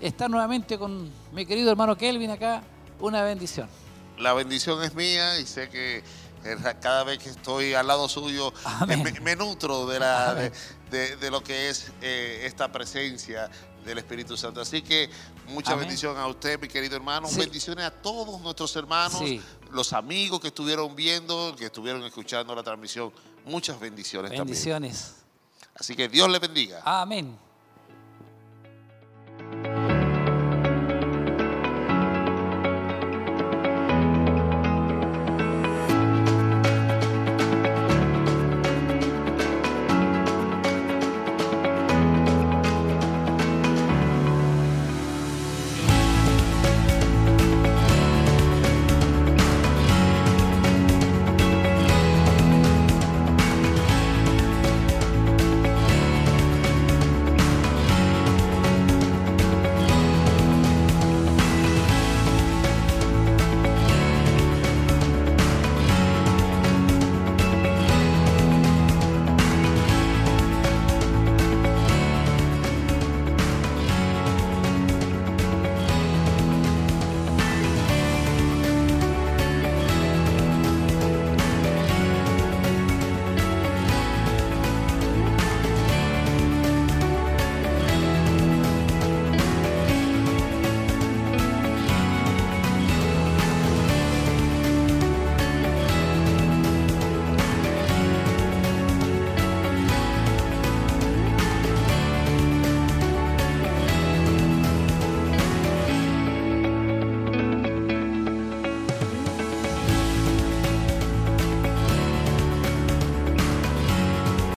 [0.00, 2.62] estar nuevamente con mi querido hermano Kelvin acá,
[3.00, 3.68] una bendición.
[4.18, 8.52] La bendición es mía y sé que eh, cada vez que estoy al lado suyo
[8.86, 10.52] me, me nutro de, la, de, Amén.
[10.90, 13.50] de- de lo que es eh, esta presencia
[13.84, 14.60] del Espíritu Santo.
[14.60, 15.08] Así que
[15.48, 15.86] Mucha Amén.
[15.86, 17.28] bendición a usted, mi querido hermano.
[17.36, 19.20] Bendiciones a todos nuestros hermanos,
[19.70, 23.12] los amigos que estuvieron viendo, que estuvieron escuchando la transmisión.
[23.44, 24.30] Muchas bendiciones, bendiciones.
[24.30, 24.80] también.
[24.80, 25.14] Bendiciones.
[25.74, 26.82] Así que Dios les bendiga.
[26.84, 27.38] Amén.